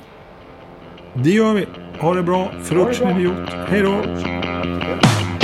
Det 1.15 1.31
gör 1.31 1.55
vi. 1.55 1.67
Ha 2.01 2.15
det 2.15 2.23
bra. 2.23 2.53
Bra. 2.71 2.91
idiot. 2.93 3.51
Hej 3.69 3.83
då! 3.83 5.44